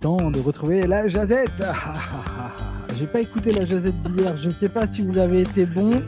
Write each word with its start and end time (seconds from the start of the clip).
temps 0.00 0.30
de 0.30 0.40
retrouver 0.40 0.86
la 0.86 1.06
jazette. 1.08 1.62
J'ai 3.00 3.06
pas 3.06 3.22
écouté 3.22 3.52
la 3.52 3.64
jazette 3.64 3.94
d'hier. 4.02 4.36
Je 4.36 4.50
sais 4.50 4.68
pas 4.68 4.86
si 4.86 5.00
vous 5.00 5.16
avez 5.16 5.40
été 5.40 5.64
bon. 5.64 6.02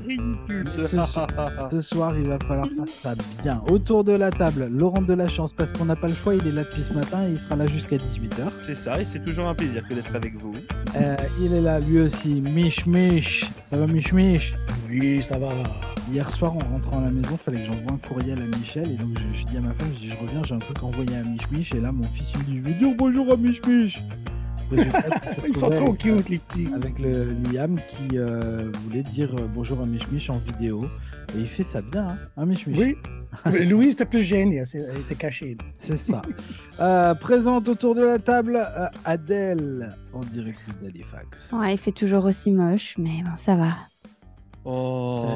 Ce, 0.66 0.86
ce 0.86 1.80
soir, 1.80 2.18
il 2.18 2.28
va 2.28 2.38
falloir 2.40 2.68
faire 2.68 2.86
ça 2.86 3.14
bien. 3.42 3.62
Autour 3.70 4.04
de 4.04 4.12
la 4.12 4.30
table, 4.30 4.68
Laurent 4.70 5.00
de 5.00 5.14
la 5.14 5.26
chance, 5.26 5.54
parce 5.54 5.72
qu'on 5.72 5.86
n'a 5.86 5.96
pas 5.96 6.08
le 6.08 6.12
choix. 6.12 6.34
Il 6.34 6.46
est 6.46 6.52
là 6.52 6.64
depuis 6.64 6.82
ce 6.82 6.92
matin 6.92 7.26
et 7.26 7.30
il 7.30 7.38
sera 7.38 7.56
là 7.56 7.66
jusqu'à 7.66 7.96
18h. 7.96 8.52
C'est 8.66 8.74
ça, 8.74 9.00
et 9.00 9.06
c'est 9.06 9.24
toujours 9.24 9.46
un 9.46 9.54
plaisir 9.54 9.88
que 9.88 9.94
d'être 9.94 10.14
avec 10.14 10.38
vous. 10.38 10.52
Euh, 10.96 11.16
il 11.40 11.54
est 11.54 11.62
là, 11.62 11.80
lui 11.80 11.98
aussi. 11.98 12.42
Mich 12.42 12.84
Mich. 12.84 13.50
Ça 13.64 13.78
va, 13.78 13.86
Mich 13.86 14.12
Mich? 14.12 14.52
Oui, 14.90 15.22
ça 15.22 15.38
va. 15.38 15.48
Hier 16.12 16.28
soir, 16.30 16.54
en 16.54 16.72
rentrant 16.74 16.98
à 16.98 17.04
la 17.06 17.10
maison, 17.10 17.30
il 17.32 17.38
fallait 17.38 17.56
que 17.56 17.64
j'envoie 17.64 17.92
un 17.92 18.06
courriel 18.06 18.38
à 18.38 18.58
Michel. 18.58 18.90
Et 18.90 18.96
donc, 18.96 19.16
je, 19.18 19.38
je 19.38 19.46
dis 19.46 19.56
à 19.56 19.60
ma 19.60 19.72
femme, 19.72 19.88
je, 19.94 20.00
dis, 20.00 20.08
je 20.10 20.16
reviens, 20.16 20.42
j'ai 20.44 20.54
un 20.54 20.58
truc 20.58 20.76
à 20.82 20.84
envoyer 20.84 21.16
à 21.16 21.22
Mich 21.22 21.50
Mich. 21.50 21.74
Et 21.74 21.80
là, 21.80 21.90
mon 21.90 22.02
fils, 22.02 22.34
il 22.34 22.40
me 22.40 22.44
dit, 22.44 22.56
je 22.58 22.62
vais 22.62 22.74
dire 22.74 22.94
bonjour 22.98 23.32
à 23.32 23.36
Mich 23.38 23.64
Mich. 23.66 24.02
Résultat, 24.76 25.20
Ils 25.46 25.56
sont 25.56 25.68
trop 25.70 25.88
avec, 25.88 25.98
cute, 26.00 26.28
les 26.28 26.38
petits. 26.38 26.68
Avec 26.74 26.98
le 26.98 27.32
Liam 27.52 27.76
qui 27.88 28.18
euh, 28.18 28.70
voulait 28.84 29.02
dire 29.02 29.34
euh, 29.38 29.46
bonjour 29.52 29.80
à 29.80 29.86
Mich 29.86 30.30
en 30.30 30.38
vidéo. 30.38 30.84
Et 31.34 31.40
il 31.40 31.48
fait 31.48 31.62
ça 31.62 31.80
bien, 31.80 32.08
hein, 32.08 32.18
hein 32.36 32.46
Mich 32.46 32.66
Mich 32.66 32.78
Oui. 32.78 32.96
Mais 33.46 33.64
Louise 33.64 33.94
était 33.94 34.04
plus 34.04 34.20
gênée, 34.22 34.56
elle, 34.56 34.66
s'est- 34.66 34.86
elle 34.94 35.00
était 35.00 35.14
cachée. 35.14 35.56
C'est 35.78 35.96
ça. 35.96 36.20
Euh, 36.80 37.14
présente 37.14 37.68
autour 37.68 37.94
de 37.94 38.02
la 38.02 38.18
table 38.18 38.56
euh, 38.56 38.86
Adèle 39.06 39.94
en 40.12 40.20
direct 40.20 40.60
d'Halifax. 40.82 41.52
Ouais, 41.52 41.74
il 41.74 41.78
fait 41.78 41.92
toujours 41.92 42.26
aussi 42.26 42.50
moche, 42.50 42.96
mais 42.98 43.22
bon, 43.24 43.34
ça 43.38 43.56
va. 43.56 43.70
Oh. 44.64 45.22
Ça 45.22 45.28
y 45.28 45.30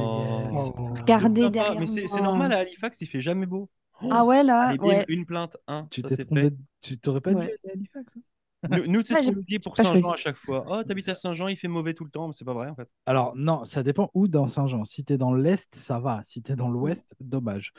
est. 0.66 0.72
Oh. 0.78 0.88
Regardez 1.00 1.44
Ah, 1.46 1.50
derrière 1.50 1.80
mais 1.80 1.86
c'est 1.86 2.20
normal 2.22 2.52
à 2.52 2.58
Halifax, 2.58 3.00
il 3.00 3.06
fait 3.06 3.22
jamais 3.22 3.46
beau. 3.46 3.68
Ah 4.10 4.26
ouais, 4.26 4.42
là, 4.44 4.68
Allez, 4.68 4.78
bim, 4.78 4.84
ouais. 4.88 5.04
une 5.08 5.24
plainte, 5.24 5.56
un, 5.66 5.86
Tu 5.90 6.02
t'es 6.02 6.16
trompé. 6.24 6.50
Tu 6.82 6.98
t'aurais 6.98 7.22
pas 7.22 7.30
dû 7.30 7.36
Ouais. 7.38 7.44
aller 7.44 7.58
à 7.66 7.72
Halifax 7.72 8.12
hein 8.18 8.20
Nous, 8.70 8.86
nous, 8.86 9.02
c'est 9.04 9.14
Ah, 9.14 9.18
ce 9.22 9.24
qu'on 9.28 9.32
nous 9.32 9.42
dit 9.42 9.58
pour 9.58 9.76
Saint-Jean 9.76 10.10
à 10.12 10.16
chaque 10.16 10.36
fois. 10.38 10.64
Oh, 10.68 10.82
t'habites 10.82 11.08
à 11.08 11.14
Saint-Jean, 11.14 11.46
il 11.48 11.56
fait 11.56 11.68
mauvais 11.68 11.94
tout 11.94 12.04
le 12.04 12.10
temps, 12.10 12.26
mais 12.26 12.34
c'est 12.34 12.44
pas 12.44 12.54
vrai 12.54 12.68
en 12.68 12.74
fait. 12.74 12.88
Alors, 13.04 13.34
non, 13.36 13.64
ça 13.64 13.82
dépend 13.82 14.10
où 14.14 14.26
dans 14.28 14.48
Saint-Jean. 14.48 14.84
Si 14.84 15.04
t'es 15.04 15.18
dans 15.18 15.34
l'Est, 15.34 15.74
ça 15.74 16.00
va. 16.00 16.20
Si 16.24 16.42
t'es 16.42 16.56
dans 16.56 16.68
l'Ouest, 16.68 17.14
dommage. 17.20 17.72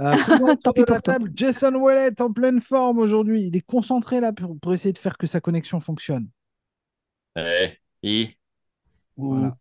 Euh, 0.00 0.14
Tant 0.62 0.72
pis 0.72 0.84
pour 0.84 1.02
table, 1.02 1.32
Jason 1.34 1.74
Wallet 1.74 2.20
en 2.20 2.30
pleine 2.32 2.60
forme 2.60 2.98
aujourd'hui. 2.98 3.46
Il 3.48 3.56
est 3.56 3.62
concentré 3.66 4.20
là 4.20 4.32
pour, 4.32 4.58
pour 4.60 4.72
essayer 4.74 4.92
de 4.92 4.98
faire 4.98 5.16
que 5.18 5.26
sa 5.26 5.40
connexion 5.40 5.80
fonctionne. 5.80 6.28
Euh, 7.36 7.68
et, 8.02 8.36
Voilà. 9.16 9.56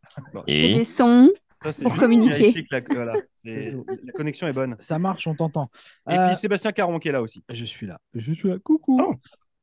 Et 0.48 0.72
et 0.74 0.76
des 0.76 0.84
sons. 0.84 1.30
Ça, 1.64 1.72
Pour 1.82 1.96
communiquer. 1.98 2.54
la, 2.70 2.82
voilà, 2.82 3.14
les- 3.44 3.64
C'est 3.66 3.72
ça. 3.72 3.78
la 4.04 4.12
connexion 4.12 4.48
est 4.48 4.54
bonne. 4.54 4.76
Ça 4.80 5.00
marche, 5.00 5.26
on 5.26 5.34
t'entend. 5.34 5.72
Et 6.08 6.14
Euh, 6.14 6.28
puis 6.28 6.36
Sébastien 6.36 6.72
Caron 6.72 7.00
qui 7.00 7.08
est 7.10 7.12
là 7.12 7.22
aussi. 7.24 7.44
Je 7.50 7.66
suis 7.66 7.88
là. 7.88 8.00
Je 8.14 8.32
suis 8.32 8.48
là. 8.50 8.60
Coucou. 8.60 9.00
Oh. 9.02 9.16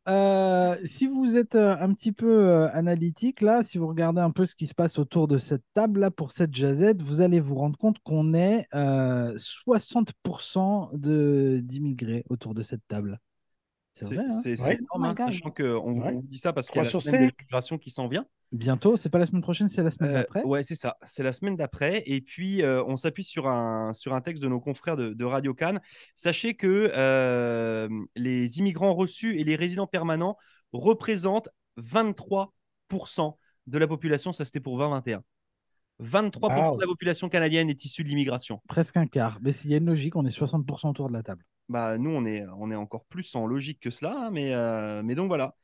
Euh, 0.06 0.77
si 0.84 1.06
vous 1.06 1.38
êtes 1.38 1.55
euh, 1.55 1.77
un 1.80 1.94
petit 1.94 2.12
peu 2.12 2.27
euh, 2.48 2.69
analytique, 2.74 3.41
là, 3.41 3.62
si 3.62 3.78
vous 3.78 3.86
regardez 3.88 4.20
un 4.20 4.30
peu 4.30 4.44
ce 4.44 4.55
qui 4.55 4.66
se 4.66 4.74
passe 4.74 4.98
autour 4.98 5.28
de 5.28 5.38
cette 5.38 5.62
table, 5.72 6.00
là, 6.00 6.10
pour 6.10 6.30
cette 6.30 6.55
jazette, 6.55 7.00
vous 7.00 7.22
allez 7.22 7.41
vous 7.41 7.55
rendre 7.55 7.78
compte 7.78 7.98
qu'on 8.00 8.34
est 8.34 8.66
euh, 8.75 9.34
60% 9.38 10.91
de- 10.92 11.60
d'immigrés 11.62 12.25
autour 12.28 12.52
de 12.55 12.62
cette 12.62 12.86
table. 12.86 13.19
C'est 13.94 14.05
vrai, 14.05 14.25
hein? 14.28 14.41
c'est- 14.42 14.60
Ouais. 14.60 14.75
énorme, 14.75 14.86
Oh 14.92 14.98
my 14.98 15.08
hein, 15.08 15.27
sachant 15.28 15.50
qu'on 15.50 16.02
Ouais. 16.02 16.20
dit 16.25 16.38
ça 16.38 16.52
parce 16.52 16.66
qu'il 16.69 16.77
y 16.77 16.80
a 16.80 16.82
la 16.82 16.91
semaine 16.91 17.02
de 17.05 17.10
cinq. 17.30 17.34
l'immigration 17.38 17.78
qui 17.78 17.91
s'en 17.91 18.08
vient. 18.08 18.27
Bientôt, 18.55 18.97
c'est 18.97 19.10
pas 19.10 19.19
la 19.19 19.27
semaine 19.27 19.42
prochaine, 19.42 19.66
c'est 19.69 19.83
la 19.83 19.91
semaine 19.91 20.12
Euh, 20.12 20.19
d'après? 20.20 20.44
ouais, 20.44 20.62
c'est 20.62 20.77
ça. 20.77 20.97
C'est 21.06 21.24
la 21.24 21.33
semaine 21.33 21.56
d'après. 21.56 22.05
Et 22.06 22.20
puis, 22.20 22.62
euh, 22.62 22.84
on 22.86 22.97
s'appuie 22.97 23.24
sur 23.24 23.48
un, 23.48 23.92
sur 23.92 24.14
un 24.14 24.20
texte 24.20 24.41
de 24.41 24.48
nos 24.48 24.60
confrères 24.60 24.94
de, 24.97 25.12
de 25.12 25.24
Radio 25.24 25.55
Cannes. 25.55 25.80
Sachez 26.14 26.55
que 26.55 26.92
euh, 26.94 27.88
les 28.14 28.58
immigrants 28.60 28.94
reçus 28.94 29.36
et 29.41 29.42
les 29.42 29.56
résidents 29.56 29.88
permanents 29.88 30.36
représentent 30.72 31.48
23% 31.78 33.38
de 33.66 33.78
la 33.78 33.88
population. 33.88 34.32
Ça, 34.32 34.44
c'était 34.44 34.60
pour 34.60 34.78
2021. 34.78 35.25
23% 35.98 36.71
Wow. 36.71 36.76
de 36.76 36.81
la 36.81 36.86
population 36.86 37.28
canadienne 37.28 37.69
est 37.71 37.84
issue 37.84 38.04
de 38.04 38.09
l'immigration. 38.09 38.60
Presque 38.69 38.97
un 38.97 39.06
quart. 39.06 39.38
Mais 39.42 39.50
il 39.65 39.71
y 39.71 39.75
a 39.75 39.78
une 39.78 39.86
logique, 39.86 40.15
on 40.15 40.25
est 40.25 40.31
60% 40.31 40.91
autour 40.91 41.09
de 41.09 41.12
la 41.12 41.22
table. 41.25 41.44
Bah, 41.69 41.98
nous, 41.98 42.10
on 42.10 42.25
est, 42.25 42.44
on 42.59 42.71
est 42.71 42.76
encore 42.76 43.04
plus 43.06 43.34
en 43.34 43.47
logique 43.47 43.81
que 43.81 43.91
cela. 43.91 44.15
hein, 44.26 44.31
mais, 44.31 44.53
mais 45.03 45.16
donc, 45.16 45.26
voilà. 45.26 45.54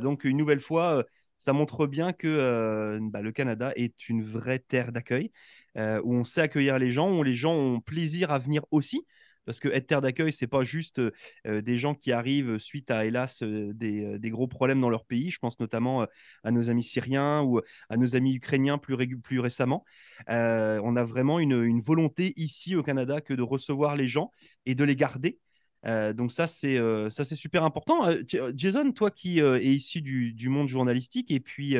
Donc, 0.00 0.22
une 0.24 0.36
nouvelle 0.36 0.60
fois, 0.60 1.04
ça 1.38 1.52
montre 1.52 1.86
bien 1.86 2.12
que 2.12 2.26
euh, 2.28 2.98
bah, 3.00 3.22
le 3.22 3.32
Canada 3.32 3.72
est 3.76 4.08
une 4.08 4.22
vraie 4.22 4.58
terre 4.58 4.92
d'accueil, 4.92 5.30
euh, 5.76 6.00
où 6.04 6.14
on 6.14 6.24
sait 6.24 6.40
accueillir 6.40 6.78
les 6.78 6.92
gens, 6.92 7.16
où 7.16 7.22
les 7.22 7.36
gens 7.36 7.54
ont 7.54 7.80
plaisir 7.80 8.30
à 8.30 8.38
venir 8.38 8.62
aussi. 8.70 9.06
Parce 9.44 9.60
que 9.60 9.68
être 9.68 9.86
terre 9.86 10.02
d'accueil, 10.02 10.30
c'est 10.30 10.46
pas 10.46 10.62
juste 10.62 10.98
euh, 10.98 11.62
des 11.62 11.78
gens 11.78 11.94
qui 11.94 12.12
arrivent 12.12 12.58
suite 12.58 12.90
à, 12.90 13.06
hélas, 13.06 13.42
des, 13.42 14.18
des 14.18 14.30
gros 14.30 14.46
problèmes 14.46 14.80
dans 14.80 14.90
leur 14.90 15.06
pays. 15.06 15.30
Je 15.30 15.38
pense 15.38 15.58
notamment 15.58 16.06
à 16.44 16.50
nos 16.50 16.68
amis 16.68 16.82
syriens 16.82 17.42
ou 17.42 17.62
à 17.88 17.96
nos 17.96 18.14
amis 18.14 18.34
ukrainiens 18.34 18.76
plus, 18.76 19.40
récemment. 19.40 19.86
On 20.28 20.96
a 20.96 21.04
vraiment 21.04 21.38
une, 21.38 21.62
une 21.62 21.80
volonté 21.80 22.34
ici 22.36 22.76
au 22.76 22.82
Canada 22.82 23.22
que 23.22 23.32
de 23.32 23.40
recevoir 23.42 23.96
les 23.96 24.08
gens 24.08 24.32
et 24.66 24.74
de 24.74 24.84
les 24.84 24.96
garder. 24.96 25.38
Euh, 25.86 26.12
donc 26.12 26.32
ça 26.32 26.46
c'est 26.46 26.76
euh, 26.76 27.08
ça 27.10 27.24
c'est 27.24 27.36
super 27.36 27.62
important. 27.62 28.08
Euh, 28.08 28.52
Jason, 28.54 28.90
toi 28.92 29.10
qui 29.10 29.38
es 29.38 29.64
issu 29.64 30.02
du, 30.02 30.32
du 30.32 30.48
monde 30.48 30.68
journalistique 30.68 31.30
et 31.30 31.40
puis 31.40 31.76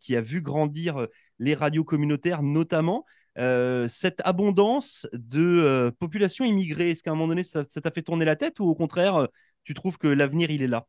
qui 0.00 0.16
a 0.16 0.20
vu 0.20 0.40
grandir 0.40 1.08
les 1.38 1.54
radios 1.54 1.84
communautaires 1.84 2.42
notamment, 2.42 3.04
cette 3.36 4.20
abondance 4.24 5.08
de 5.12 5.90
population 5.98 6.44
immigrée, 6.44 6.90
est-ce 6.90 7.02
qu'à 7.02 7.10
un 7.10 7.14
moment 7.14 7.28
donné 7.28 7.44
ça 7.44 7.64
t'a 7.64 7.90
fait 7.90 8.02
tourner 8.02 8.24
la 8.24 8.36
tête 8.36 8.60
ou 8.60 8.64
au 8.64 8.74
contraire 8.74 9.26
tu 9.64 9.74
trouves 9.74 9.98
que 9.98 10.06
l'avenir 10.06 10.50
il 10.50 10.62
est 10.62 10.68
là? 10.68 10.86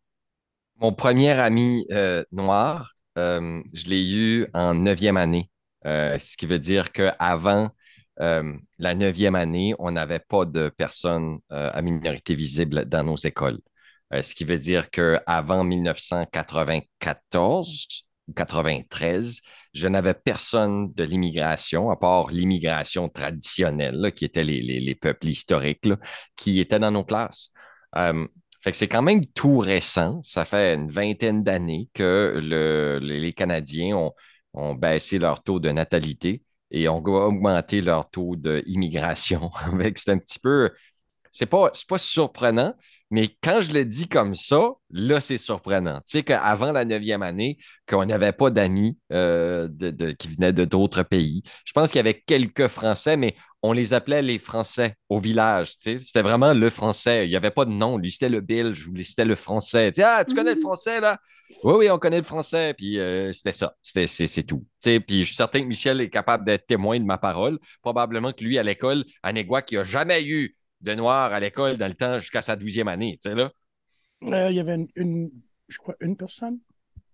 Mon 0.75 0.93
premier 0.93 1.31
ami 1.31 1.87
noir, 2.31 2.93
je 3.15 3.87
l'ai 3.87 4.11
eu 4.11 4.47
en 4.53 4.75
neuvième 4.75 5.17
année. 5.17 5.49
Ce 5.83 6.37
qui 6.37 6.45
veut 6.45 6.59
dire 6.59 6.91
qu'avant 6.91 7.71
euh, 8.21 8.53
la 8.79 8.95
neuvième 8.95 9.35
année, 9.35 9.75
on 9.79 9.91
n'avait 9.91 10.19
pas 10.19 10.45
de 10.45 10.69
personnes 10.69 11.39
euh, 11.51 11.69
à 11.73 11.81
minorité 11.81 12.35
visible 12.35 12.85
dans 12.85 13.03
nos 13.03 13.17
écoles. 13.17 13.59
Euh, 14.13 14.21
ce 14.21 14.35
qui 14.35 14.43
veut 14.45 14.57
dire 14.59 14.89
qu'avant 14.89 15.63
1994 15.63 17.87
ou 18.27 18.33
93, 18.33 19.41
je 19.73 19.87
n'avais 19.87 20.13
personne 20.13 20.91
de 20.93 21.03
l'immigration, 21.03 21.89
à 21.91 21.97
part 21.97 22.29
l'immigration 22.31 23.09
traditionnelle, 23.09 24.11
qui 24.15 24.25
étaient 24.25 24.43
les, 24.43 24.61
les- 24.61 24.79
les 24.79 24.95
peuples 24.95 25.27
historiques, 25.27 25.85
qui 26.35 26.59
étaient 26.59 26.79
dans 26.79 26.91
nos 26.91 27.03
classes. 27.03 27.51
C'est 28.73 28.87
quand 28.87 29.01
même 29.03 29.25
tout 29.27 29.57
récent. 29.59 30.19
Ça 30.23 30.43
fait 30.45 30.73
une 30.73 30.89
vingtaine 30.89 31.43
d'années 31.43 31.89
que 31.93 32.39
le- 32.43 32.99
les 33.01 33.33
Canadiens 33.33 34.09
ont 34.53 34.73
baissé 34.75 35.19
leur 35.19 35.43
taux 35.43 35.59
de 35.59 35.69
natalité 35.71 36.41
et 36.71 36.87
ont 36.89 36.97
augmenté 37.03 37.81
leur 37.81 38.09
taux 38.09 38.35
d'immigration. 38.35 39.51
C'est 39.95 40.11
un 40.11 40.17
petit 40.17 40.39
peu. 40.39 40.71
C'est 41.31 41.45
pas, 41.47 41.71
pas 41.87 41.97
surprenant, 41.97 42.73
mais 43.11 43.29
quand 43.43 43.61
je 43.61 43.71
le 43.71 43.85
dis 43.85 44.07
comme 44.07 44.33
ça, 44.35 44.71
là, 44.89 45.21
c'est 45.21 45.37
surprenant. 45.37 45.97
Tu 46.07 46.17
sais 46.17 46.23
qu'avant 46.23 46.71
la 46.71 46.85
neuvième 46.85 47.21
année, 47.21 47.57
qu'on 47.87 48.03
n'avait 48.05 48.31
pas 48.31 48.49
d'amis 48.49 48.97
euh, 49.11 49.67
de- 49.69 49.91
de- 49.91 50.11
qui 50.11 50.27
venaient 50.27 50.53
de 50.53 50.65
d'autres 50.65 51.03
pays. 51.03 51.43
Je 51.65 51.71
pense 51.73 51.91
qu'il 51.91 51.97
y 51.97 51.99
avait 51.99 52.19
quelques 52.25 52.67
Français, 52.67 53.15
mais 53.15 53.35
on 53.61 53.73
les 53.73 53.93
appelait 53.93 54.21
les 54.23 54.39
Français 54.39 54.95
au 55.09 55.19
village. 55.19 55.77
tu 55.77 55.97
sais. 55.97 55.99
C'était 55.99 56.23
vraiment 56.23 56.53
le 56.53 56.69
Français. 56.69 57.25
Il 57.27 57.29
n'y 57.29 57.35
avait 57.35 57.51
pas 57.51 57.65
de 57.65 57.71
nom. 57.71 57.97
Lui, 57.97 58.11
c'était 58.11 58.29
le 58.29 58.41
Belge 58.41 58.87
ou 58.87 58.91
lui, 58.93 59.05
c'était 59.05 59.25
le 59.25 59.35
Français. 59.35 59.91
Tu 59.91 60.01
sais, 60.01 60.07
ah, 60.07 60.23
tu 60.25 60.33
connais 60.35 60.51
le 60.51 60.55
Mhm. 60.57 60.61
Français, 60.61 60.99
là? 60.99 61.17
Oui, 61.63 61.73
oui, 61.77 61.89
on 61.91 61.97
connaît 61.99 62.17
le 62.17 62.23
Français. 62.23 62.73
Puis 62.77 62.99
euh, 62.99 63.31
c'était 63.33 63.51
ça. 63.51 63.75
C'était, 63.83 64.07
c'est, 64.07 64.27
c'est 64.27 64.43
tout. 64.43 64.65
Tu 64.81 64.89
sais, 64.91 64.99
Puis 64.99 65.19
je 65.19 65.25
suis 65.25 65.35
certain 65.35 65.61
que 65.61 65.65
Michel 65.65 66.01
est 66.01 66.09
capable 66.09 66.45
d'être 66.45 66.65
témoin 66.65 66.99
de 66.99 67.05
ma 67.05 67.17
parole. 67.17 67.59
Probablement 67.81 68.33
que 68.33 68.43
lui, 68.43 68.57
à 68.57 68.63
l'école, 68.63 69.03
à 69.23 69.31
Néguac, 69.33 69.71
il 69.71 69.77
n'a 69.77 69.83
jamais 69.83 70.23
eu 70.23 70.55
de 70.81 70.93
noir 70.95 71.33
à 71.33 71.39
l'école 71.39 71.77
dans 71.77 71.87
le 71.87 71.93
temps 71.95 72.19
jusqu'à 72.19 72.41
sa 72.41 72.55
douzième 72.55 72.87
année. 72.87 73.17
Tu 73.21 73.29
sais, 73.29 73.35
là? 73.35 73.51
Euh, 74.23 74.49
il 74.49 74.55
y 74.55 74.59
avait 74.59 74.75
une, 74.75 74.87
une- 74.95 75.31
je 75.67 75.77
crois, 75.77 75.95
une 75.99 76.15
personne. 76.17 76.59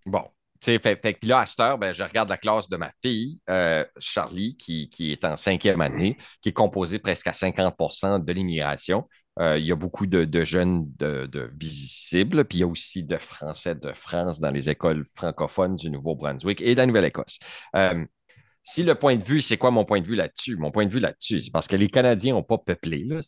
Bon, 0.06 0.22
tu 0.60 0.66
sais, 0.72 0.78
fait, 0.78 1.00
fait 1.00 1.14
que 1.14 1.20
puis 1.20 1.28
là, 1.28 1.40
à 1.40 1.46
cette 1.46 1.60
heure, 1.60 1.78
ben, 1.78 1.92
je 1.92 2.02
regarde 2.02 2.28
la 2.28 2.36
classe 2.38 2.68
de 2.68 2.76
ma 2.76 2.90
fille, 3.00 3.40
euh, 3.50 3.84
Charlie, 3.98 4.56
qui, 4.56 4.88
qui 4.90 5.12
est 5.12 5.24
en 5.24 5.36
cinquième 5.36 5.80
année, 5.80 6.16
qui 6.40 6.48
est 6.50 6.52
composée 6.52 6.98
presque 6.98 7.26
à 7.26 7.32
50% 7.32 8.18
de 8.18 8.32
l'immigration. 8.32 9.08
Euh, 9.38 9.58
il 9.58 9.64
y 9.64 9.72
a 9.72 9.76
beaucoup 9.76 10.06
de, 10.06 10.24
de 10.24 10.44
jeunes 10.44 10.84
de, 10.98 11.24
de 11.26 11.50
visibles, 11.58 12.44
puis 12.44 12.58
il 12.58 12.60
y 12.60 12.64
a 12.64 12.66
aussi 12.66 13.02
de 13.02 13.16
Français 13.16 13.74
de 13.74 13.92
France 13.94 14.40
dans 14.40 14.50
les 14.50 14.68
écoles 14.68 15.04
francophones 15.16 15.76
du 15.76 15.90
Nouveau-Brunswick 15.90 16.60
et 16.60 16.74
de 16.74 16.80
la 16.80 16.86
Nouvelle-Écosse. 16.86 17.38
Euh, 18.62 18.72
si 18.74 18.82
le 18.84 18.94
point 18.94 19.16
de 19.16 19.24
vue, 19.24 19.40
c'est 19.42 19.56
quoi 19.56 19.70
mon 19.70 19.84
point 19.84 20.00
de 20.00 20.06
vue 20.06 20.14
là-dessus? 20.14 20.56
Mon 20.56 20.70
point 20.70 20.86
de 20.86 20.90
vue 20.90 21.00
là-dessus, 21.00 21.40
c'est 21.40 21.50
parce 21.50 21.66
que 21.68 21.76
les 21.76 21.88
Canadiens 21.88 22.34
n'ont 22.34 22.42
pas 22.42 22.58
peuplé. 22.58 23.04
Là. 23.04 23.20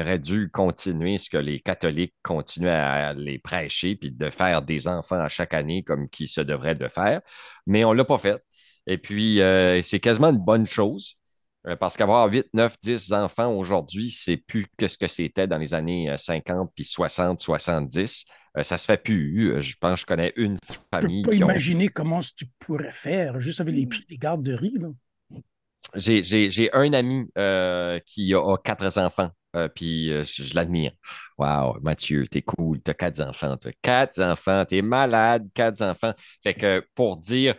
Aurait 0.00 0.18
dû 0.18 0.50
continuer 0.50 1.18
ce 1.18 1.30
que 1.30 1.38
les 1.38 1.60
catholiques 1.60 2.14
continuent 2.22 2.68
à 2.68 3.14
les 3.14 3.38
prêcher, 3.38 3.96
puis 3.96 4.10
de 4.10 4.30
faire 4.30 4.62
des 4.62 4.88
enfants 4.88 5.20
à 5.20 5.28
chaque 5.28 5.54
année 5.54 5.82
comme 5.82 6.08
qui 6.08 6.26
se 6.26 6.40
devrait 6.40 6.74
de 6.74 6.88
faire. 6.88 7.20
Mais 7.66 7.84
on 7.84 7.92
ne 7.92 7.98
l'a 7.98 8.04
pas 8.04 8.18
fait. 8.18 8.42
Et 8.86 8.98
puis, 8.98 9.40
euh, 9.40 9.80
c'est 9.82 10.00
quasiment 10.00 10.28
une 10.30 10.38
bonne 10.44 10.66
chose. 10.66 11.16
euh, 11.66 11.76
Parce 11.76 11.96
qu'avoir 11.96 12.28
8, 12.28 12.46
9, 12.52 12.76
10 12.82 13.12
enfants 13.12 13.52
aujourd'hui, 13.54 14.10
c'est 14.10 14.36
plus 14.36 14.66
que 14.76 14.88
ce 14.88 14.98
que 14.98 15.08
c'était 15.08 15.46
dans 15.46 15.58
les 15.58 15.74
années 15.74 16.10
euh, 16.10 16.16
50 16.16 16.70
puis 16.74 16.84
60, 16.84 17.40
70. 17.40 18.24
Euh, 18.58 18.62
ça 18.62 18.78
se 18.78 18.86
fait 18.86 19.02
plus. 19.02 19.52
Euh, 19.52 19.62
Je 19.62 19.76
pense 19.80 19.94
que 19.96 20.00
je 20.02 20.06
connais 20.06 20.32
une 20.36 20.58
Je 21.00 21.06
peux 21.06 21.08
famille 21.08 21.28
pas 21.30 21.34
ont 21.42 21.54
imaginer 21.54 21.88
comment 21.88 22.20
tu 22.34 22.46
pourrais 22.58 22.90
faire 22.92 23.40
juste 23.40 23.60
avec 23.60 23.74
les 23.74 23.86
prix 23.86 24.04
des 24.08 24.16
garderies. 24.16 24.78
Là. 24.78 24.88
J'ai, 25.94 26.22
j'ai- 26.24 26.50
un 26.74 26.92
ami 26.92 27.30
euh, 27.36 27.98
qui 28.06 28.32
a, 28.34 28.38
a 28.40 28.56
quatre 28.58 28.96
enfants, 28.98 29.30
euh, 29.56 29.68
puis 29.68 30.08
je, 30.08 30.22
je 30.24 30.54
l'admire. 30.54 30.92
Wow, 31.38 31.80
Mathieu, 31.82 32.26
t'es 32.28 32.40
cool, 32.42 32.80
t'as 32.80 32.94
quatre 32.94 33.20
enfants, 33.20 33.56
t'as 33.58 33.72
quatre 33.82 34.20
enfants, 34.22 34.64
t'es 34.64 34.80
malade, 34.80 35.48
quatre 35.54 35.82
enfants. 35.82 36.14
Fait 36.42 36.54
que 36.54 36.86
pour 36.94 37.16
dire, 37.18 37.54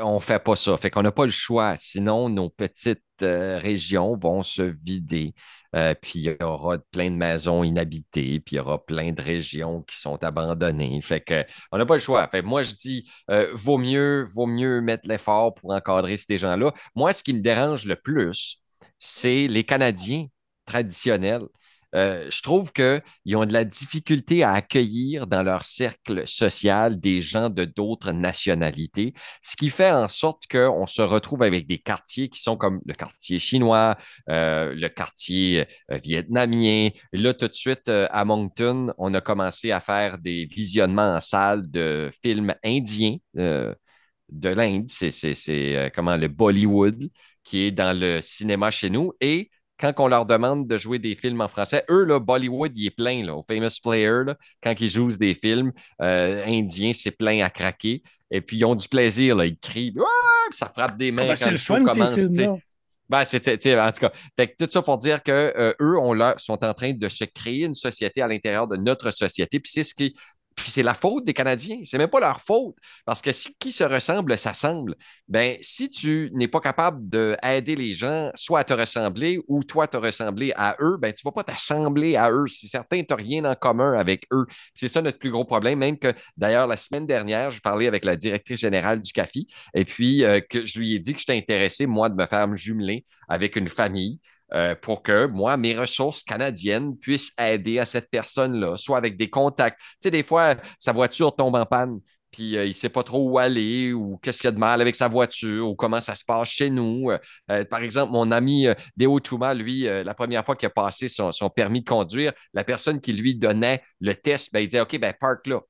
on 0.00 0.20
fait 0.20 0.42
pas 0.42 0.56
ça. 0.56 0.76
Fait 0.76 0.90
qu'on 0.90 1.02
n'a 1.02 1.12
pas 1.12 1.24
le 1.24 1.30
choix. 1.30 1.76
Sinon, 1.76 2.28
nos 2.28 2.50
petites 2.50 3.02
euh, 3.22 3.58
régions 3.58 4.16
vont 4.16 4.42
se 4.42 4.62
vider. 4.62 5.34
Euh, 5.74 5.94
puis 5.94 6.12
il 6.16 6.36
y 6.40 6.44
aura 6.44 6.78
plein 6.90 7.10
de 7.10 7.16
maisons 7.16 7.64
inhabitées, 7.64 8.40
puis 8.40 8.56
il 8.56 8.58
y 8.58 8.60
aura 8.60 8.84
plein 8.84 9.12
de 9.12 9.22
régions 9.22 9.82
qui 9.82 9.96
sont 9.96 10.22
abandonnées. 10.22 11.00
Fait 11.00 11.20
que 11.20 11.44
on 11.70 11.78
n'a 11.78 11.86
pas 11.86 11.94
le 11.94 12.00
choix. 12.00 12.28
Fait 12.28 12.42
moi, 12.42 12.62
je 12.62 12.74
dis, 12.74 13.10
euh, 13.30 13.50
vaut 13.54 13.78
mieux, 13.78 14.24
vaut 14.34 14.46
mieux 14.46 14.80
mettre 14.80 15.08
l'effort 15.08 15.54
pour 15.54 15.70
encadrer 15.72 16.16
ces 16.16 16.38
gens-là. 16.38 16.72
Moi, 16.94 17.12
ce 17.12 17.22
qui 17.22 17.32
me 17.32 17.40
dérange 17.40 17.86
le 17.86 17.96
plus, 17.96 18.58
c'est 18.98 19.46
les 19.48 19.64
Canadiens 19.64 20.26
traditionnels. 20.66 21.46
Euh, 21.94 22.30
je 22.30 22.42
trouve 22.42 22.72
qu'ils 22.72 23.36
ont 23.36 23.44
de 23.44 23.52
la 23.52 23.64
difficulté 23.64 24.42
à 24.44 24.52
accueillir 24.52 25.26
dans 25.26 25.42
leur 25.42 25.64
cercle 25.64 26.26
social 26.26 26.98
des 26.98 27.20
gens 27.20 27.50
de 27.50 27.64
d'autres 27.64 28.12
nationalités, 28.12 29.12
ce 29.42 29.56
qui 29.56 29.70
fait 29.70 29.92
en 29.92 30.08
sorte 30.08 30.46
qu'on 30.50 30.86
se 30.86 31.02
retrouve 31.02 31.42
avec 31.42 31.66
des 31.66 31.78
quartiers 31.78 32.28
qui 32.28 32.40
sont 32.40 32.56
comme 32.56 32.80
le 32.86 32.94
quartier 32.94 33.38
chinois, 33.38 33.96
euh, 34.30 34.74
le 34.74 34.88
quartier 34.88 35.66
euh, 35.90 35.98
vietnamien. 36.02 36.88
Là, 37.12 37.34
tout 37.34 37.48
de 37.48 37.54
suite, 37.54 37.88
à 37.88 38.24
Moncton, 38.24 38.92
on 38.98 39.12
a 39.14 39.20
commencé 39.20 39.70
à 39.70 39.80
faire 39.80 40.18
des 40.18 40.46
visionnements 40.46 41.14
en 41.14 41.20
salle 41.20 41.70
de 41.70 42.10
films 42.22 42.54
indiens. 42.64 43.16
de 43.34 44.48
l'Inde, 44.48 44.88
c'est, 44.88 45.92
comment 45.94 46.16
le 46.16 46.28
Bollywood 46.28 47.10
qui 47.44 47.66
est 47.66 47.70
dans 47.70 47.98
le 47.98 48.20
cinéma 48.20 48.70
chez 48.70 48.90
nous. 48.90 49.12
Et 49.20 49.50
quand 49.82 49.92
on 49.98 50.06
leur 50.06 50.26
demande 50.26 50.68
de 50.68 50.78
jouer 50.78 51.00
des 51.00 51.16
films 51.16 51.40
en 51.40 51.48
français, 51.48 51.84
eux, 51.90 52.04
là, 52.04 52.20
Bollywood, 52.20 52.70
il 52.76 52.86
est 52.86 52.90
plein, 52.90 53.26
là, 53.26 53.34
au 53.34 53.42
Famous 53.42 53.68
Player, 53.82 54.22
là, 54.24 54.36
quand 54.62 54.74
ils 54.80 54.88
jouent 54.88 55.16
des 55.16 55.34
films 55.34 55.72
euh, 56.00 56.44
indiens, 56.46 56.92
c'est 56.94 57.10
plein 57.10 57.44
à 57.44 57.50
craquer. 57.50 58.02
Et 58.30 58.40
puis, 58.40 58.58
ils 58.58 58.64
ont 58.64 58.76
du 58.76 58.88
plaisir, 58.88 59.34
là, 59.34 59.46
ils 59.46 59.58
crient, 59.58 59.92
Ouah! 59.96 60.06
ça 60.52 60.70
frappe 60.72 60.96
des 60.96 61.10
mains 61.10 61.22
Ah 61.24 61.28
ben, 61.28 61.34
quand 61.34 61.44
c'est 61.44 61.50
le 61.50 61.56
show 61.56 61.74
fun, 61.74 61.84
commence. 61.84 62.60
Ben, 63.08 63.24
c'était, 63.24 63.78
en 63.78 63.92
tout 63.92 64.00
cas, 64.00 64.12
fait 64.38 64.54
tout 64.56 64.68
ça 64.70 64.80
pour 64.80 64.96
dire 64.98 65.22
que 65.22 65.32
euh, 65.32 65.74
eux, 65.80 65.98
on 65.98 66.14
leur, 66.14 66.38
sont 66.40 66.64
en 66.64 66.72
train 66.72 66.92
de 66.92 67.08
se 67.08 67.24
créer 67.24 67.64
une 67.64 67.74
société 67.74 68.22
à 68.22 68.28
l'intérieur 68.28 68.68
de 68.68 68.76
notre 68.76 69.10
société. 69.10 69.60
Puis 69.60 69.70
c'est 69.70 69.84
ce 69.84 69.94
qui. 69.94 70.14
Puis 70.54 70.70
c'est 70.70 70.82
la 70.82 70.94
faute 70.94 71.24
des 71.24 71.34
Canadiens. 71.34 71.80
C'est 71.84 71.98
même 71.98 72.08
pas 72.08 72.20
leur 72.20 72.40
faute. 72.40 72.74
Parce 73.04 73.22
que 73.22 73.32
si 73.32 73.54
qui 73.58 73.72
se 73.72 73.84
ressemble 73.84 74.36
s'assemble, 74.38 74.94
ben 75.28 75.56
si 75.60 75.88
tu 75.90 76.30
n'es 76.32 76.48
pas 76.48 76.60
capable 76.60 77.08
d'aider 77.08 77.76
les 77.76 77.92
gens, 77.92 78.30
soit 78.34 78.60
à 78.60 78.64
te 78.64 78.72
ressembler 78.72 79.40
ou 79.48 79.64
toi 79.64 79.86
te 79.86 79.96
ressembler 79.96 80.52
à 80.56 80.76
eux, 80.80 80.96
ben 81.00 81.12
tu 81.12 81.22
vas 81.24 81.32
pas 81.32 81.44
t'assembler 81.44 82.16
à 82.16 82.30
eux. 82.30 82.46
Si 82.48 82.68
certains 82.68 83.02
n'ont 83.08 83.16
rien 83.16 83.44
en 83.44 83.54
commun 83.54 83.98
avec 83.98 84.26
eux, 84.32 84.46
c'est 84.74 84.88
ça 84.88 85.02
notre 85.02 85.18
plus 85.18 85.30
gros 85.30 85.44
problème. 85.44 85.78
Même 85.78 85.98
que 85.98 86.12
d'ailleurs 86.36 86.66
la 86.66 86.76
semaine 86.76 87.06
dernière, 87.06 87.50
je 87.50 87.60
parlais 87.60 87.86
avec 87.86 88.04
la 88.04 88.16
directrice 88.16 88.60
générale 88.60 89.00
du 89.00 89.12
CAFI 89.12 89.46
et 89.74 89.84
puis 89.84 90.24
euh, 90.24 90.40
que 90.40 90.64
je 90.64 90.78
lui 90.78 90.94
ai 90.94 90.98
dit 90.98 91.12
que 91.14 91.20
j'étais 91.20 91.36
intéressé 91.36 91.86
moi 91.86 92.08
de 92.08 92.14
me 92.14 92.26
faire 92.26 92.48
me 92.48 92.56
jumeler 92.56 93.04
avec 93.28 93.56
une 93.56 93.68
famille 93.68 94.20
euh, 94.54 94.74
pour 94.74 95.02
que 95.02 95.26
moi, 95.26 95.56
mes 95.56 95.74
ressources 95.74 96.22
canadiennes 96.22 96.96
puissent 96.96 97.32
aider 97.38 97.78
à 97.78 97.86
cette 97.86 98.10
personne-là, 98.10 98.76
soit 98.76 98.98
avec 98.98 99.16
des 99.16 99.30
contacts. 99.30 99.78
Tu 99.78 99.86
sais, 100.00 100.10
des 100.10 100.22
fois, 100.22 100.56
sa 100.78 100.92
voiture 100.92 101.34
tombe 101.34 101.54
en 101.54 101.64
panne, 101.64 102.00
puis 102.30 102.56
euh, 102.56 102.64
il 102.64 102.68
ne 102.68 102.74
sait 102.74 102.88
pas 102.88 103.02
trop 103.02 103.30
où 103.30 103.38
aller, 103.38 103.92
ou 103.92 104.18
qu'est-ce 104.22 104.38
qu'il 104.38 104.48
y 104.48 104.48
a 104.48 104.52
de 104.52 104.58
mal 104.58 104.80
avec 104.80 104.94
sa 104.94 105.08
voiture, 105.08 105.68
ou 105.70 105.74
comment 105.74 106.00
ça 106.00 106.14
se 106.14 106.24
passe 106.24 106.48
chez 106.48 106.70
nous. 106.70 107.10
Euh, 107.50 107.64
par 107.64 107.82
exemple, 107.82 108.12
mon 108.12 108.30
ami 108.30 108.66
Deo 108.96 109.20
Touma, 109.20 109.54
lui, 109.54 109.82
la 109.82 110.14
première 110.14 110.44
fois 110.44 110.56
qu'il 110.56 110.66
a 110.66 110.70
passé 110.70 111.08
son, 111.08 111.32
permis 111.54 111.80
de 111.80 111.88
conduire, 111.88 112.32
la 112.52 112.64
personne 112.64 113.00
qui 113.00 113.12
lui 113.12 113.34
donnait 113.34 113.82
le 114.00 114.14
test, 114.14 114.52
ben, 114.52 114.60
il 114.60 114.68
disait 114.68 114.82
OK, 114.82 114.98
ben, 114.98 115.14
park 115.18 115.46
là. 115.46 115.60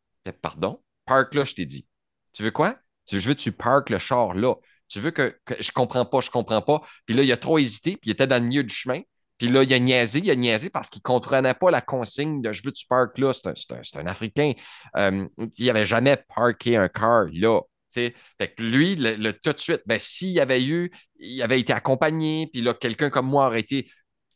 Pardon, 0.40 0.80
park 1.04 1.34
là, 1.34 1.44
je 1.44 1.54
t'ai 1.54 1.66
dit. 1.66 1.86
Tu 2.32 2.42
veux 2.42 2.50
quoi? 2.50 2.76
Tu 3.06 3.18
veux 3.18 3.34
que 3.34 3.40
tu 3.40 3.52
parques 3.52 3.90
le 3.90 3.98
char 3.98 4.34
là? 4.34 4.54
Tu 4.92 5.00
veux 5.00 5.10
que, 5.10 5.34
je 5.58 5.72
comprends 5.72 6.04
pas, 6.04 6.20
je 6.20 6.30
comprends 6.30 6.62
pas. 6.62 6.82
Puis 7.06 7.16
là, 7.16 7.22
il 7.22 7.32
a 7.32 7.36
trop 7.36 7.58
hésité, 7.58 7.92
puis 7.92 8.10
il 8.10 8.12
était 8.12 8.26
dans 8.26 8.42
le 8.42 8.46
milieu 8.48 8.62
du 8.62 8.74
chemin. 8.74 9.00
Puis 9.38 9.48
là, 9.48 9.62
il 9.62 9.72
a 9.72 9.78
niaisé, 9.78 10.20
il 10.20 10.30
a 10.30 10.34
niaisé 10.34 10.70
parce 10.70 10.90
qu'il 10.90 11.00
ne 11.00 11.02
comprenait 11.02 11.54
pas 11.54 11.70
la 11.70 11.80
consigne 11.80 12.42
de 12.42 12.52
je 12.52 12.62
veux 12.62 12.72
tu 12.72 12.86
parques 12.86 13.18
là. 13.18 13.32
C'est 13.32 13.96
un, 13.96 14.06
Africain. 14.06 14.52
Euh, 14.96 15.26
il 15.58 15.66
n'avait 15.66 15.86
jamais 15.86 16.16
parké 16.34 16.76
un 16.76 16.88
car 16.88 17.24
là. 17.32 17.60
Fait 17.92 18.14
que 18.38 18.62
lui, 18.62 18.96
tout 19.42 19.52
de 19.52 19.58
suite, 19.58 19.82
ben, 19.86 19.98
s'il 19.98 20.38
avait 20.40 20.62
eu, 20.64 20.90
il 21.18 21.42
avait 21.42 21.60
été 21.60 21.72
accompagné, 21.72 22.48
puis 22.52 22.62
là, 22.62 22.72
quelqu'un 22.72 23.10
comme 23.10 23.26
moi 23.26 23.46
aurait 23.46 23.60
été 23.60 23.86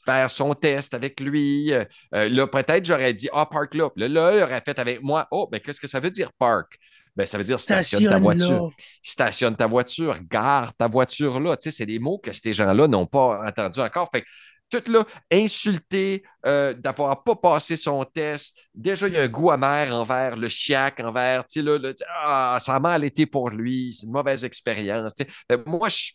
faire 0.04 0.30
son 0.30 0.54
test 0.54 0.94
avec 0.94 1.20
lui. 1.20 1.72
euh, 1.72 1.84
là, 2.12 2.46
peut-être 2.46 2.84
j'aurais 2.84 3.12
dit 3.12 3.28
Ah, 3.32 3.46
park 3.46 3.74
là. 3.74 3.90
Puis 3.90 4.02
là, 4.02 4.08
là, 4.08 4.36
il 4.36 4.42
aurait 4.42 4.62
fait 4.64 4.78
avec 4.78 5.02
moi 5.02 5.26
Oh, 5.30 5.48
ben 5.50 5.60
qu'est-ce 5.60 5.80
que 5.80 5.88
ça 5.88 6.00
veut 6.00 6.10
dire 6.10 6.32
park? 6.38 6.78
Ben, 7.16 7.26
ça 7.26 7.38
veut 7.38 7.44
dire 7.44 7.58
stationne 7.58 8.04
ta 8.08 8.18
voiture 8.18 8.66
là. 8.66 8.70
stationne 9.02 9.56
ta 9.56 9.66
voiture, 9.66 10.18
gare 10.30 10.74
ta 10.74 10.86
voiture 10.86 11.40
là. 11.40 11.56
Tu 11.56 11.70
sais, 11.70 11.76
c'est 11.78 11.86
des 11.86 11.98
mots 11.98 12.18
que 12.18 12.32
ces 12.32 12.52
gens-là 12.52 12.86
n'ont 12.88 13.06
pas 13.06 13.42
entendus 13.46 13.80
encore. 13.80 14.08
Fait 14.12 14.22
que 14.22 14.26
tout 14.68 14.82
là, 14.90 15.04
insulté 15.30 16.24
euh, 16.44 16.72
d'avoir 16.74 17.22
pas 17.22 17.36
passé 17.36 17.76
son 17.76 18.04
test. 18.04 18.58
Déjà, 18.74 19.06
il 19.08 19.14
y 19.14 19.16
a 19.16 19.22
un 19.22 19.28
goût 19.28 19.50
amer 19.50 19.94
envers 19.94 20.36
le 20.36 20.48
chiac, 20.48 21.00
envers, 21.00 21.46
tu 21.46 21.60
sais, 21.60 21.64
là, 21.64 21.78
ah, 22.18 22.58
ça 22.60 22.74
a 22.74 22.80
mal 22.80 23.04
été 23.04 23.26
pour 23.26 23.50
lui, 23.50 23.92
c'est 23.92 24.06
une 24.06 24.12
mauvaise 24.12 24.44
expérience. 24.44 25.12
que 25.48 25.56
moi, 25.66 25.88
je, 25.88 26.12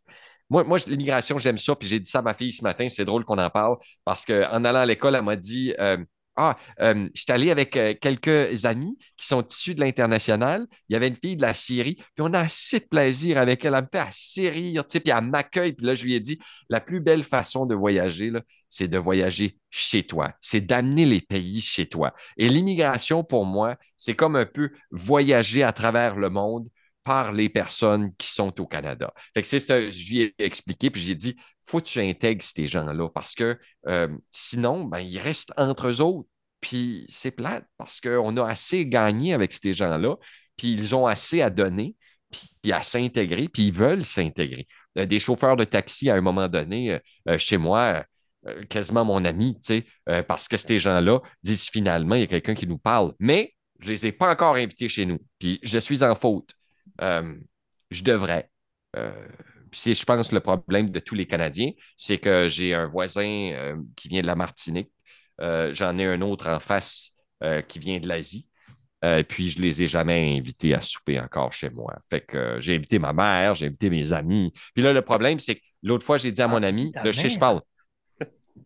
moi, 0.50 0.64
moi, 0.66 0.78
je- 0.78 0.88
l'immigration, 0.88 1.38
j'aime 1.38 1.58
ça. 1.58 1.76
Puis 1.76 1.88
j'ai 1.88 2.00
dit 2.00 2.12
ça 2.12 2.20
à 2.20 2.22
ma 2.22 2.34
fille 2.34 2.52
ce 2.52 2.64
matin, 2.64 2.88
c'est 2.90 3.06
drôle 3.06 3.24
qu'on 3.24 3.38
en 3.38 3.50
parle, 3.50 3.78
parce 4.04 4.26
qu'en 4.26 4.66
allant 4.66 4.80
à 4.82 4.86
l'école, 4.86 5.16
elle 5.16 5.22
m'a 5.24 5.38
dit 5.38 5.74
euh, 5.80 5.98
Ah, 6.44 6.58
euh, 6.82 7.08
je 7.14 7.22
suis 7.22 7.32
allé 7.32 7.52
avec 7.52 7.78
euh, 7.78 7.94
quelques 8.02 8.66
amis 8.66 8.98
qui 9.16 9.28
sont 9.28 9.46
issus 9.48 9.76
de 9.76 9.80
l'international. 9.80 10.66
Il 10.90 10.94
y 10.94 10.96
avait 10.96 11.08
une 11.08 11.16
fille 11.16 11.36
de 11.36 11.44
la 11.44 11.54
Syrie, 11.54 11.98
puis 11.98 12.06
on 12.18 12.34
a 12.34 12.40
assez 12.40 12.80
de 12.80 12.86
plaisir 12.86 13.38
avec 13.38 13.64
elle. 13.64 13.76
Elle 13.76 13.84
me 13.84 13.88
fait 13.92 14.00
assez 14.00 14.50
rire, 14.50 14.84
tu 14.84 14.94
sais, 14.94 15.00
puis 15.02 15.14
elle 15.16 15.24
m'accueille. 15.26 15.74
Puis 15.74 15.86
là, 15.86 15.94
je 15.94 16.04
lui 16.04 16.16
ai 16.16 16.20
dit 16.20 16.40
La 16.68 16.82
plus 16.82 17.00
belle 17.00 17.24
façon 17.24 17.68
de 17.68 17.76
voyager, 17.76 18.32
c'est 18.70 18.88
de 18.88 18.98
voyager 18.98 19.56
chez 19.70 20.02
toi. 20.02 20.34
C'est 20.42 20.62
d'amener 20.62 21.06
les 21.06 21.22
pays 21.22 21.62
chez 21.62 21.88
toi. 21.88 22.12
Et 22.38 22.50
l'immigration, 22.50 23.24
pour 23.24 23.46
moi, 23.46 23.78
c'est 23.96 24.16
comme 24.16 24.36
un 24.36 24.48
peu 24.48 24.72
voyager 24.90 25.62
à 25.62 25.72
travers 25.74 26.16
le 26.16 26.32
monde 26.32 26.68
par 27.04 27.34
les 27.34 27.50
personnes 27.50 28.16
qui 28.16 28.28
sont 28.28 28.60
au 28.60 28.66
Canada. 28.66 29.14
Fait 29.36 29.44
que 29.44 29.48
c'est 29.48 29.92
je 29.92 30.10
lui 30.10 30.22
ai 30.22 30.36
expliqué, 30.40 30.90
puis 30.90 31.02
j'ai 31.02 31.16
dit, 31.16 31.36
faut 31.62 31.80
que 31.80 31.86
tu 31.86 32.00
intègres 32.00 32.44
ces 32.44 32.68
gens-là 32.68 33.10
parce 33.10 33.36
que 33.36 33.60
euh, 33.88 34.08
sinon, 34.32 34.86
ben, 34.86 35.00
ils 35.00 35.20
restent 35.20 35.54
entre 35.58 35.88
eux 35.88 36.02
autres. 36.02 36.28
Puis 36.62 37.06
c'est 37.10 37.32
plate 37.32 37.66
parce 37.78 38.00
qu'on 38.00 38.38
a 38.38 38.46
assez 38.46 38.86
gagné 38.86 39.34
avec 39.34 39.52
ces 39.54 39.74
gens-là, 39.74 40.16
puis 40.56 40.74
ils 40.74 40.96
ont 40.96 41.08
assez 41.08 41.42
à 41.42 41.50
donner, 41.50 41.96
puis 42.62 42.72
à 42.72 42.84
s'intégrer, 42.84 43.50
puis 43.50 43.68
ils 43.68 43.74
veulent 43.74 44.06
s'intégrer. 44.06 44.68
Euh, 44.98 45.06
des 45.06 45.20
chauffeurs 45.20 45.56
de 45.56 45.64
taxi, 45.64 46.10
à 46.10 46.16
un 46.16 46.22
moment 46.22 46.48
donné, 46.48 46.94
euh, 46.94 47.00
euh, 47.30 47.38
chez 47.38 47.58
moi, 47.58 48.06
quasiment 48.70 49.06
mon 49.06 49.24
ami, 49.24 49.54
tu 49.64 49.86
sais, 50.08 50.24
parce 50.24 50.48
que 50.48 50.58
ces 50.58 50.80
gens-là 50.80 51.20
disent 51.44 51.70
finalement, 51.70 52.16
il 52.16 52.22
y 52.22 52.24
a 52.24 52.28
quelqu'un 52.28 52.56
qui 52.56 52.66
nous 52.66 52.80
parle. 52.80 53.14
Mais 53.20 53.54
je 53.80 53.90
ne 53.90 53.92
les 53.92 54.08
ai 54.08 54.12
pas 54.12 54.32
encore 54.32 54.56
invités 54.56 54.90
chez 54.90 55.06
nous. 55.06 55.20
Puis 55.38 55.60
je 55.62 55.78
suis 55.78 56.04
en 56.04 56.16
faute. 56.16 56.50
Je 57.00 58.04
devrais. 58.04 58.50
Puis 58.94 59.80
c'est, 59.80 59.94
je 59.94 60.04
pense, 60.04 60.32
le 60.32 60.40
problème 60.40 60.90
de 60.90 61.00
tous 61.00 61.14
les 61.14 61.28
Canadiens, 61.28 61.70
c'est 61.96 62.18
que 62.18 62.50
j'ai 62.50 62.74
un 62.74 62.88
voisin 62.88 63.76
qui 63.96 64.08
vient 64.08 64.24
de 64.24 64.28
la 64.28 64.36
Martinique. 64.36 64.90
Euh, 65.42 65.74
j'en 65.74 65.98
ai 65.98 66.06
un 66.06 66.22
autre 66.22 66.48
en 66.48 66.60
face 66.60 67.12
euh, 67.44 67.62
qui 67.62 67.80
vient 67.80 68.00
de 68.00 68.08
l'Asie. 68.08 68.48
Euh, 69.04 69.24
puis 69.24 69.50
je 69.50 69.60
les 69.60 69.82
ai 69.82 69.88
jamais 69.88 70.38
invités 70.38 70.76
à 70.76 70.82
souper 70.82 71.20
encore 71.20 71.52
chez 71.54 71.70
moi. 71.72 71.96
Fait 72.10 72.22
que 72.22 72.38
euh, 72.38 72.62
j'ai 72.62 72.76
invité 72.76 73.00
ma 73.00 73.14
mère, 73.14 73.56
j'ai 73.56 73.66
invité 73.66 73.90
mes 73.90 74.14
amis. 74.14 74.54
Puis 74.76 74.84
là, 74.84 74.94
le 74.94 75.02
problème, 75.02 75.40
c'est 75.40 75.56
que 75.56 75.62
l'autre 75.82 76.06
fois, 76.06 76.20
j'ai 76.20 76.32
dit 76.32 76.42
à 76.42 76.48
mon 76.48 76.62
ami, 76.62 76.92
ta 76.92 77.04
là, 77.04 77.12
je 77.12 77.20
sais, 77.20 77.30
je 77.30 77.40
parle. 77.40 77.62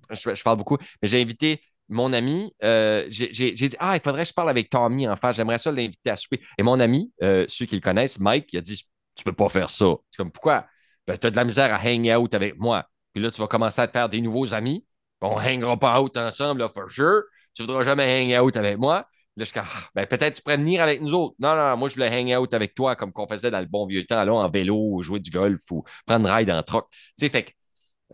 Je, 0.10 0.36
je 0.36 0.44
parle 0.44 0.58
beaucoup, 0.58 0.78
mais 1.02 1.08
j'ai 1.08 1.22
invité 1.22 1.62
mon 1.88 2.12
ami, 2.14 2.54
euh, 2.64 3.06
j'ai 3.10 3.30
dit 3.30 3.76
Ah, 3.80 3.96
il 3.96 4.02
faudrait 4.02 4.24
que 4.24 4.30
je 4.30 4.34
parle 4.34 4.50
avec 4.50 4.70
Tommy 4.70 5.08
en 5.08 5.16
face, 5.16 5.36
j'aimerais 5.38 5.58
ça 5.58 5.72
l'inviter 5.72 6.10
à 6.10 6.16
souper. 6.16 6.42
Et 6.58 6.64
mon 6.64 6.80
ami, 6.80 7.12
ceux 7.22 7.66
qui 7.66 7.76
le 7.76 7.82
connaissent, 7.82 8.20
Mike, 8.20 8.52
il 8.54 8.58
a 8.58 8.62
dit 8.62 8.84
Tu 9.16 9.24
peux 9.24 9.34
pas 9.34 9.48
faire 9.50 9.70
ça. 9.70 9.94
C'est 10.12 10.18
comme 10.18 10.32
pourquoi? 10.32 10.66
Ben, 11.08 11.18
tu 11.18 11.28
as 11.28 11.32
de 11.32 11.36
la 11.36 11.46
misère 11.46 11.74
à 11.74 11.80
hang 11.80 12.08
out 12.18 12.34
avec 12.34 12.58
moi. 12.60 12.86
Puis 13.14 13.24
là, 13.24 13.32
tu 13.32 13.40
vas 13.40 13.48
commencer 13.48 13.82
à 13.82 13.88
te 13.88 13.94
faire 13.94 14.10
des 14.10 14.20
nouveaux 14.20 14.54
amis. 14.54 14.84
On 15.22 15.38
hangera 15.40 15.78
pas 15.78 16.02
out 16.02 16.16
ensemble, 16.18 16.62
là, 16.62 16.70
for 16.70 16.90
sure. 16.90 17.24
Tu 17.54 17.64
voudras 17.64 17.84
jamais 17.84 18.04
hang 18.04 18.44
out 18.44 18.58
avec 18.58 18.78
moi. 18.78 19.08
Là, 19.38 19.44
je 19.44 19.52
Ah, 19.56 19.66
ben, 19.94 20.06
peut-être 20.06 20.36
tu 20.36 20.42
pourrais 20.42 20.58
venir 20.58 20.82
avec 20.82 21.02
nous 21.02 21.14
autres. 21.14 21.36
Non, 21.40 21.56
non, 21.56 21.76
moi, 21.78 21.90
je 21.90 21.96
voulais 21.96 22.08
hang 22.10 22.38
out 22.40 22.54
avec 22.54 22.74
toi, 22.74 22.96
comme 22.96 23.12
qu'on 23.12 23.28
faisait 23.28 23.52
dans 23.52 23.60
le 23.60 23.66
bon 23.66 23.86
vieux 23.86 24.06
temps, 24.06 24.24
là, 24.24 24.34
en 24.34 24.50
vélo, 24.50 24.78
ou 24.78 25.02
jouer 25.02 25.20
du 25.20 25.32
golf 25.32 25.60
ou 25.72 25.84
prendre 26.06 26.30
ride 26.30 26.50
en 26.50 26.64
truck. 26.64 26.88
Tu 26.92 26.98
sais, 27.18 27.30
fait 27.30 27.44
que, 27.46 27.52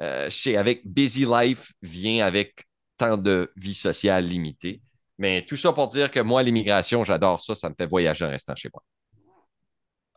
euh, 0.01 0.29
avec 0.57 0.87
Busy 0.87 1.25
Life 1.25 1.73
vient 1.81 2.25
avec 2.25 2.65
tant 2.97 3.17
de 3.17 3.51
vie 3.55 3.73
sociale 3.73 4.25
limitée. 4.25 4.81
Mais 5.17 5.45
tout 5.45 5.55
ça 5.55 5.73
pour 5.73 5.87
dire 5.87 6.09
que 6.09 6.19
moi, 6.19 6.41
l'immigration, 6.43 7.03
j'adore 7.03 7.39
ça. 7.41 7.55
Ça 7.55 7.69
me 7.69 7.75
fait 7.77 7.85
voyager 7.85 8.25
en 8.25 8.29
restant 8.29 8.55
chez 8.55 8.69
moi. 8.73 8.83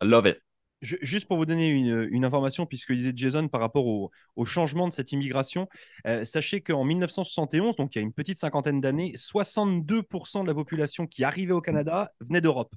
I 0.01 0.07
love 0.07 0.27
it. 0.27 0.39
Juste 0.81 1.27
pour 1.27 1.39
vous 1.39 1.47
donner 1.47 1.69
une, 1.69 2.25
information, 2.25 2.67
puisque 2.67 2.93
disait 2.93 3.13
Jason 3.15 3.49
par 3.49 3.61
rapport 3.61 3.87
au, 3.87 4.45
changement 4.45 4.87
de 4.87 4.93
cette 4.93 5.13
immigration, 5.13 5.69
euh, 6.07 6.25
sachez 6.25 6.61
qu'en 6.61 6.85
1971, 6.85 7.77
donc 7.77 7.95
il 7.95 7.99
y 7.99 8.01
a 8.01 8.03
une 8.03 8.13
petite 8.13 8.39
cinquantaine 8.39 8.81
d'années, 8.81 9.15
62% 9.17 10.43
de 10.43 10.47
la 10.47 10.55
population 10.55 11.07
qui 11.07 11.25
arrivait 11.25 11.53
au 11.53 11.63
Canada 11.63 12.13
venait 12.21 12.43
d'Europe. 12.43 12.75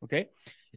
OK? 0.00 0.14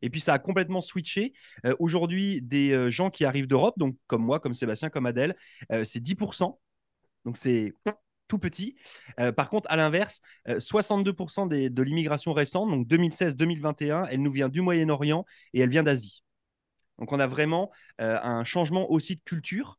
Et 0.01 0.09
puis 0.09 0.19
ça 0.19 0.33
a 0.33 0.39
complètement 0.39 0.81
switché. 0.81 1.33
Euh, 1.65 1.75
Aujourd'hui, 1.79 2.41
des 2.41 2.71
euh, 2.71 2.89
gens 2.89 3.09
qui 3.09 3.23
arrivent 3.23 3.47
d'Europe, 3.47 3.75
donc 3.77 3.95
comme 4.07 4.23
moi, 4.23 4.39
comme 4.39 4.53
Sébastien, 4.53 4.89
comme 4.89 5.05
Adèle, 5.05 5.35
c'est 5.83 6.01
10%. 6.01 6.57
Donc 7.25 7.37
c'est 7.37 7.73
tout 8.29 8.39
petit. 8.39 8.77
Euh, 9.19 9.33
par 9.33 9.49
contre, 9.49 9.67
à 9.71 9.75
l'inverse, 9.75 10.21
euh, 10.47 10.59
62% 10.61 11.47
des- 11.47 11.69
de 11.69 11.83
l'immigration 11.83 12.33
récente, 12.33 12.69
donc 12.71 12.87
2016-2021, 12.87 14.05
elle 14.09 14.21
nous 14.21 14.31
vient 14.31 14.49
du 14.49 14.61
Moyen-Orient 14.61 15.25
et 15.53 15.61
elle 15.61 15.69
vient 15.69 15.83
d'Asie. 15.83 16.23
Donc 16.99 17.11
on 17.11 17.19
a 17.19 17.27
vraiment 17.27 17.71
euh, 18.01 18.19
un 18.21 18.43
changement 18.45 18.91
aussi 18.91 19.15
de 19.15 19.21
culture 19.21 19.78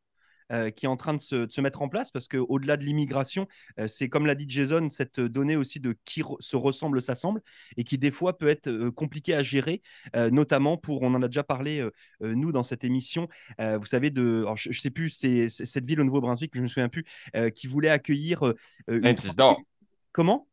qui 0.71 0.85
est 0.85 0.89
en 0.89 0.97
train 0.97 1.13
de 1.13 1.21
se, 1.21 1.45
de 1.45 1.51
se 1.51 1.61
mettre 1.61 1.81
en 1.81 1.89
place 1.89 2.11
parce 2.11 2.27
qu'au-delà 2.27 2.77
de 2.77 2.83
l'immigration, 2.83 3.47
euh, 3.79 3.87
c'est 3.87 4.09
comme 4.09 4.25
l'a 4.25 4.35
dit 4.35 4.45
Jason, 4.47 4.89
cette 4.89 5.19
donnée 5.19 5.55
aussi 5.55 5.79
de 5.79 5.95
qui 6.05 6.21
re- 6.21 6.37
se 6.41 6.55
ressemble, 6.55 7.01
s'assemble 7.01 7.41
et 7.77 7.83
qui 7.83 7.97
des 7.97 8.11
fois 8.11 8.37
peut 8.37 8.49
être 8.49 8.67
euh, 8.67 8.91
compliqué 8.91 9.33
à 9.33 9.43
gérer, 9.43 9.81
euh, 10.15 10.29
notamment 10.29 10.77
pour, 10.77 11.01
on 11.03 11.13
en 11.13 11.21
a 11.23 11.27
déjà 11.27 11.43
parlé 11.43 11.79
euh, 11.79 11.91
euh, 12.23 12.35
nous 12.35 12.51
dans 12.51 12.63
cette 12.63 12.83
émission, 12.83 13.27
euh, 13.59 13.77
vous 13.77 13.85
savez, 13.85 14.11
de, 14.11 14.41
alors, 14.41 14.57
je 14.57 14.69
ne 14.69 14.73
sais 14.73 14.89
plus, 14.91 15.09
c'est 15.09 15.47
cette 15.49 15.85
ville 15.85 16.01
au 16.01 16.03
Nouveau-Brunswick, 16.03 16.51
je 16.53 16.59
ne 16.59 16.63
me 16.63 16.67
souviens 16.67 16.89
plus, 16.89 17.05
euh, 17.35 17.49
qui 17.49 17.67
voulait 17.67 17.89
accueillir 17.89 18.45
euh, 18.45 18.55
une 18.87 19.03
Saint-Isidore. 19.03 19.61
Comment? 20.11 20.47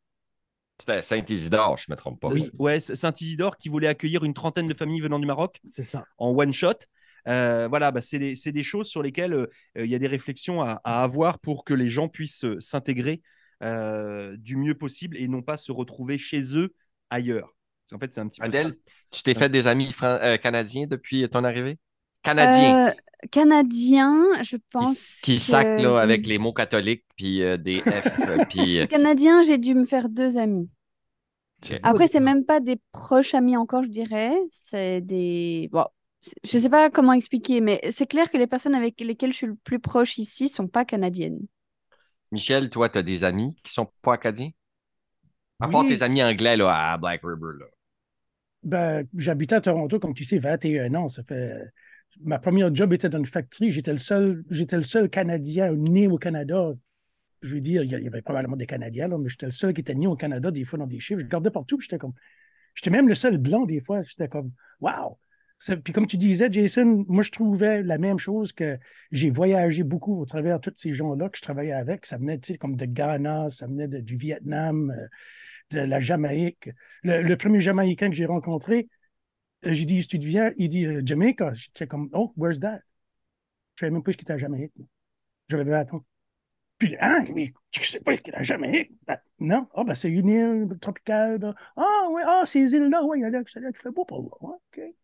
C'était 0.80 1.02
Saint-Isidore, 1.02 1.76
je 1.76 1.86
ne 1.88 1.94
me 1.94 1.96
trompe 1.96 2.20
pas. 2.20 2.28
C'est- 2.28 2.54
Ouais, 2.58 2.78
Saint-Isidore 2.80 3.56
qui 3.56 3.68
voulait 3.68 3.88
accueillir 3.88 4.22
une 4.22 4.34
trentaine 4.34 4.66
de 4.68 4.74
familles 4.74 5.00
venant 5.00 5.18
du 5.18 5.26
Maroc 5.26 5.60
C'est 5.64 5.82
ça. 5.82 6.04
en 6.18 6.30
one 6.30 6.52
shot. 6.52 6.74
Euh, 7.28 7.68
voilà, 7.68 7.90
bah, 7.90 8.00
c'est 8.02 8.18
des, 8.18 8.35
c'est 8.37 8.52
des 8.52 8.62
choses 8.62 8.88
sur 8.88 9.02
lesquelles 9.02 9.32
euh, 9.35 9.47
il 9.76 9.87
y 9.87 9.94
a 9.94 9.99
des 9.99 10.06
réflexions 10.06 10.62
à, 10.62 10.80
à 10.85 11.02
avoir 11.02 11.38
pour 11.40 11.64
que 11.64 11.75
les 11.75 11.88
gens 11.90 12.08
puissent 12.08 12.44
euh, 12.44 12.61
s'intégrer 12.61 13.23
euh, 13.62 14.37
du 14.38 14.56
mieux 14.56 14.75
possible 14.75 15.16
et 15.18 15.28
non 15.28 15.42
pas 15.42 15.56
se 15.56 15.73
retrouver 15.73 16.18
chez 16.18 16.56
eux 16.56 16.75
ailleurs. 17.11 17.54
Parce 17.90 17.92
qu'en 17.92 17.99
fait, 17.99 18.12
c'est 18.12 18.20
un 18.20 18.28
petit 18.28 18.40
peu 18.42 18.47
Adèle, 18.47 18.76
tu 19.11 19.23
t'es 19.23 19.35
fait 19.35 19.49
des 19.49 19.66
amis 19.66 19.94
euh, 20.02 20.37
canadiens 20.38 20.87
depuis 20.87 21.28
ton 21.28 21.44
arrivée? 21.44 21.78
Canadiens. 22.23 22.76
Euh, 22.87 22.92
Canadien, 23.32 24.42
je 24.42 24.56
qui, 24.80 24.87
pense. 24.87 25.08
qui 25.20 25.38
que- 25.47 25.52
sacent 25.52 25.76
là, 25.76 25.99
avec 26.00 26.26
les 26.26 26.38
mots 26.38 26.52
catholiques, 26.52 27.04
puis 27.16 27.42
euh, 27.42 27.56
des 27.56 27.87
F, 27.90 28.25
euh, 28.28 28.38
puis... 28.49 28.80
euh, 28.80 28.87
Canadien, 28.88 29.42
j'ai 29.44 29.58
dû 29.58 29.75
me 29.75 29.87
faire 29.87 30.08
deux 30.08 30.38
amis. 30.38 30.68
Après, 31.82 32.06
c'est 32.08 32.20
même 32.20 32.44
pas 32.44 32.61
des 32.61 32.76
proches 32.92 33.35
amis 33.35 33.56
encore, 33.56 33.82
je 33.85 33.88
dirais. 33.88 34.37
C'est 34.50 35.00
des. 35.00 35.73
Bon, 35.73 35.87
je 36.44 36.58
sais 36.58 36.70
pas 36.70 36.90
comment 36.90 37.12
expliquer, 37.12 37.60
mais 37.60 37.80
c'est 37.90 38.06
clair 38.06 38.30
que 38.30 38.37
les 38.37 38.46
personnes 38.46 38.75
avec 38.75 39.00
lesquelles 39.00 39.32
je 39.32 39.37
suis 39.37 39.46
le 39.46 39.54
plus 39.54 39.78
proche 39.78 40.18
ici 40.18 40.48
sont 40.48 40.66
pas 40.66 40.84
canadiennes. 40.84 41.46
Michel, 42.32 42.68
toi, 42.68 42.88
tu 42.88 42.98
as 42.98 43.02
des 43.02 43.25
amis 43.25 43.56
qui 43.62 43.72
sont 43.72 43.88
pas 44.02 44.14
acadiens? 44.14 44.50
À 45.60 45.68
part 45.68 45.87
tes 45.87 46.02
amis 46.02 46.22
anglais 46.22 46.56
là, 46.56 46.92
à 46.92 46.98
Black 46.98 47.22
River. 47.25 47.58
Là. 47.58 47.66
Ben, 48.62 49.06
j'habitais 49.16 49.56
à 49.56 49.60
Toronto, 49.60 49.98
comme 49.98 50.14
tu 50.14 50.25
sais, 50.25 50.38
21 50.38 50.94
ans. 50.94 51.08
Ça 51.08 51.22
fait... 51.22 51.54
Ma 52.20 52.38
première 52.38 52.75
job 52.75 52.92
était 52.92 53.08
dans 53.08 53.18
une 53.18 53.26
factory. 53.26 53.70
J'étais 53.70 53.92
le 53.92 53.98
seul, 53.98 54.44
j'étais 54.50 54.76
le 54.76 54.82
seul 54.82 55.08
Canadien 55.08 55.72
né 55.72 56.08
au 56.08 56.18
Canada. 56.18 56.72
Je 57.42 57.54
veux 57.54 57.60
dire, 57.60 57.84
il 57.84 57.90
y 57.90 58.06
avait 58.06 58.22
probablement 58.22 58.56
des 58.56 58.66
Canadiens, 58.66 59.08
là, 59.08 59.18
mais 59.18 59.28
j'étais 59.28 59.46
le 59.46 59.52
seul 59.52 59.72
qui 59.72 59.80
était 59.80 59.94
né 59.94 60.06
au 60.06 60.16
Canada, 60.16 60.50
des 60.50 60.64
fois 60.64 60.78
dans 60.78 60.87
des 60.87 60.98
chiffres. 60.98 61.20
Je 61.20 61.25
regardais 61.25 61.50
partout, 61.50 61.76
puis 61.76 61.87
j'étais 61.88 61.98
comme. 61.98 62.14
J'étais 62.75 62.90
même 62.90 63.08
le 63.08 63.14
seul 63.14 63.38
blanc, 63.38 63.64
des 63.64 63.80
fois. 63.80 64.02
J'étais 64.02 64.28
comme, 64.28 64.52
wow! 64.80 65.18
Puis 65.58 65.92
comme 65.92 66.06
tu 66.06 66.16
disais, 66.16 66.48
Jason, 66.50 67.04
moi, 67.08 67.22
je 67.22 67.30
trouvais 67.32 67.82
la 67.82 67.98
même 67.98 68.18
chose 68.18 68.52
que 68.52 68.78
j'ai 69.10 69.28
voyagé 69.30 69.82
beaucoup 69.82 70.20
au 70.20 70.24
travers 70.24 70.60
de 70.60 70.70
tous 70.70 70.76
ces 70.76 70.94
gens-là 70.94 71.28
que 71.28 71.36
je 71.36 71.42
travaillais 71.42 71.72
avec. 71.72 72.06
Ça 72.06 72.16
venait, 72.16 72.38
tu 72.38 72.52
sais, 72.52 72.58
comme 72.58 72.76
de 72.76 72.84
Ghana, 72.86 73.50
ça 73.50 73.66
venait 73.66 73.88
de- 73.88 74.00
du 74.00 74.16
Vietnam, 74.16 74.90
euh, 74.90 75.06
de 75.70 75.80
la 75.80 76.00
Jamaïque. 76.00 76.70
Le, 77.02 77.34
premier 77.36 77.60
Jamaïcain 77.60 78.10
que 78.10 78.16
j'ai 78.16 78.26
rencontré, 78.26 78.88
euh, 79.66 79.72
j'ai 79.72 79.84
dit, 79.84 80.06
tu 80.06 80.18
deviens, 80.18 80.52
il 80.56 80.68
dit 80.68 80.86
euh, 80.86 81.02
Jamaica. 81.04 81.52
J'étais 81.54 81.86
comme, 81.86 82.08
oh, 82.12 82.32
where's 82.36 82.60
that? 82.60 82.80
Je 83.76 83.80
savais 83.80 83.92
même 83.92 84.02
pas 84.02 84.12
ce 84.12 84.16
qu'il 84.16 84.24
était 84.26 84.34
à 84.34 84.38
Jamaïque. 84.38 84.72
J'avais 85.48 85.64
20 85.64 85.94
ans. 85.94 86.04
Puis, 86.78 86.96
hein, 87.00 87.24
mais 87.34 87.52
tu 87.72 87.84
sais 87.84 88.00
pas 88.00 88.16
ce 88.16 88.20
qu'il 88.20 88.32
est 88.34 88.36
à 88.36 88.42
Jamaïque? 88.44 88.92
Ben, 89.06 89.18
non, 89.40 89.68
ah, 89.74 89.84
ben, 89.84 89.94
c'est 89.94 90.10
une 90.10 90.28
île 90.28 90.78
tropicale. 90.80 91.38
ben. 91.38 91.54
Ah, 91.76 92.06
oui, 92.10 92.22
ah, 92.24 92.42
ces 92.46 92.60
îles-là, 92.72 93.02
oui, 93.04 93.20
il 93.20 93.32
y 93.32 93.36
a 93.36 93.42
c'est 93.46 93.60
là 93.60 93.72
qui 93.72 93.80
fait 93.80 93.90
beau 93.90 94.04
pour 94.04 94.22
là. 94.22 94.48
OK. 94.54 94.94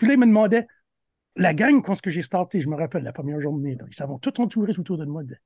Puis 0.00 0.08
là, 0.08 0.14
il 0.14 0.18
me 0.20 0.24
demandait, 0.26 0.66
la 1.36 1.52
gang, 1.52 1.82
quand 1.82 1.94
ce 1.94 2.00
que 2.00 2.08
j'ai 2.10 2.22
starté, 2.22 2.62
je 2.62 2.68
me 2.70 2.74
rappelle, 2.74 3.02
la 3.02 3.12
première 3.12 3.38
journée, 3.38 3.74
là, 3.74 3.84
ils 3.86 3.94
s'avont 3.94 4.18
tout 4.18 4.40
entouré 4.40 4.72
autour 4.78 4.96
de 4.96 5.04
moi. 5.04 5.22
de, 5.24 5.36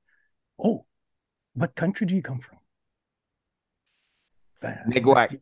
oh, 0.57 0.85
what 1.55 1.67
country 1.75 2.05
do 2.05 2.15
you 2.15 2.21
come 2.21 2.39
from? 2.39 2.57
Ben, 4.61 4.77
je 5.29 5.35
dis- 5.35 5.41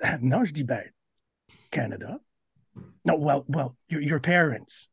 non, 0.20 0.44
je 0.44 0.52
dis, 0.52 0.64
ben, 0.64 0.82
Canada. 1.70 2.18
No, 3.04 3.16
well, 3.16 3.44
well, 3.48 3.76
your, 3.88 4.02
your 4.02 4.18
parents. 4.20 4.88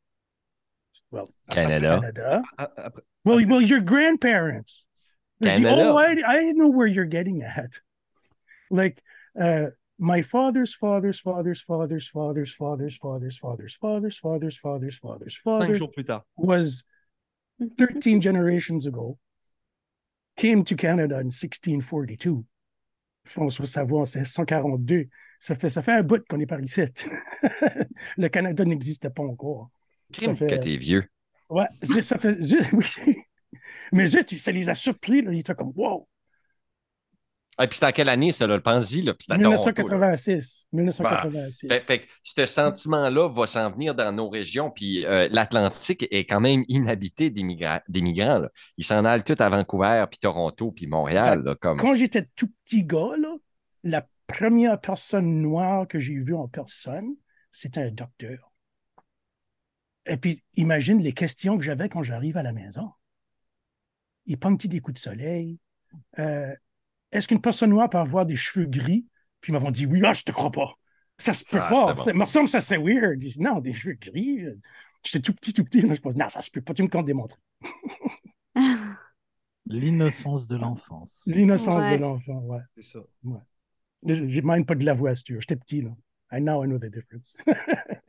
Well, 1.10 1.28
Canada. 1.50 2.00
Canada. 2.00 2.44
Ah, 2.60 2.68
après- 2.78 3.04
Well, 3.24 3.44
well, 3.48 3.62
your 3.62 3.82
grandparents. 3.82 4.86
Je 5.42 5.50
dis, 5.50 5.64
Canada. 5.64 5.90
oh, 5.92 5.98
I, 5.98 6.22
I 6.24 6.52
know 6.54 6.70
where 6.70 6.86
you're 6.88 7.06
getting 7.10 7.42
at. 7.42 7.80
Like, 8.70 9.02
uh, 9.40 9.72
my 9.98 10.22
father's 10.22 10.74
father's 10.76 11.20
father's 11.20 11.62
father's 11.62 12.08
father's 12.08 12.54
father's 12.54 12.96
father's 12.98 13.38
father's 13.38 13.76
father's 13.78 14.18
father's 14.18 14.58
father's 14.58 14.98
father's 14.98 15.36
cinq 15.36 15.44
father 15.44 15.76
jours 15.76 15.92
plus 15.92 16.04
tard. 16.04 16.22
was 16.38 16.84
13 17.78 18.20
generations 18.22 18.86
ago, 18.86 19.18
came 20.38 20.64
to 20.66 20.76
Canada 20.76 21.16
in 21.20 21.30
1642. 21.30 22.44
François 23.28 23.66
Savoie 23.66 24.02
en 24.02 24.06
1642. 24.06 25.08
Ça 25.40 25.56
fait, 25.56 25.70
ça 25.70 25.82
fait 25.82 25.94
un 25.94 26.04
bout 26.04 26.24
qu'on 26.28 26.40
est 26.40 26.46
par 26.46 26.60
ici. 26.62 26.82
Le 28.18 28.28
Canada 28.30 28.64
n'existait 28.66 29.10
pas 29.10 29.24
encore. 29.24 29.70
Crime 30.14 30.36
fait- 30.36 30.48
que 30.48 30.56
t'es 30.56 30.78
vieux. 30.78 31.06
Ouais, 31.50 31.68
c'est- 31.82 32.02
ça 32.02 32.18
fait. 32.18 32.38
oui. 32.74 33.16
Mais 33.92 34.08
zut, 34.08 34.30
ça 34.38 34.52
les 34.52 34.70
a 34.70 34.76
surpris. 34.76 35.22
Là. 35.22 35.32
Ils 35.32 35.40
étaient 35.40 35.56
comme, 35.56 35.72
wow, 35.76 36.08
Ah, 37.58 37.68
puis 37.68 37.76
c'était 37.76 37.86
en 37.86 37.92
quelle 37.92 38.10
année, 38.10 38.32
ça, 38.32 38.48
là? 38.48 38.60
Pense-y, 38.60 39.02
là. 39.02 39.14
Puis 39.14 39.28
c'était 39.28 39.34
à 39.34 39.44
Toronto, 39.44 39.52
là. 39.52 40.16
1986. 40.16 40.68
1986. 40.74 41.68
Fait, 41.82 42.08
ce 42.22 42.46
sentiment-là 42.46 43.30
va 43.30 43.48
s'en 43.48 43.72
venir 43.72 43.96
dans 43.96 44.12
nos 44.12 44.30
régions. 44.30 44.72
Puis 44.72 45.06
euh, 45.06 45.30
l'Atlantique 45.32 46.08
est 46.12 46.26
quand 46.26 46.42
même 46.42 46.66
inhabité 46.68 47.30
d'immigrants. 47.30 47.80
là. 47.88 48.50
Ils 48.78 48.84
s'en 48.84 49.06
allent 49.06 49.24
tous 49.24 49.42
à 49.42 49.50
Vancouver, 49.50 50.06
puis 50.10 50.20
Toronto, 50.20 50.72
puis 50.72 50.88
Montréal. 50.88 51.44
là, 51.44 51.56
comme... 51.56 51.78
Quand 51.78 51.96
j'étais 51.96 52.28
tout 52.36 52.52
petit 52.64 52.84
gars, 52.84 53.16
là, 53.18 53.36
la 53.84 54.06
première 54.28 54.80
personne 54.82 55.42
noire 55.42 55.88
que 55.88 56.00
j'ai 56.00 56.16
vue 56.16 56.36
en 56.36 56.48
personne, 56.48 57.16
c'était 57.52 57.82
un 57.82 57.92
docteur. 57.92 58.52
Et 60.06 60.18
puis, 60.18 60.44
imagine 60.56 61.02
les 61.02 61.14
questions 61.14 61.58
que 61.58 61.64
j'avais 61.64 61.90
quand 61.90 62.04
j'arrive 62.04 62.38
à 62.38 62.44
la 62.44 62.52
maison. 62.52 62.92
Il 64.26 64.38
pogne-t-il 64.38 64.70
des 64.70 64.80
coups 64.80 64.96
de 64.96 65.00
soleil? 65.00 65.60
Euh, 66.20 66.54
Est-ce 67.16 67.28
qu'une 67.28 67.42
personne 67.42 67.70
noire 67.72 67.90
peut 67.90 67.98
avoir 67.98 68.26
des 68.26 68.36
cheveux 68.36 68.66
gris? 68.66 69.06
Puis 69.42 69.52
ils 69.52 69.54
m'avont 69.54 69.72
dit 69.72 69.86
oui, 69.86 70.02
ah, 70.04 70.14
je 70.14 70.24
te 70.24 70.32
crois 70.32 70.52
pas. 70.52 70.74
Ça 71.18 71.34
se 71.34 71.44
peut 71.46 71.60
Ah, 71.62 71.70
pas. 71.70 71.94
bon. 71.94 72.02
Ça 72.04 72.14
me 72.14 72.26
semble 72.26 72.46
que 72.46 72.52
ça 72.52 72.62
serait 72.62 72.78
weird. 72.80 73.14
Ils 73.22 73.26
disent, 73.28 73.40
non, 73.40 73.60
des 73.60 73.74
cheveux 73.74 73.96
gris. 73.96 74.44
J'étais 75.04 75.20
tout 75.22 75.34
petit, 75.34 75.54
tout 75.54 75.64
petit. 75.64 75.82
Là, 75.82 75.94
je 75.94 76.02
pense, 76.02 76.16
non, 76.16 76.28
ça 76.30 76.42
se 76.42 76.52
peut 76.52 76.62
pas. 76.62 76.74
Tu 76.74 76.84
me 76.84 76.88
comptes 76.90 77.06
démontrer. 77.06 77.40
L'innocence 79.68 80.48
de 80.48 80.58
l'enfance. 80.58 81.24
L'innocence 81.28 81.84
Ouais. 81.84 81.98
de 81.98 82.02
l'enfant, 82.02 82.40
ouais. 82.46 82.60
C'est 82.76 82.84
ça. 82.84 83.00
Je 84.08 84.28
j'ai 84.28 84.42
même 84.42 84.66
pas 84.66 84.76
de 84.76 84.86
la 84.86 84.94
voix, 84.94 85.16
si 85.16 85.24
tu 85.24 85.34
veux. 85.34 85.42
J'étais 85.42 85.56
petit, 85.56 85.82
là. 85.82 85.90
I 86.32 86.42
now 86.42 86.64
I 86.64 86.68
know 86.68 86.78
the 86.78 86.92
difference. 86.92 87.36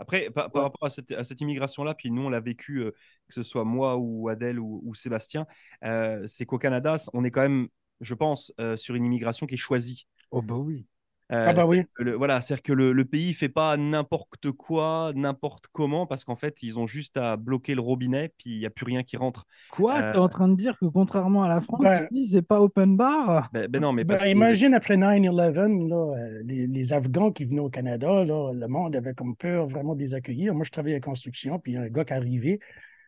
Après, 0.00 0.30
par, 0.30 0.50
par 0.50 0.62
rapport 0.64 0.86
à 0.86 0.90
cette, 0.90 1.12
à 1.12 1.24
cette 1.24 1.40
immigration-là, 1.42 1.94
puis 1.94 2.10
nous, 2.10 2.22
on 2.22 2.30
l'a 2.30 2.40
vécu, 2.40 2.78
euh, 2.80 2.92
que 3.28 3.34
ce 3.34 3.42
soit 3.44 3.64
moi 3.64 3.96
ou 3.98 4.28
Adèle 4.30 4.58
ou, 4.58 4.80
ou 4.84 4.94
Sébastien, 4.94 5.46
euh, 5.84 6.26
c'est 6.26 6.46
qu'au 6.46 6.58
Canada, 6.58 6.96
on 7.14 7.24
est 7.24 7.30
quand 7.30 7.42
même, 7.42 7.68
je 8.00 8.14
pense, 8.14 8.52
euh, 8.60 8.76
sur 8.76 8.94
une 8.96 9.04
immigration 9.04 9.46
qui 9.46 9.54
est 9.54 9.58
choisie. 9.58 10.06
Oh 10.32 10.42
bah 10.42 10.56
oui. 10.56 10.86
Euh, 11.32 11.46
ah 11.48 11.52
bah 11.52 11.64
oui. 11.64 11.82
le- 11.96 12.14
voilà, 12.14 12.40
c'est-à-dire 12.42 12.62
que 12.62 12.72
le, 12.72 12.92
le 12.92 13.04
pays 13.04 13.28
ne 13.28 13.34
fait 13.34 13.48
pas 13.48 13.76
n'importe 13.76 14.50
quoi, 14.50 15.12
n'importe 15.14 15.66
comment, 15.72 16.06
parce 16.06 16.24
qu'en 16.24 16.34
fait, 16.34 16.56
ils 16.62 16.78
ont 16.78 16.86
juste 16.88 17.16
à 17.16 17.36
bloquer 17.36 17.74
le 17.74 17.80
robinet, 17.80 18.32
puis 18.38 18.50
il 18.50 18.58
n'y 18.58 18.66
a 18.66 18.70
plus 18.70 18.84
rien 18.84 19.02
qui 19.04 19.16
rentre. 19.16 19.46
Quoi? 19.70 19.96
Euh, 20.00 20.12
T'es 20.12 20.18
en 20.18 20.28
train 20.28 20.48
de 20.48 20.56
dire 20.56 20.76
que 20.78 20.86
contrairement 20.86 21.44
à 21.44 21.48
la 21.48 21.60
France, 21.60 21.86
ici, 22.10 22.26
c'est 22.32 22.42
pas 22.42 22.60
open 22.60 22.96
bar? 22.96 23.48
Ben, 23.52 23.68
ben 23.68 23.80
non, 23.80 23.92
mais 23.92 24.02
Ben, 24.02 24.14
parce 24.14 24.22
que- 24.22 24.28
imagine 24.28 24.74
après 24.74 24.96
9-11, 24.96 25.88
là, 25.88 26.16
euh, 26.16 26.42
les, 26.44 26.66
les 26.66 26.92
Afghans 26.92 27.30
qui 27.30 27.44
venaient 27.44 27.60
au 27.60 27.70
Canada, 27.70 28.24
là, 28.24 28.52
le 28.52 28.66
monde 28.66 28.96
avait 28.96 29.14
comme 29.14 29.36
peur 29.36 29.68
vraiment 29.68 29.94
de 29.94 30.00
les 30.00 30.14
accueillir. 30.14 30.54
Moi, 30.54 30.64
je 30.64 30.70
travaillais 30.70 30.96
en 30.96 31.00
construction, 31.00 31.58
puis 31.60 31.72
il 31.72 31.74
y 31.76 31.78
a 31.78 31.82
un 31.82 31.88
gars 31.88 32.04
qui 32.04 32.12
arrivait, 32.12 32.58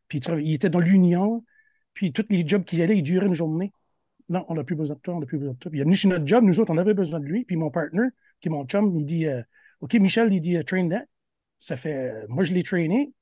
puis 0.06 0.18
il, 0.20 0.40
il 0.40 0.54
était 0.54 0.70
dans 0.70 0.80
l'Union, 0.80 1.44
puis 1.94 2.12
tous 2.12 2.24
les 2.30 2.46
jobs 2.46 2.64
qu'il 2.64 2.80
allait, 2.82 2.96
ils 2.98 3.02
duraient 3.02 3.26
une 3.26 3.34
journée. 3.34 3.72
Non, 4.28 4.44
on 4.48 4.54
n'a 4.54 4.64
plus 4.64 4.76
besoin 4.76 4.96
de 4.96 5.00
toi, 5.00 5.14
on 5.14 5.20
n'a 5.20 5.26
plus 5.26 5.38
besoin 5.38 5.54
de 5.54 5.58
toi. 5.58 5.70
Puis 5.70 5.78
il 5.78 5.82
est 5.82 5.84
venu 5.84 5.96
sur 5.96 6.10
notre 6.10 6.26
job, 6.26 6.44
nous 6.44 6.60
autres, 6.60 6.72
on 6.72 6.78
avait 6.78 6.94
besoin 6.94 7.20
de 7.20 7.26
lui. 7.26 7.44
Puis 7.44 7.56
mon 7.56 7.70
partner, 7.70 8.08
qui 8.40 8.48
est 8.48 8.50
mon 8.50 8.64
chum, 8.66 8.96
il 8.96 9.06
dit 9.06 9.26
euh, 9.26 9.42
OK, 9.80 9.94
Michel, 9.94 10.32
il 10.32 10.40
dit 10.40 10.56
euh, 10.56 10.62
train 10.62 10.88
that. 10.88 11.04
Ça 11.58 11.76
fait, 11.76 12.10
euh, 12.10 12.26
moi, 12.28 12.44
je 12.44 12.52
l'ai 12.52 12.62
trainé, 12.62 13.12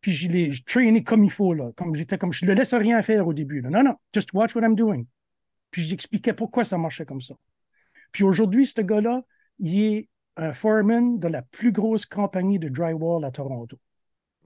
puis 0.00 0.12
je 0.12 0.28
l'ai 0.28 0.50
trainé 0.66 1.02
comme 1.02 1.24
il 1.24 1.30
faut, 1.30 1.54
là. 1.54 1.72
Comme 1.76 1.94
j'étais 1.94 2.18
comme 2.18 2.32
je 2.32 2.44
le 2.46 2.54
laisse 2.54 2.74
rien 2.74 3.00
faire 3.02 3.26
au 3.26 3.32
début. 3.32 3.60
là. 3.60 3.70
Non, 3.70 3.82
non, 3.82 3.96
just 4.14 4.32
watch 4.32 4.54
what 4.54 4.62
I'm 4.62 4.74
doing. 4.74 5.04
Puis 5.70 5.82
j'expliquais 5.82 6.32
pourquoi 6.32 6.64
ça 6.64 6.78
marchait 6.78 7.04
comme 7.04 7.20
ça. 7.20 7.34
Puis 8.12 8.24
aujourd'hui, 8.24 8.66
ce 8.66 8.80
gars-là, 8.80 9.22
il 9.58 9.80
est 9.80 10.08
un 10.36 10.52
foreman 10.52 11.18
de 11.18 11.28
la 11.28 11.42
plus 11.42 11.72
grosse 11.72 12.06
compagnie 12.06 12.58
de 12.58 12.68
drywall 12.68 13.24
à 13.24 13.30
Toronto. 13.30 13.78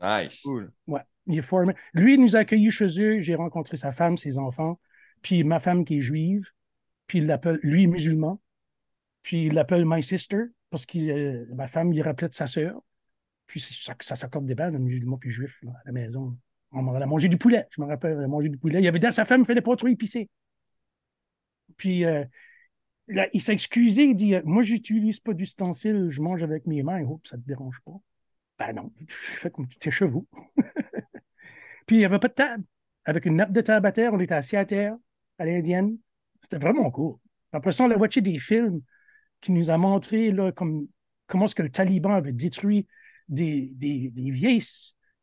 Nice. 0.02 0.42
Cool. 0.42 0.72
Ouais, 0.86 1.00
il 1.26 1.38
est 1.38 1.42
foreman. 1.42 1.74
Lui, 1.92 2.14
il 2.14 2.20
nous 2.20 2.36
a 2.36 2.40
accueillis 2.40 2.70
chez 2.70 3.00
eux. 3.00 3.20
J'ai 3.20 3.34
rencontré 3.34 3.76
sa 3.76 3.92
femme, 3.92 4.16
ses 4.16 4.38
enfants, 4.38 4.78
puis 5.24 5.42
ma 5.42 5.58
femme 5.58 5.84
qui 5.84 5.98
est 5.98 6.00
juive. 6.02 6.50
Puis 7.08 7.18
il 7.18 7.26
l'appelle, 7.26 7.58
lui, 7.62 7.84
est 7.84 7.88
musulman. 7.88 8.40
Puis 9.22 9.46
il 9.46 9.54
l'appelle 9.54 9.84
my 9.86 10.02
sister 10.02 10.44
parce 10.70 10.86
que 10.86 10.98
euh, 10.98 11.46
ma 11.54 11.66
femme, 11.66 11.92
il 11.92 12.02
rappelait 12.02 12.28
de 12.28 12.34
sa 12.34 12.46
sœur. 12.46 12.80
Puis 13.46 13.60
ça, 13.60 14.16
s'accorde 14.16 14.46
des 14.46 14.54
balles, 14.54 14.78
musulman 14.78 15.16
puis 15.16 15.30
juif, 15.30 15.60
à 15.66 15.82
la 15.86 15.92
maison. 15.92 16.36
On 16.72 16.94
a 16.94 17.06
mangé 17.06 17.28
du 17.28 17.38
poulet, 17.38 17.66
je 17.70 17.80
me 17.80 17.86
rappelle, 17.86 18.18
on 18.18 18.24
a 18.24 18.26
mangé 18.26 18.48
du 18.48 18.58
poulet. 18.58 18.80
Il 18.80 18.88
avait 18.88 18.98
dans 18.98 19.10
sa 19.10 19.24
femme, 19.24 19.40
il 19.42 19.46
faisait 19.46 19.60
pas 19.60 19.76
trop 19.76 19.86
épicé. 19.86 20.28
Puis 21.76 22.04
euh, 22.04 22.24
là, 23.08 23.28
il 23.32 23.40
s'est 23.40 23.52
excusé, 23.52 24.04
il 24.04 24.16
dit 24.16 24.34
euh, 24.34 24.42
Moi, 24.44 24.62
j'utilise 24.62 25.20
pas 25.20 25.32
d'ustensiles, 25.32 26.08
je 26.10 26.20
mange 26.20 26.42
avec 26.42 26.66
mes 26.66 26.82
mains. 26.82 27.02
Oh, 27.08 27.20
ça 27.24 27.36
te 27.36 27.42
dérange 27.46 27.80
pas? 27.84 27.96
Ben 28.58 28.72
non, 28.74 28.92
fais 29.08 29.50
comme 29.50 29.68
tes 29.68 29.90
chevaux. 29.90 30.26
Puis 31.86 31.96
il 31.96 31.98
n'y 32.00 32.04
avait 32.04 32.18
pas 32.18 32.28
de 32.28 32.34
table. 32.34 32.64
Avec 33.06 33.24
une 33.24 33.36
nappe 33.36 33.52
de 33.52 33.60
table 33.60 33.86
à 33.86 33.92
terre, 33.92 34.12
on 34.12 34.20
était 34.20 34.34
assis 34.34 34.56
à 34.56 34.64
terre, 34.64 34.96
à 35.38 35.44
l'indienne. 35.44 35.96
C'était 36.40 36.58
vraiment 36.58 36.90
cool. 36.90 37.16
Après 37.52 37.72
ça, 37.72 37.84
on 37.84 37.90
a 37.90 37.96
watché 37.96 38.20
des 38.20 38.38
films 38.38 38.80
qui 39.40 39.52
nous 39.52 39.70
a 39.70 39.78
montré 39.78 40.30
là, 40.30 40.52
comme, 40.52 40.88
comment 41.26 41.44
est-ce 41.44 41.54
que 41.54 41.62
le 41.62 41.70
Taliban 41.70 42.10
avait 42.10 42.32
détruit 42.32 42.86
des, 43.28 43.72
des, 43.74 44.10
des 44.10 44.30
vieilles 44.30 44.62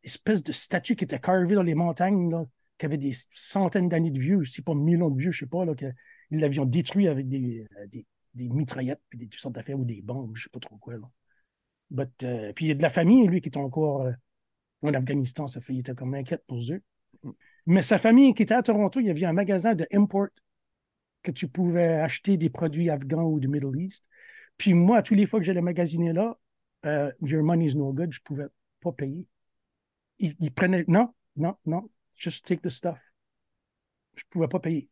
espèces 0.04 0.44
de 0.44 0.52
statues 0.52 0.96
qui 0.96 1.04
étaient 1.04 1.20
carvées 1.20 1.56
dans 1.56 1.64
les 1.64 1.76
montagnes, 1.76 2.32
là, 2.32 2.46
qui 2.78 2.86
avaient 2.86 2.98
des 2.98 3.14
centaines 3.32 3.90
d'années 3.90 4.12
de 4.12 4.20
vieux, 4.20 4.44
si 4.46 4.62
pas 4.62 4.74
millions 4.74 5.10
de 5.10 5.20
vieux, 5.20 5.32
je 5.32 5.40
sais 5.40 5.46
pas, 5.46 5.66
qu'ils 5.76 5.94
l'avions 6.32 6.66
détruit 6.66 7.08
avec 7.08 7.28
des, 7.28 7.68
euh, 7.78 7.88
des, 7.88 8.06
des 8.34 8.50
mitraillettes, 8.50 9.02
puis 9.10 9.20
des 9.20 9.28
toutes 9.28 9.40
sortes 9.40 9.56
d'affaires, 9.56 9.80
ou 9.80 9.86
des 9.86 10.02
bombes, 10.02 10.36
je 10.36 10.44
sais 10.44 10.50
pas 10.50 10.60
trop 10.60 10.78
quoi. 10.78 10.96
But, 11.92 12.24
euh, 12.24 12.54
puis 12.54 12.66
il 12.66 12.68
y 12.70 12.72
a 12.72 12.76
de 12.76 12.82
la 12.82 12.90
famille, 12.90 13.28
lui, 13.28 13.42
qui 13.42 13.50
est 13.50 13.58
encore 13.58 14.04
euh, 14.04 14.12
en 14.82 14.94
Afghanistan, 14.94 15.48
ça 15.48 15.62
fait, 15.62 15.74
il 15.74 15.80
était 15.80 15.94
comme 15.94 16.16
inquiète 16.16 16.44
pour 16.48 16.60
eux. 16.72 16.82
Mais 17.66 17.82
sa 17.82 17.98
famille 17.98 18.34
qui 18.34 18.44
était 18.44 18.54
à 18.54 18.64
Toronto, 18.64 19.00
il 19.00 19.08
y 19.08 19.10
avait 19.10 19.26
un 19.26 19.34
magasin 19.34 19.76
de 19.76 19.88
import 19.94 20.30
que 21.24 21.32
tu 21.32 21.48
pouvais 21.48 21.94
acheter 21.96 22.38
des 22.38 22.50
produits 22.50 22.90
afghans 22.90 23.24
ou 23.24 23.40
du 23.40 23.48
Middle 23.48 23.80
East. 23.80 24.06
Puis 24.58 24.74
moi, 24.74 25.02
tous 25.02 25.14
les 25.16 25.26
fois 25.26 25.40
que 25.40 25.46
j'allais 25.46 25.62
magasiner 25.62 26.14
là, 26.14 26.38
euh, 26.86 27.12
Your 27.22 27.44
money 27.44 27.68
is 27.68 27.76
no 27.76 27.94
good, 27.94 28.12
je 28.12 28.20
pouvais 28.22 28.48
pas 28.82 28.92
payer. 28.92 29.28
Il, 30.20 30.36
il 30.40 30.52
prenait, 30.52 30.86
non, 30.88 31.14
non, 31.36 31.56
non, 31.66 31.90
just 32.16 32.46
take 32.46 32.62
the 32.62 32.70
stuff. 32.70 33.00
Je 34.16 34.24
pouvais 34.30 34.48
pas 34.48 34.60
payer. 34.60 34.90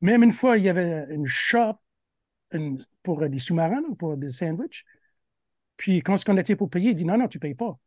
Même 0.00 0.22
une 0.22 0.32
fois, 0.32 0.58
il 0.58 0.64
y 0.64 0.68
avait 0.68 1.06
une 1.10 1.26
shop 1.26 1.78
pour 3.02 3.28
des 3.28 3.38
sous-marins, 3.38 3.82
pour 3.98 4.16
des 4.16 4.30
sandwichs. 4.30 4.84
Puis 5.76 6.02
quand 6.02 6.16
on 6.28 6.36
était 6.36 6.56
pour 6.56 6.70
payer, 6.70 6.90
il 6.90 6.96
dit 6.96 7.04
non, 7.04 7.18
non, 7.18 7.28
tu 7.28 7.38
payes 7.38 7.54
pas. 7.54 7.78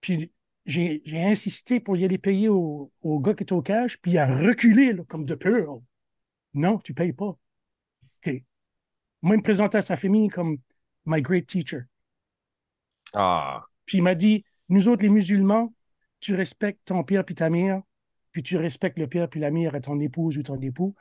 Puis 0.00 0.32
j'ai 0.68 1.02
insisté 1.24 1.80
pour 1.80 1.96
y 1.96 2.04
aller 2.04 2.18
payer 2.18 2.48
au, 2.48 2.92
au 3.00 3.20
gars 3.20 3.34
qui 3.34 3.42
était 3.42 3.54
au 3.54 3.62
cash, 3.62 3.96
puis 3.98 4.12
il 4.12 4.18
a 4.18 4.26
reculé 4.26 4.92
là, 4.92 5.02
comme 5.08 5.24
de 5.24 5.34
peur. 5.34 5.80
Non, 6.54 6.78
tu 6.78 6.92
payes 6.94 7.14
pas. 7.14 7.38
OK. 8.26 8.42
Moi, 9.22 9.34
il 9.36 9.38
me 9.38 9.42
présentait 9.42 9.78
à 9.78 9.82
sa 9.82 9.96
famille 9.96 10.28
comme 10.28 10.58
my 11.06 11.22
great 11.22 11.46
teacher. 11.46 11.82
Ah, 13.14 13.64
Puis 13.86 13.98
il 13.98 14.02
m'a 14.02 14.14
dit, 14.14 14.44
nous 14.68 14.88
autres, 14.88 15.02
les 15.02 15.08
musulmans, 15.08 15.74
tu 16.20 16.34
respectes 16.34 16.84
ton 16.84 17.02
père 17.02 17.24
puis 17.24 17.34
ta 17.34 17.48
mère, 17.48 17.80
puis 18.32 18.42
tu 18.42 18.56
respectes 18.56 18.98
le 18.98 19.08
père 19.08 19.28
puis 19.30 19.40
la 19.40 19.50
mère 19.50 19.74
à 19.74 19.80
ton 19.80 19.98
épouse 20.00 20.36
ou 20.36 20.42
ton 20.42 20.60
époux, 20.60 20.94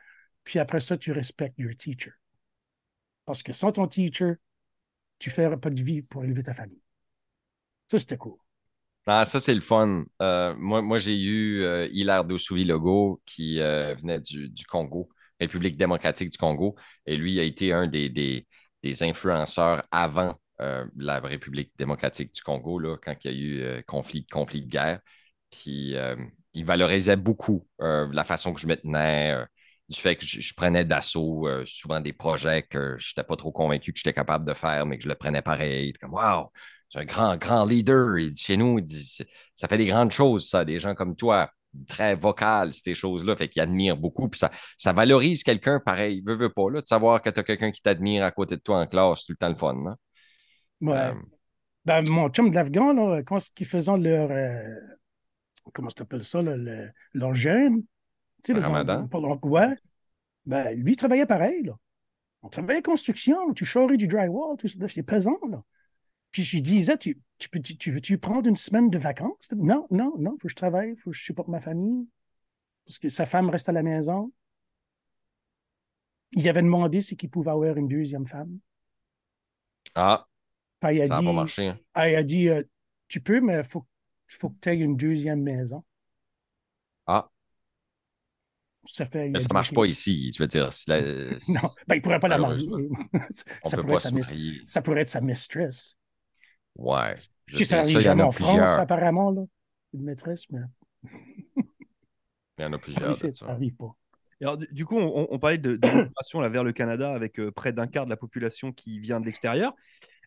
puis 0.43 0.59
après 0.59 0.79
ça, 0.79 0.97
tu 0.97 1.11
respectes 1.11 1.57
your 1.59 1.75
teacher. 1.77 2.13
Parce 3.25 3.43
que 3.43 3.51
sans 3.51 3.73
ton 3.73 3.87
teacher, 3.87 4.35
tu 5.19 5.29
ne 5.29 5.33
feras 5.33 5.57
pas 5.57 5.69
de 5.69 5.83
vie 5.83 6.01
pour 6.01 6.23
élever 6.23 6.43
ta 6.43 6.53
famille. 6.53 6.81
Ça, 7.89 7.99
c'était 7.99 8.17
cool. 8.17 8.37
Ah, 9.09 9.23
ça, 9.25 9.39
c'est 9.39 9.55
le 9.55 9.61
fun. 9.61 10.03
Euh, 10.21 10.53
moi, 10.57 10.97
j'ai 10.97 11.17
eu 11.17 11.61
euh, 11.63 11.87
Hilaire 11.93 12.25
Dossoui-Logo 12.25 13.21
qui 13.25 13.61
euh, 13.61 13.95
venait 13.95 14.19
du, 14.19 14.51
Congo, 14.67 15.07
République 15.39 15.77
démocratique 15.77 16.29
du 16.29 16.37
Congo. 16.37 16.75
Et 17.05 17.15
lui 17.15 17.39
a 17.39 17.43
été 17.43 17.71
un 17.71 17.87
des, 17.87 18.09
des, 18.09 18.45
influenceurs 19.03 19.83
avant 19.91 20.35
euh, 20.61 20.85
la 20.97 21.19
République 21.21 21.71
démocratique 21.77 22.33
du 22.33 22.41
Congo, 22.41 22.79
là, 22.79 22.97
quand 22.97 23.15
il 23.23 23.31
y 23.31 23.33
a 23.33 23.77
eu 23.79 23.83
conflit, 23.83 24.25
conflit 24.25 24.61
de 24.61 24.67
guerre. 24.69 24.99
Puis 25.51 25.95
il 26.53 26.65
valorisait 26.65 27.15
beaucoup 27.15 27.65
la 27.79 28.23
façon 28.25 28.53
que 28.53 28.59
je 28.59 28.67
me 28.67 28.75
tenais, 28.75 29.37
du 29.89 29.97
fait 29.99 30.15
que 30.17 30.25
je, 30.25 30.53
prenais 30.53 30.83
d'assaut 30.85 31.47
souvent 31.65 31.99
des 32.01 32.13
projets 32.13 32.63
que 32.63 32.95
je 32.97 33.11
n'étais 33.11 33.25
pas 33.25 33.35
trop 33.37 33.51
convaincu 33.51 33.93
que 33.93 33.99
j'étais 33.99 34.13
capable 34.13 34.45
de 34.45 34.53
faire, 34.53 34.85
mais 34.85 34.97
que 34.97 35.03
je 35.03 35.09
le 35.09 35.15
prenais 35.15 35.41
pareil. 35.41 35.93
Comme, 35.93 36.13
wow! 36.13 36.51
C'est 36.89 36.99
un 36.99 37.05
grand, 37.05 37.37
grand 37.37 37.65
leader. 37.65 38.17
Il 38.17 38.31
dit, 38.31 38.41
chez 38.41 38.57
nous, 38.57 38.79
il 38.79 38.83
dit, 38.83 39.03
c'est- 39.03 39.27
ça 39.55 39.67
fait 39.67 39.77
des 39.77 39.87
grandes 39.87 40.11
choses, 40.11 40.49
ça, 40.49 40.63
des 40.65 40.79
gens 40.79 40.95
comme 40.95 41.15
toi, 41.15 41.51
très 41.87 42.15
vocal, 42.15 42.73
ces 42.73 42.93
choses-là, 42.95 43.35
fait 43.35 43.49
qu'il 43.49 43.61
admire 43.61 43.97
beaucoup. 43.97 44.29
Puis 44.29 44.39
ça, 44.39 44.49
ça 44.77 44.93
valorise 44.93 45.43
quelqu'un 45.43 45.79
pareil, 45.79 46.23
veut, 46.25 46.35
veut 46.35 46.51
pas, 46.51 46.69
là, 46.71 46.81
de 46.81 46.87
savoir 46.87 47.21
que 47.21 47.29
tu 47.29 47.39
as 47.39 47.43
quelqu'un 47.43 47.71
qui 47.71 47.81
t'admire 47.81 48.23
à 48.23 48.31
côté 48.31 48.55
de 48.55 48.61
toi 48.61 48.79
en 48.79 48.87
classe, 48.87 49.19
c'est 49.19 49.25
tout 49.27 49.31
le 49.33 49.37
temps 49.37 49.49
le 49.49 49.55
fun. 49.55 49.85
hein? 49.85 49.95
Ouais. 50.81 50.97
Euh, 50.97 51.13
Ben, 51.85 52.07
mon 52.09 52.29
chum 52.29 52.49
de 52.49 52.55
l'Afghan, 52.55 52.93
là, 52.93 53.21
quand 53.23 53.39
ils 53.59 53.65
faisaient 53.65 53.97
leur. 53.97 54.29
euh, 54.31 54.75
comment 55.73 55.89
ça 55.89 55.97
s'appelle 55.99 56.23
ça, 56.23 56.41
là, 56.41 56.55
le- 56.57 56.89
leur 57.13 57.35
jeûne? 57.35 57.83
Tu 58.43 58.47
sais, 58.47 58.53
Le 58.53 58.61
dans- 58.61 58.67
ramadan? 58.67 59.09
ouais. 59.43 59.75
Ben, 60.45 60.73
lui, 60.77 60.93
il 60.93 60.95
travaillait 60.95 61.25
pareil, 61.25 61.63
là. 61.63 61.73
On 62.41 62.49
travaillait 62.49 62.81
construction, 62.81 63.53
tu 63.53 63.65
charries 63.65 63.97
du 63.97 64.07
drywall, 64.07 64.57
tout 64.57 64.67
ça, 64.67 64.87
c'est 64.87 65.03
pesant, 65.03 65.37
là. 65.49 65.61
Puis 66.37 66.43
je 66.43 66.55
lui 66.57 66.61
disais, 66.61 66.95
tu, 66.99 67.19
tu, 67.39 67.49
peux, 67.49 67.59
tu, 67.59 67.75
tu 67.77 67.89
veux-tu 67.91 68.19
prendre 68.19 68.47
une 68.47 68.55
semaine 68.55 68.91
de 68.91 68.99
vacances? 68.99 69.51
Non, 69.55 69.87
non, 69.89 70.13
non, 70.19 70.35
il 70.35 70.39
faut 70.39 70.47
que 70.47 70.49
je 70.51 70.55
travaille, 70.55 70.91
il 70.91 70.95
faut 70.95 71.09
que 71.09 71.15
je 71.17 71.23
supporte 71.23 71.47
ma 71.47 71.59
famille. 71.59 72.07
Parce 72.85 72.99
que 72.99 73.09
sa 73.09 73.25
femme 73.25 73.49
reste 73.49 73.69
à 73.69 73.71
la 73.71 73.81
maison. 73.81 74.31
Il 76.33 76.47
avait 76.47 76.61
demandé 76.61 77.01
si 77.01 77.17
qu'il 77.17 77.31
pouvait 77.31 77.49
avoir 77.49 77.75
une 77.75 77.87
deuxième 77.87 78.27
femme. 78.27 78.59
ah, 79.95 80.27
Puis 80.79 80.97
il 80.97 81.01
a 81.01 81.07
ça 81.07 81.19
dit, 81.19 81.25
pas 81.25 81.33
marché. 81.33 81.69
hein. 81.69 81.79
il 82.07 82.15
a 82.15 82.21
dit 82.21 82.49
euh, 82.49 82.61
tu 83.07 83.19
peux, 83.19 83.41
mais 83.41 83.57
il 83.57 83.63
faut, 83.63 83.83
faut 84.27 84.51
que 84.51 84.59
tu 84.61 84.69
aies 84.69 84.77
une 84.77 84.95
deuxième 84.95 85.41
maison. 85.41 85.83
Ah, 87.07 87.31
Ça 88.85 89.07
fait. 89.07 89.29
mais 89.29 89.39
ça 89.39 89.47
dit, 89.47 89.53
marche 89.55 89.73
pas 89.73 89.85
ici. 89.85 90.31
Je 90.33 90.43
veux 90.43 90.47
dire, 90.47 90.71
si 90.71 90.87
la- 90.87 91.01
Non, 91.49 91.61
ben, 91.87 91.95
il 91.95 92.01
pourrait 92.03 92.19
pas 92.19 92.27
la 92.27 92.37
marier. 92.37 92.69
Ça, 93.63 93.77
pourrait 93.77 93.99
sa 94.01 94.11
ça 94.65 94.81
pourrait 94.83 95.01
être 95.01 95.09
sa 95.09 95.21
mistress. 95.21 95.97
Ouais. 96.77 97.15
Je 97.47 97.63
ça 97.63 97.79
arrive 97.79 97.97
en 97.97 97.99
jamais 98.01 98.23
a 98.23 98.27
en 98.27 98.31
France, 98.31 98.47
plusieurs. 98.49 98.79
apparemment, 98.79 99.31
là. 99.31 99.43
Une 99.93 100.03
maîtresse, 100.03 100.43
mais 100.51 100.59
Il 102.57 102.61
y 102.61 102.65
en 102.65 102.73
a 102.73 102.77
plusieurs. 102.79 103.15
ça 103.15 103.31
ça. 103.33 103.47
n'arrive 103.47 103.75
pas. 103.75 103.95
Alors, 104.41 104.57
du 104.57 104.85
coup, 104.85 104.97
on, 104.97 105.27
on 105.31 105.39
parlait 105.39 105.57
de, 105.57 105.77
de 105.77 105.87
l'immigration 105.87 106.41
là, 106.41 106.49
vers 106.49 106.63
le 106.63 106.71
Canada 106.71 107.11
avec 107.11 107.39
euh, 107.39 107.51
près 107.51 107.73
d'un 107.73 107.87
quart 107.87 108.05
de 108.05 108.09
la 108.11 108.17
population 108.17 108.71
qui 108.71 108.99
vient 108.99 109.19
de 109.19 109.25
l'extérieur. 109.25 109.73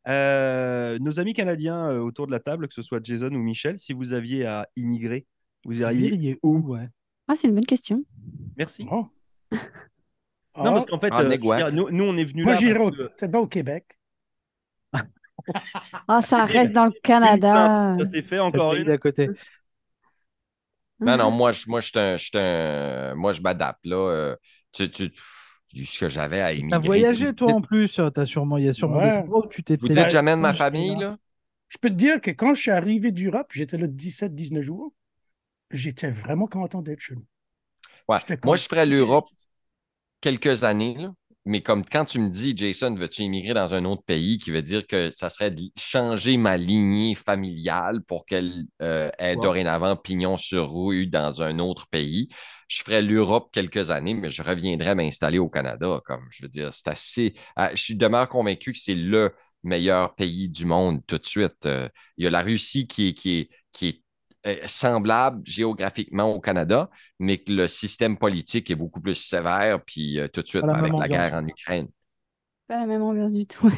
Euh, 0.08 0.98
nos 0.98 1.20
amis 1.20 1.34
canadiens 1.34 1.90
euh, 1.90 1.98
autour 2.00 2.26
de 2.26 2.32
la 2.32 2.40
table, 2.40 2.66
que 2.66 2.74
ce 2.74 2.82
soit 2.82 3.04
Jason 3.04 3.28
ou 3.32 3.42
Michel, 3.42 3.78
si 3.78 3.92
vous 3.92 4.12
aviez 4.12 4.46
à 4.46 4.66
immigrer, 4.74 5.26
vous 5.64 5.72
Vous 5.74 5.82
iriez 5.82 6.38
où? 6.42 6.58
ouais. 6.72 6.88
Ah, 7.28 7.36
c'est 7.36 7.46
une 7.48 7.54
bonne 7.54 7.66
question. 7.66 8.02
Merci. 8.56 8.86
Oh. 8.90 9.06
Non, 10.56 10.72
parce 10.74 10.86
qu'en 10.86 10.98
fait, 10.98 11.10
Ah, 11.12 11.20
euh, 11.22 11.70
nous, 11.70 11.90
nous, 11.90 12.04
on 12.04 12.16
est 12.16 12.24
venus 12.24 12.44
moi, 12.44 12.54
là. 12.54 12.58
j'irais 12.60 12.74
parce 12.78 12.88
au, 12.88 12.90
que- 12.90 13.02
peut-être 13.16 13.30
pas 13.30 13.40
au 13.40 13.46
Québec. 13.46 13.99
Ah, 16.08 16.22
ça 16.22 16.44
reste 16.44 16.72
dans 16.72 16.86
le 16.86 16.92
Canada. 17.02 17.96
Ça 17.98 18.06
s'est 18.06 18.22
fait 18.22 18.38
encore 18.38 18.74
une? 18.74 18.84
d'à 18.84 18.98
côté. 18.98 19.28
Non, 21.00 21.16
non, 21.16 21.30
moi, 21.30 21.52
je, 21.52 21.68
moi, 21.68 21.80
je, 21.80 21.88
suis 21.88 21.98
un- 21.98 22.16
je, 22.18 22.24
suis 22.26 22.36
un- 22.38 23.14
moi, 23.14 23.32
je 23.32 23.40
m'adapte. 23.40 23.84
Là. 23.86 23.96
Euh, 23.96 24.36
tu, 24.72 24.90
tu, 24.90 25.10
ce 25.84 25.98
que 25.98 26.08
j'avais 26.08 26.42
à 26.42 26.52
immigrer. 26.52 26.70
T'as 26.70 26.78
voyagé, 26.86 27.34
toi, 27.34 27.48
Vous 27.48 27.58
en 27.58 27.60
plus. 27.62 27.98
euh, 27.98 28.10
T'as 28.10 28.26
sûrement, 28.26 28.58
il 28.58 28.64
y 28.64 28.68
a 28.68 28.72
sûrement 28.74 28.98
Ouais. 28.98 29.10
des 29.10 29.16
endroits 29.16 29.46
où 29.46 29.48
tu 29.48 29.62
t'es 29.62 29.76
dites, 29.76 29.88
peut-être- 29.88 30.04
que 30.06 30.10
j'amène 30.10 30.40
ma 30.40 30.52
famille, 30.52 30.94
là. 30.96 31.10
là? 31.10 31.16
Je 31.68 31.78
peux 31.78 31.88
te 31.88 31.94
dire 31.94 32.20
que 32.20 32.30
quand 32.32 32.54
je 32.54 32.60
suis 32.60 32.70
arrivé 32.70 33.12
d'Europe, 33.12 33.50
j'étais 33.54 33.78
là 33.78 33.86
17-19 33.86 34.62
jours, 34.62 34.92
j'étais 35.70 36.10
vraiment 36.10 36.46
content 36.48 36.82
d'être 36.82 37.00
chez 37.00 37.14
nous. 37.14 37.24
Ouais. 38.08 38.18
Moi, 38.44 38.56
je 38.56 38.66
ferais 38.66 38.84
l'Europe 38.86 39.26
quelques 40.20 40.64
années, 40.64 40.96
là. 40.98 41.12
Mais 41.46 41.62
comme 41.62 41.84
quand 41.84 42.04
tu 42.04 42.18
me 42.18 42.28
dis, 42.28 42.54
Jason, 42.56 42.94
veux-tu 42.94 43.22
immigrer 43.22 43.54
dans 43.54 43.72
un 43.74 43.84
autre 43.86 44.02
pays, 44.04 44.38
qui 44.38 44.50
veut 44.50 44.62
dire 44.62 44.86
que 44.86 45.10
ça 45.10 45.30
serait 45.30 45.50
de 45.50 45.62
changer 45.78 46.36
ma 46.36 46.56
lignée 46.56 47.14
familiale 47.14 48.02
pour 48.02 48.26
qu'elle 48.26 48.66
euh, 48.82 49.10
ait 49.18 49.36
dorénavant 49.36 49.96
pignon 49.96 50.36
sur 50.36 50.70
rue 50.70 51.06
dans 51.06 51.42
un 51.42 51.58
autre 51.58 51.88
pays. 51.88 52.28
Je 52.68 52.82
ferais 52.82 53.02
l'Europe 53.02 53.50
quelques 53.52 53.90
années, 53.90 54.14
mais 54.14 54.30
je 54.30 54.42
reviendrais 54.42 54.94
m'installer 54.94 55.38
au 55.38 55.48
Canada. 55.48 56.00
Comme 56.04 56.26
je 56.30 56.42
veux 56.42 56.48
dire, 56.48 56.72
c'est 56.72 56.88
assez. 56.88 57.34
ah, 57.56 57.70
je 57.74 57.82
suis 57.82 57.96
demeure 57.96 58.28
convaincu 58.28 58.72
que 58.72 58.78
c'est 58.78 58.94
le 58.94 59.34
meilleur 59.62 60.14
pays 60.14 60.48
du 60.48 60.66
monde 60.66 61.00
tout 61.06 61.18
de 61.18 61.26
suite. 61.26 61.66
Euh, 61.66 61.88
il 62.16 62.24
y 62.24 62.26
a 62.26 62.30
la 62.30 62.42
Russie 62.42 62.86
qui 62.86 63.08
est, 63.08 63.14
qui 63.14 63.38
est, 63.40 63.50
qui 63.72 63.88
est 63.88 64.02
semblable 64.66 65.42
géographiquement 65.44 66.32
au 66.34 66.40
Canada, 66.40 66.88
mais 67.18 67.38
que 67.38 67.52
le 67.52 67.68
système 67.68 68.16
politique 68.16 68.70
est 68.70 68.74
beaucoup 68.74 69.00
plus 69.00 69.14
sévère, 69.14 69.82
puis 69.84 70.18
euh, 70.18 70.28
tout 70.28 70.42
de 70.42 70.46
suite, 70.46 70.64
avec 70.64 70.92
la 70.98 71.08
guerre 71.08 71.34
en 71.34 71.46
Ukraine. 71.46 71.88
Pas 72.66 72.76
la 72.80 72.86
même 72.86 73.02
ambiance 73.02 73.32
du 73.32 73.46
tout. 73.46 73.70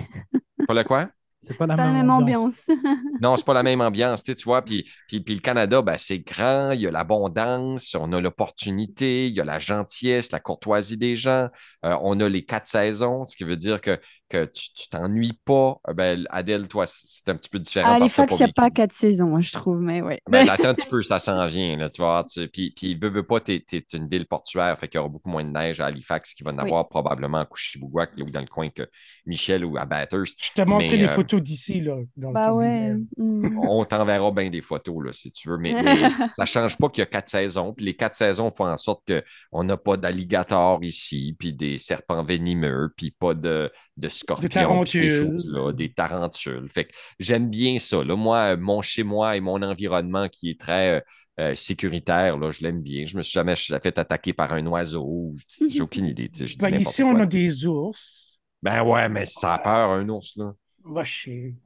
Pas 0.66 0.74
le 0.74 0.84
quoi? 0.84 1.08
C'est 1.40 1.54
pas 1.54 1.66
la 1.66 1.76
Pas 1.76 1.86
la 1.86 1.92
même 1.92 2.02
même 2.02 2.10
ambiance. 2.10 2.60
ambiance. 2.68 2.84
Non, 3.20 3.36
c'est 3.36 3.44
pas 3.44 3.54
la 3.54 3.64
même 3.64 3.80
ambiance, 3.80 4.22
tu 4.22 4.30
sais, 4.30 4.36
tu 4.36 4.44
vois. 4.44 4.62
Puis, 4.62 4.88
puis, 5.08 5.20
puis 5.20 5.34
le 5.34 5.40
Canada, 5.40 5.82
ben, 5.82 5.96
c'est 5.98 6.20
grand, 6.20 6.70
il 6.70 6.80
y 6.82 6.86
a 6.86 6.92
l'abondance, 6.92 7.96
on 7.98 8.12
a 8.12 8.20
l'opportunité, 8.20 9.26
il 9.26 9.34
y 9.34 9.40
a 9.40 9.44
la 9.44 9.58
gentillesse, 9.58 10.30
la 10.30 10.38
courtoisie 10.38 10.96
des 10.96 11.16
gens, 11.16 11.48
euh, 11.84 11.96
on 12.02 12.20
a 12.20 12.28
les 12.28 12.44
quatre 12.44 12.66
saisons, 12.66 13.26
ce 13.26 13.36
qui 13.36 13.42
veut 13.42 13.56
dire 13.56 13.80
que, 13.80 13.98
que 14.32 14.46
tu 14.46 14.88
t'ennuies 14.88 15.38
pas. 15.44 15.76
Euh, 15.88 15.92
Ben, 15.92 16.26
Adèle, 16.30 16.66
toi, 16.66 16.84
c'est 16.86 17.28
un 17.28 17.36
petit 17.36 17.50
peu 17.50 17.58
différent. 17.58 17.90
À 17.92 17.96
Halifax, 17.96 18.34
il 18.34 18.44
n'y 18.44 18.50
a 18.50 18.52
pas 18.54 18.70
quatre 18.70 18.92
saisons, 18.92 19.26
moi, 19.26 19.40
je 19.40 19.52
trouve, 19.52 19.80
mais 19.80 20.00
ouais. 20.00 20.20
Ben, 20.30 20.46
là, 20.46 20.52
attends 20.54 20.68
un 20.68 20.74
petit 20.74 20.88
peu, 20.88 21.02
ça 21.02 21.18
s'en 21.18 21.46
vient, 21.46 21.76
là, 21.76 21.90
tu 21.90 22.00
vois. 22.00 22.24
Tu, 22.24 22.48
puis, 22.48 22.72
puis, 22.74 22.94
veux, 22.94 23.10
veux 23.10 23.26
pas, 23.26 23.40
t'es, 23.40 23.60
t'es 23.60 23.84
une 23.92 24.08
ville 24.08 24.26
portuaire, 24.26 24.78
fait 24.78 24.88
qu'il 24.88 24.98
y 24.98 25.00
aura 25.00 25.08
beaucoup 25.10 25.28
moins 25.28 25.44
de 25.44 25.50
neige 25.50 25.80
à 25.80 25.86
Halifax 25.86 26.34
qu'il 26.34 26.46
va 26.46 26.52
en 26.52 26.58
Oui. 26.58 26.62
avoir 26.64 26.88
probablement 26.88 27.38
à 27.40 27.44
Couchibougouac, 27.44 28.10
là, 28.16 28.24
ou 28.24 28.30
dans 28.30 28.40
le 28.40 28.46
coin 28.46 28.70
que 28.70 28.88
Michel 29.26 29.64
ou 29.64 29.76
à 29.76 29.84
Bathurst. 29.84 30.38
Je 30.42 30.52
te 30.52 30.62
montrerai 30.62 30.96
Mais, 30.96 31.02
les 31.02 31.08
euh, 31.08 31.14
photos 31.14 31.42
d'ici, 31.42 31.80
là. 31.80 31.96
Dans 32.16 32.28
le 32.28 32.34
Bah 32.34 32.54
ouais. 32.54 32.94
hmm. 33.16 33.58
On 33.68 33.84
t'enverra 33.84 34.30
bien 34.30 34.48
des 34.48 34.62
photos, 34.62 35.04
là, 35.04 35.12
si 35.12 35.30
tu 35.30 35.48
veux, 35.48 35.58
mais, 35.58 35.74
mais 35.82 35.96
ça 36.36 36.46
change 36.46 36.78
pas 36.78 36.88
qu'il 36.88 37.00
y 37.00 37.02
a 37.02 37.06
quatre 37.06 37.28
saisons. 37.28 37.72
Puis 37.74 37.84
les 37.84 37.94
quatre 37.94 38.14
saisons 38.14 38.50
font 38.50 38.66
en 38.66 38.76
sorte 38.76 39.02
qu'on 39.50 39.64
n'a 39.64 39.76
pas 39.76 39.96
d'alligators 39.96 40.82
ici, 40.82 41.36
puis 41.38 41.52
des 41.52 41.78
serpents 41.78 42.22
venimeux, 42.24 42.92
puis 42.96 43.10
pas 43.10 43.34
de, 43.34 43.70
de 43.96 44.08
scorpions, 44.22 44.48
ces 44.48 44.48
tarentules. 44.48 45.74
des 45.74 45.92
tarentules. 45.92 46.68
Fait 46.68 46.84
que 46.86 46.92
j'aime 47.18 47.48
bien 47.50 47.78
ça. 47.78 48.02
Là. 48.02 48.16
Moi, 48.16 48.56
mon 48.56 48.82
chez-moi 48.82 49.36
et 49.36 49.40
mon 49.40 49.60
environnement 49.62 50.28
qui 50.28 50.50
est 50.50 50.58
très 50.60 50.96
euh, 50.96 51.00
euh, 51.40 51.54
sécuritaire, 51.54 52.36
là, 52.38 52.50
je 52.50 52.62
l'aime 52.62 52.82
bien. 52.82 53.06
Je 53.06 53.16
me 53.16 53.22
suis 53.22 53.32
jamais 53.32 53.54
fait 53.56 53.98
attaquer 53.98 54.32
par 54.32 54.52
un 54.52 54.66
oiseau. 54.66 55.30
J'ai 55.70 55.80
aucune 55.82 56.06
idée. 56.06 56.30
je 56.34 56.56
Ben, 56.58 56.74
ici, 56.80 57.02
on 57.02 57.12
quoi. 57.14 57.22
a 57.22 57.26
des 57.26 57.66
ours. 57.66 58.38
Ben 58.62 58.82
ouais, 58.84 59.08
mais 59.08 59.26
ça 59.26 59.54
a 59.54 59.58
peur, 59.58 59.90
un 59.90 60.08
ours, 60.08 60.36
là. 60.36 60.52
Va 60.84 61.04
chier. 61.04 61.56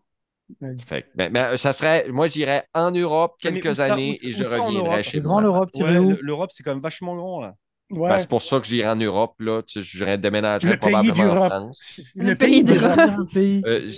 Ben, 0.60 0.76
Fait 0.78 1.02
que, 1.02 1.28
ben, 1.28 1.56
ça 1.56 1.72
serait, 1.72 2.08
moi, 2.08 2.28
j'irais 2.28 2.64
en 2.72 2.90
Europe 2.92 3.34
Mais 3.44 3.50
quelques 3.50 3.74
ça- 3.76 3.92
années 3.92 4.14
ça- 4.14 4.28
et 4.28 4.32
je 4.32 4.44
reviendrai 4.44 4.76
Europe? 4.76 5.02
chez 5.02 5.10
C'est 5.10 5.20
moi. 5.20 5.28
grand 5.32 5.40
l'Europe, 5.40 5.70
Ouais, 5.74 6.16
l'Europe, 6.20 6.50
c'est 6.52 6.62
quand 6.62 6.70
même 6.72 6.82
vachement 6.82 7.16
grand, 7.16 7.40
là. 7.40 7.54
Ouais. 7.90 8.08
Ben, 8.10 8.18
c'est 8.18 8.28
pour 8.28 8.42
ça 8.42 8.58
que 8.58 8.66
j'irai 8.66 8.88
en 8.88 8.96
Europe, 8.96 9.34
là. 9.40 9.62
Tu 9.62 9.74
sais, 9.74 9.82
j'irais 9.82 10.18
déménager 10.18 10.66
le 10.66 10.76
pays 10.76 10.90
probablement 10.90 11.22
en 11.22 11.34
d'Europe. 11.34 11.52
France. 11.52 12.12
Le, 12.16 12.24
Le 12.30 12.34
pays 12.34 12.64
d'Europe. 12.64 12.98
Euh, 13.36 13.90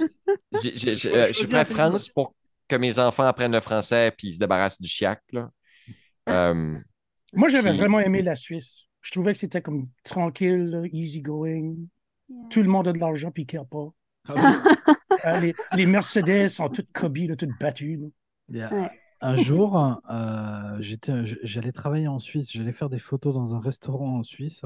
euh, 0.55 1.33
je 1.33 1.47
ferais 1.47 1.65
France 1.65 2.09
pour 2.11 2.35
que 2.69 2.77
mes 2.77 2.99
enfants 2.99 3.25
apprennent 3.25 3.53
le 3.53 3.61
français 3.61 4.13
et 4.23 4.31
se 4.31 4.39
débarrassent 4.39 4.81
du 4.81 4.89
chiac, 4.89 5.23
là. 5.33 5.51
Euh, 6.29 6.77
Moi, 7.33 7.49
j'avais 7.49 7.71
Puis- 7.71 7.79
vraiment 7.79 8.01
aimé 8.01 8.21
la 8.21 8.35
Suisse. 8.35 8.85
Je 9.01 9.11
trouvais 9.13 9.33
que 9.33 9.39
c'était 9.39 9.63
comme 9.63 9.89
tranquille, 10.05 10.67
là, 10.67 10.83
easy 10.93 11.23
going. 11.23 11.77
Tout 12.51 12.63
le 12.63 12.69
monde 12.69 12.89
a 12.89 12.93
de 12.93 12.99
l'argent 12.99 13.31
puis 13.31 13.47
il 13.51 13.61
pas. 13.71 13.89
Euh, 15.25 15.41
les, 15.41 15.55
les 15.75 15.87
Mercedes 15.87 16.49
sont 16.49 16.69
toutes 16.69 16.93
cobies, 16.93 17.27
là, 17.27 17.37
toutes 17.37 17.59
battues. 17.59 17.99
Ouais. 18.51 18.91
Un 19.21 19.37
jour, 19.37 19.77
euh, 20.11 20.79
j'allais 21.43 21.73
travailler 21.73 22.07
en 22.09 22.19
Suisse, 22.21 22.53
j'allais 22.53 22.73
faire 22.73 22.89
des 22.89 22.99
photos 23.01 23.35
dans 23.35 23.55
un 23.55 23.61
restaurant 23.61 24.19
en 24.19 24.23
Suisse 24.23 24.63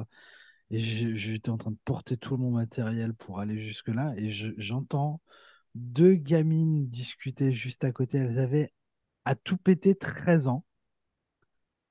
et 0.70 0.78
j'étais 0.80 1.50
en 1.50 1.58
train 1.58 1.72
de 1.72 1.78
porter 1.84 2.16
tout 2.18 2.36
mon 2.38 2.50
matériel 2.52 3.14
pour 3.14 3.40
aller 3.40 3.60
jusque-là 3.60 4.14
et 4.18 4.30
je- 4.30 4.52
j'entends 4.58 5.20
deux 5.76 6.14
gamines 6.14 6.88
discuter 6.88 7.52
juste 7.52 7.84
à 7.84 7.92
côté. 7.92 8.18
Elles 8.18 8.38
avaient 8.40 8.72
à 9.26 9.34
tout 9.36 9.58
péter 9.58 9.94
13 9.96 10.48
ans 10.48 10.64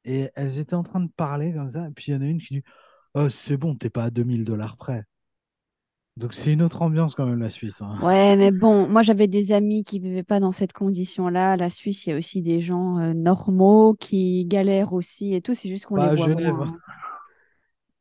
et 0.05 0.29
elles 0.35 0.59
étaient 0.59 0.73
en 0.75 0.83
train 0.83 0.99
de 0.99 1.09
parler 1.09 1.53
comme 1.53 1.71
ça. 1.71 1.87
Et 1.87 1.91
puis 1.91 2.11
il 2.11 2.15
y 2.15 2.17
en 2.17 2.21
a 2.21 2.25
une 2.25 2.39
qui 2.41 2.55
dit 2.55 2.63
Oh, 3.15 3.29
c'est 3.29 3.57
bon, 3.57 3.75
t'es 3.75 3.89
pas 3.89 4.05
à 4.05 4.11
2000 4.11 4.45
dollars 4.45 4.77
près. 4.77 5.05
Donc 6.17 6.33
c'est 6.33 6.53
une 6.53 6.61
autre 6.61 6.81
ambiance 6.81 7.15
quand 7.15 7.25
même, 7.25 7.39
la 7.39 7.49
Suisse. 7.49 7.81
hein. 7.81 7.97
Ouais, 8.03 8.35
mais 8.35 8.51
bon, 8.59 8.87
moi 8.87 9.01
j'avais 9.01 9.27
des 9.27 9.51
amis 9.51 9.83
qui 9.83 9.99
vivaient 9.99 10.23
pas 10.23 10.39
dans 10.39 10.51
cette 10.51 10.73
condition-là. 10.73 11.57
La 11.57 11.69
Suisse, 11.69 12.05
il 12.05 12.09
y 12.09 12.13
a 12.13 12.17
aussi 12.17 12.41
des 12.41 12.61
gens 12.61 12.97
euh, 12.99 13.13
normaux 13.13 13.95
qui 13.95 14.45
galèrent 14.45 14.93
aussi 14.93 15.33
et 15.33 15.41
tout. 15.41 15.53
C'est 15.53 15.69
juste 15.69 15.85
qu'on 15.85 15.95
à 15.95 16.09
les 16.09 16.15
voit 16.17 16.27
Genève. 16.27 16.53
moins. 16.53 16.67
hein. 16.67 16.77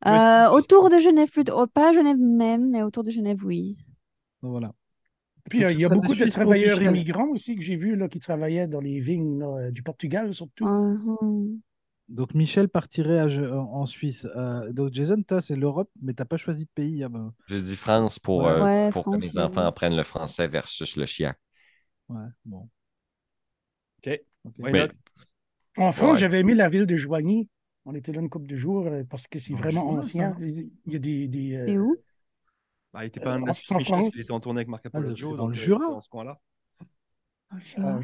Euh, 0.07 0.49
autour 0.49 0.89
de 0.89 0.97
Genève, 0.97 1.29
plutôt. 1.29 1.53
oh, 1.55 1.67
pas 1.67 1.91
à 1.91 1.93
Genève 1.93 2.17
même, 2.17 2.71
mais 2.71 2.81
autour 2.81 3.03
de 3.03 3.11
Genève, 3.11 3.37
oui. 3.45 3.77
Voilà. 4.41 4.73
Puis 5.47 5.63
euh, 5.63 5.71
il 5.71 5.79
y 5.79 5.85
a 5.85 5.89
beaucoup 5.89 6.15
de 6.15 6.25
travailleurs 6.25 6.81
immigrants 6.81 7.27
aussi 7.27 7.55
que 7.55 7.61
j'ai 7.61 7.75
vus 7.75 7.95
là, 7.95 8.07
qui 8.07 8.19
travaillaient 8.19 8.67
dans 8.67 8.79
les 8.79 8.99
vignes 8.99 9.37
là, 9.39 9.69
du 9.69 9.83
Portugal 9.83 10.33
surtout. 10.33 10.65
Mhm. 10.65 11.59
Donc 12.11 12.33
Michel 12.33 12.67
partirait 12.67 13.19
à 13.19 13.27
en 13.61 13.85
Suisse. 13.85 14.27
Euh, 14.35 14.71
donc 14.73 14.93
Jason, 14.93 15.21
toi, 15.23 15.41
c'est 15.41 15.55
l'Europe, 15.55 15.89
mais 16.01 16.13
t'as 16.13 16.25
pas 16.25 16.37
choisi 16.37 16.65
de 16.65 16.69
pays. 16.75 17.03
ah 17.03 17.09
ben, 17.09 17.33
J'ai 17.47 17.61
dit 17.61 17.75
France 17.75 18.19
pour, 18.19 18.43
Ouais. 18.43 18.49
euh, 18.51 18.63
Ouais, 18.63 18.89
pour 18.91 19.03
France, 19.03 19.21
que 19.21 19.25
mes 19.25 19.37
ouais. 19.37 19.43
enfants 19.43 19.65
apprennent 19.65 19.95
le 19.95 20.03
français 20.03 20.47
versus 20.47 20.95
le 20.97 21.05
chiac. 21.05 21.37
ouais, 22.09 22.27
bon. 22.45 22.69
OK. 23.99 24.19
Mais-? 24.59 24.89
En 25.77 25.91
France, 25.91 26.15
Ouais. 26.15 26.19
j'avais 26.19 26.39
aimé 26.39 26.53
la 26.53 26.69
ville 26.69 26.85
de 26.85 26.97
Joigny. 26.97 27.47
On 27.85 27.95
était 27.95 28.11
là 28.11 28.19
une 28.21 28.29
couple 28.29 28.47
de 28.47 28.55
jours 28.55 28.85
euh, 28.87 29.03
parce 29.09 29.27
que 29.27 29.39
c'est 29.39 29.53
Ah, 29.53 29.57
vraiment 29.57 29.89
ancien. 29.89 30.33
ça. 30.33 30.37
Il 30.45 30.69
y 30.93 30.95
a 30.95 30.99
des. 30.99 31.27
des, 31.27 31.55
euh, 31.55 31.67
Et 31.67 31.79
où? 31.79 31.95
Bah, 32.93 33.05
il 33.05 33.07
était 33.07 33.19
pas 33.21 33.37
Euh, 33.37 33.41
en 33.41 33.53
France. 33.53 34.15
il 34.15 34.21
était 34.21 34.31
en 34.31 34.39
tournée 34.39 34.59
avec 34.59 34.67
Marc 34.67 34.81
c'est- 34.83 34.87
Apologio. 34.89 35.29
c'est 35.31 35.37
dans 35.37 35.47
le 35.47 35.53
Jura. 35.53 35.87
Dans 35.87 36.01
ce 36.01 36.09
coin-là. 36.09 36.39
euh, 37.79 38.01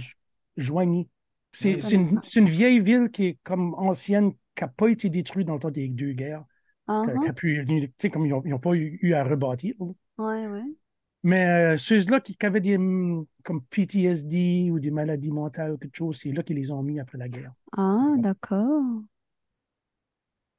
Joigny. 0.57 1.09
C'est 1.51 1.73
une, 1.93 2.19
c'est 2.23 2.39
une 2.39 2.49
vieille 2.49 2.79
ville 2.79 3.09
qui 3.11 3.25
est 3.25 3.39
comme 3.43 3.73
ancienne, 3.75 4.33
qui 4.55 4.63
n'a 4.63 4.67
pas 4.67 4.89
été 4.89 5.09
détruite 5.09 5.47
dans 5.47 5.55
le 5.55 5.59
temps 5.59 5.71
des 5.71 5.87
deux 5.89 6.13
guerres. 6.13 6.43
Ah, 6.87 7.03
qui 7.03 7.11
a- 7.11 7.19
qui 7.19 7.29
a 7.29 7.33
pu- 7.33 7.65
tu 7.67 7.93
sais, 7.99 8.09
comme 8.11 8.25
ils 8.25 8.29
n'ont 8.31 8.59
pas 8.59 8.75
eu, 8.75 8.99
eu 9.01 9.13
à 9.13 9.23
rebâtir. 9.23 9.75
Ouais, 10.17 10.47
ouais. 10.47 10.77
Mais 11.23 11.45
euh, 11.73 11.77
ceux-là 11.77 12.21
qui, 12.21 12.35
qui 12.37 12.45
avaient 12.45 12.59
des 12.61 12.77
hum, 12.77 13.25
comme 13.43 13.63
PTSD 13.65 14.69
ou 14.71 14.79
des 14.79 14.91
maladies 14.91 15.31
mentales 15.31 15.73
ou 15.73 15.77
quelque 15.77 15.95
chose, 15.95 16.17
c'est 16.21 16.31
là 16.31 16.43
qu'ils 16.43 16.55
les 16.57 16.71
ont 16.71 16.83
mis 16.83 16.99
après 16.99 17.17
la 17.17 17.27
guerre. 17.29 17.53
Ah, 17.77 18.15
d'accord. 18.17 19.03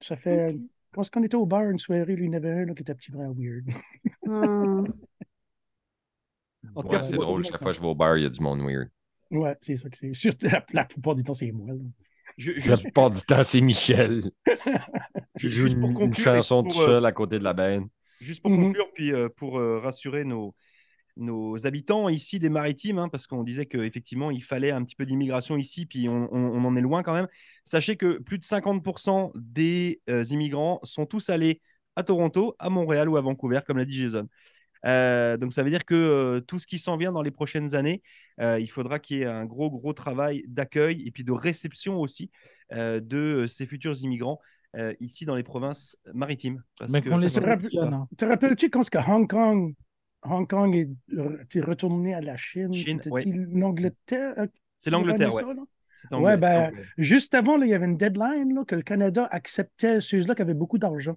Ça 0.01 0.17
fait. 0.17 0.57
Ok. 0.57 0.69
Parce 0.93 1.11
qu'on 1.11 1.23
était 1.23 1.37
au 1.37 1.47
bar 1.47 1.69
une 1.71 1.79
soirée, 1.79 2.17
lui, 2.17 2.25
il 2.27 2.29
y 2.29 2.31
en 2.31 2.33
avait 2.35 2.51
un 2.51 2.65
là, 2.67 2.75
qui 2.75 2.83
était 2.83 2.93
un 2.93 2.95
petit 2.97 3.11
peu 3.11 3.19
weird. 3.19 3.69
En 6.75 6.83
tout 6.83 6.89
Ouais, 6.89 6.97
cas, 6.97 7.03
c'est 7.03 7.19
drôle. 7.19 7.45
Chaque 7.45 7.61
fois 7.63 7.73
que 7.73 7.77
je 7.77 7.83
vais 7.83 7.89
au 7.89 7.95
bar, 7.95 8.17
il 8.17 8.23
y 8.23 8.27
a 8.27 8.31
du 8.31 8.41
monde 8.41 8.61
weird. 8.63 8.89
Ouais, 9.31 9.57
c'est 9.61 9.77
ça 9.77 9.89
que 9.91 9.97
c'est. 9.97 10.13
Surtout 10.15 10.47
la, 10.47 10.65
la 10.73 10.85
plupart 10.85 11.15
du 11.15 11.23
temps, 11.23 11.35
c'est 11.35 11.53
moi. 11.53 11.69
là. 11.75 11.81
La 12.67 12.77
plupart 12.77 13.11
du 13.11 13.21
temps, 13.23 13.43
c'est 13.43 13.61
Michel. 13.61 14.31
Je 15.37 15.49
joue 15.49 15.67
Juste 15.67 15.75
une, 15.75 15.81
pour 15.81 15.93
une 16.03 16.15
conclure 16.15 16.25
chanson 16.25 16.63
pour, 16.63 16.73
tout 16.73 16.81
euh, 16.81 16.87
seul 16.87 17.07
à 17.07 17.13
côté 17.13 17.39
de 17.39 17.45
la 17.45 17.53
benne. 17.53 17.89
juste 18.21 18.43
pour 18.43 18.51
Mhm. 18.51 18.65
conclure, 18.67 18.93
puis 18.95 19.13
euh, 19.13 19.29
pour 19.29 19.59
euh, 19.59 19.79
rassurer 19.81 20.25
nos, 20.25 20.55
nos 21.17 21.67
habitants 21.67 22.09
ici 22.09 22.39
des 22.39 22.51
maritimes, 22.51 22.99
hein, 22.99 23.09
parce 23.09 23.27
qu'on 23.27 23.45
disait 23.45 23.67
qu'effectivement, 23.67 24.31
il 24.31 24.43
fallait 24.45 24.71
un 24.73 24.85
petit 24.85 24.97
peu 24.97 25.07
d'immigration 25.07 25.57
ici, 25.57 25.87
puis 25.87 26.09
on, 26.09 26.29
on- 26.35 26.53
on 26.57 26.65
en 26.65 26.77
est 26.77 26.81
loin 26.81 27.03
quand 27.03 27.15
même. 27.15 27.29
Sachez 27.65 27.97
que 27.97 28.19
plus 28.21 28.39
de 28.39 28.45
50% 28.45 29.33
des 29.37 30.01
euh, 30.11 30.25
immigrants 30.25 30.81
sont 30.85 31.07
tous 31.07 31.31
allés 31.31 31.61
à 31.97 32.05
Toronto, 32.05 32.55
à 32.59 32.71
Montréal 32.71 33.09
ou 33.09 33.17
à 33.17 33.21
Vancouver, 33.23 33.61
comme 33.67 33.79
l'a 33.79 33.85
dit 33.85 33.99
Jason. 33.99 34.29
Euh, 34.87 35.37
donc 35.37 35.53
ça 35.53 35.63
veut 35.63 35.71
dire 35.71 35.85
que 35.85 35.95
euh, 35.95 36.41
tout 36.41 36.59
ce 36.59 36.67
qui 36.67 36.79
s'en 36.79 36.97
vient 36.97 37.13
dans 37.13 37.23
les 37.23 37.31
prochaines 37.31 37.75
années, 37.75 38.03
euh, 38.41 38.59
il 38.61 38.69
faudra 38.71 38.99
qu'il 38.99 39.19
y 39.19 39.23
ait 39.23 39.27
un 39.27 39.45
gros, 39.45 39.71
gros 39.71 39.93
travail 39.93 40.45
d'accueil 40.49 41.03
et 41.07 41.11
puis 41.11 41.25
de 41.25 41.33
réception 41.33 41.97
aussi 42.01 42.31
euh, 42.73 43.01
de 43.01 43.47
ces 43.49 43.67
futurs 43.67 43.97
immigrants 44.03 44.41
euh, 44.77 44.95
ici 45.01 45.25
dans 45.25 45.35
les 45.35 45.43
provinces 45.43 45.97
maritimes. 46.15 46.63
Parce 46.79 46.93
Mais 46.93 47.01
que- 47.03 47.09
qu'on 47.09 47.19
les 47.19 47.29
sélectionne. 47.29 47.93
hein. 47.95 48.09
Te 48.17 48.25
rappelles-tu 48.25 48.71
quand 48.71 48.83
ce 48.83 48.91
que 48.91 48.99
Hong 48.99 49.29
Kong, 49.29 49.75
Hong 50.23 50.49
Kong 50.49 50.75
est 50.75 51.61
retourné 51.61 52.15
à 52.15 52.21
la 52.21 52.37
Chine? 52.37 52.73
Chine, 52.75 52.99
C'était 53.03 53.11
ouais. 53.11 53.25
l'Angleterre? 53.53 54.35
C'est 54.79 54.91
l'Angleterre, 54.91 55.31
qui 55.31 56.15
ouais. 56.15 56.37
ben. 56.37 56.73
Juste 56.97 57.35
avant, 57.35 57.57
là, 57.57 57.67
il 57.67 57.71
y 57.71 57.75
avait 57.75 57.87
une 57.87 57.97
deadline 57.97 58.55
là, 58.55 58.65
que 58.65 58.77
le 58.77 58.83
Canada 58.83 59.27
acceptait 59.31 60.01
ceux-là 60.01 60.35
qui 60.37 60.43
avaient 60.43 60.55
beaucoup 60.55 60.79
d'argent. 60.79 61.17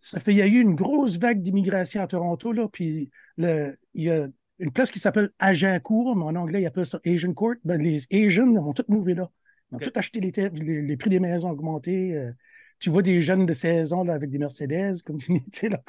Ça 0.00 0.20
fait, 0.20 0.32
il 0.32 0.38
y 0.38 0.42
a 0.42 0.46
eu 0.46 0.60
une 0.60 0.74
grosse 0.74 1.16
vague 1.18 1.42
d'immigration 1.42 2.02
à 2.02 2.06
Toronto, 2.06 2.52
là, 2.52 2.68
puis 2.68 3.10
le, 3.36 3.76
il 3.94 4.04
y 4.04 4.10
a 4.10 4.26
une 4.58 4.72
place 4.72 4.90
qui 4.90 4.98
s'appelle 4.98 5.30
Agincourt, 5.38 6.16
mais 6.16 6.24
en 6.24 6.34
anglais, 6.36 6.62
ils 6.62 6.66
appellent 6.66 6.86
ça 6.86 7.00
Asian 7.04 7.34
Court. 7.34 7.54
Ben, 7.64 7.80
les 7.80 8.06
Asians 8.12 8.46
ont 8.56 8.72
tous 8.72 8.84
mouvé 8.88 9.14
là. 9.14 9.30
Ils 9.70 9.74
ont 9.74 9.78
OK. 9.78 9.82
tous 9.92 9.98
acheté 9.98 10.20
les, 10.20 10.32
terres, 10.32 10.52
les, 10.54 10.80
les 10.82 10.96
prix 10.96 11.10
des 11.10 11.20
maisons 11.20 11.48
ont 11.48 11.52
augmenté. 11.52 12.14
euh, 12.14 12.32
tu 12.78 12.90
vois 12.90 13.02
des 13.02 13.20
jeunes 13.22 13.44
de 13.46 13.52
16 13.52 13.92
ans 13.92 14.04
là, 14.04 14.14
avec 14.14 14.30
des 14.30 14.38
Mercedes, 14.38 15.02
comme 15.04 15.18
tu 15.20 15.40
sais, 15.52 15.68
là, 15.68 15.82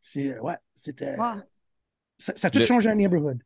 C'est, 0.00 0.38
ouais, 0.38 0.56
c'était. 0.74 1.16
Wow. 1.16 1.42
Ça, 2.18 2.32
ça 2.36 2.48
a 2.48 2.50
tout 2.50 2.58
Le- 2.58 2.64
changé 2.64 2.88
à 2.90 2.94
Neighborhood. 2.94 3.40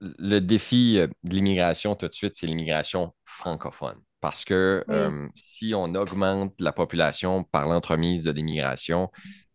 le 0.00 0.38
défi 0.40 0.98
euh, 0.98 1.06
de 1.24 1.34
l'immigration 1.34 1.94
tout 1.94 2.08
de 2.08 2.14
suite, 2.14 2.36
c'est 2.36 2.46
l'immigration 2.46 3.14
francophone. 3.24 3.98
Parce 4.24 4.44
que 4.46 4.82
Oui. 4.86 4.94
euh, 4.94 5.28
si 5.34 5.74
on 5.74 5.94
augmente 5.94 6.54
la 6.58 6.72
population 6.72 7.44
par 7.44 7.68
l'entremise 7.68 8.22
de 8.22 8.30
l'immigration, 8.30 9.10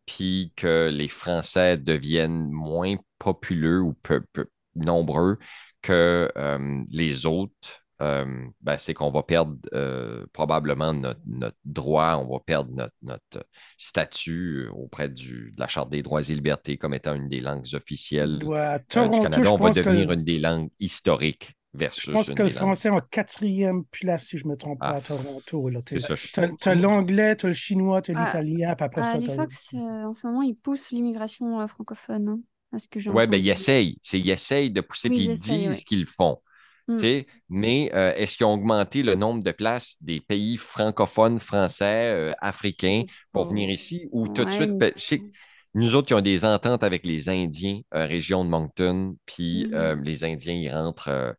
puis 0.05 0.53
que 0.55 0.89
les 0.93 1.07
Français 1.07 1.77
deviennent 1.77 2.51
moins 2.51 2.95
populeux 3.17 3.81
ou 3.81 3.93
peu, 4.03 4.21
peu 4.31 4.45
nombreux 4.75 5.39
que 5.81 6.31
euh, 6.37 6.83
les 6.91 7.25
autres, 7.25 7.81
euh, 8.01 8.45
ben, 8.61 8.77
c'est 8.77 8.93
qu'on 8.93 9.09
va 9.09 9.23
perdre 9.23 9.55
euh, 9.73 10.23
probablement 10.33 10.93
notre, 10.93 11.19
notre 11.25 11.57
droit, 11.65 12.15
on 12.23 12.31
va 12.31 12.39
perdre 12.39 12.71
notre, 12.71 12.93
notre 13.01 13.45
statut 13.77 14.67
euh, 14.67 14.71
auprès 14.71 15.09
du, 15.09 15.51
de 15.51 15.59
la 15.59 15.67
Charte 15.67 15.89
des 15.89 16.03
droits 16.03 16.21
et 16.21 16.33
libertés 16.35 16.77
comme 16.77 16.93
étant 16.93 17.15
une 17.15 17.27
des 17.27 17.41
langues 17.41 17.65
officielles 17.73 18.45
Ouais, 18.45 18.79
euh, 18.97 19.09
Toronto, 19.09 19.09
du 19.09 19.19
Canada, 19.19 19.51
on 19.51 19.57
va 19.57 19.71
que, 19.71 19.73
devenir 19.73 20.11
une 20.11 20.23
des 20.23 20.39
langues 20.39 20.69
historiques 20.79 21.55
je 21.73 22.11
pense 22.11 22.31
que 22.31 22.43
le 22.43 22.49
français 22.49 22.87
est 22.89 22.91
en 22.91 22.99
quatrième 23.01 23.85
place, 23.85 24.27
si 24.27 24.37
je 24.37 24.45
ne 24.45 24.51
me 24.51 24.57
trompe 24.57 24.83
pas, 24.85 24.95
Ah, 24.95 24.97
à 24.97 25.01
Toronto. 25.01 25.69
ça, 25.97 26.15
je- 26.15 26.27
T'as 26.31 26.47
t'as 26.59 26.75
l'anglais, 26.75 27.35
t'as 27.35 27.47
le 27.49 27.53
chinois, 27.53 28.01
t'as 28.01 28.13
Ah, 28.13 28.19
l'italien, 28.19 28.75
puis 28.75 28.85
après 28.85 29.01
À 29.01 29.03
ça, 29.03 29.21
t'as... 29.21 29.33
Halifax, 29.37 29.73
euh, 29.73 29.77
en 30.05 30.13
ce 30.13 30.25
moment, 30.27 30.41
ils 30.41 30.55
poussent 30.55 30.91
l'immigration 30.91 31.59
euh, 31.61 31.67
francophone. 31.67 32.29
hein, 32.29 32.39
à 32.71 32.79
ce 32.79 32.87
que 32.87 32.99
j'ai 32.99 33.09
Ouais, 33.09 33.25
ben, 33.27 33.37
entendu. 33.37 33.43
ils 33.43 33.49
essayent. 33.49 33.97
C'est, 34.01 34.19
ils 34.19 34.29
essayent 34.29 34.71
de 34.71 34.81
pousser, 34.81 35.09
Oui, 35.09 35.15
puis 35.15 35.25
ils 35.25 35.31
ils 35.31 35.33
essayent, 35.33 35.67
disent 35.67 35.83
oui. 35.83 35.83
qu'ils 35.83 36.01
le 36.01 36.05
font. 36.05 36.41
Mm. 36.87 36.95
tu 36.97 37.07
sais. 37.07 37.27
Mais 37.49 37.91
euh, 37.95 38.13
est-ce 38.15 38.37
qu'ils 38.37 38.45
ont 38.45 38.53
augmenté 38.53 39.03
le 39.03 39.15
nombre 39.15 39.43
de 39.43 39.51
places 39.51 39.97
des 40.01 40.21
pays 40.21 40.57
francophones, 40.57 41.39
français, 41.39 42.09
euh, 42.13 42.33
africains 42.39 43.03
pour 43.31 43.45
Oh. 43.45 43.49
venir 43.49 43.69
ici? 43.69 44.07
Ou 44.11 44.27
tout 44.27 44.45
de 44.45 44.51
Ouais, 44.51 44.53
suite, 44.53 44.77
ben, 44.77 44.91
je 44.97 45.01
sais 45.05 45.19
que 45.19 45.25
semble. 45.25 45.33
nous 45.75 45.95
autres 45.95 46.07
qui 46.07 46.13
ont 46.15 46.21
des 46.21 46.45
ententes 46.45 46.83
avec 46.83 47.05
les 47.05 47.29
Indiens, 47.29 47.81
euh, 47.95 48.05
région 48.05 48.45
de 48.45 48.49
Moncton, 48.49 49.17
puis 49.25 49.67
euh, 49.73 49.95
les 50.03 50.23
Indiens, 50.23 50.53
ils 50.55 50.71
rentrent 50.73 51.35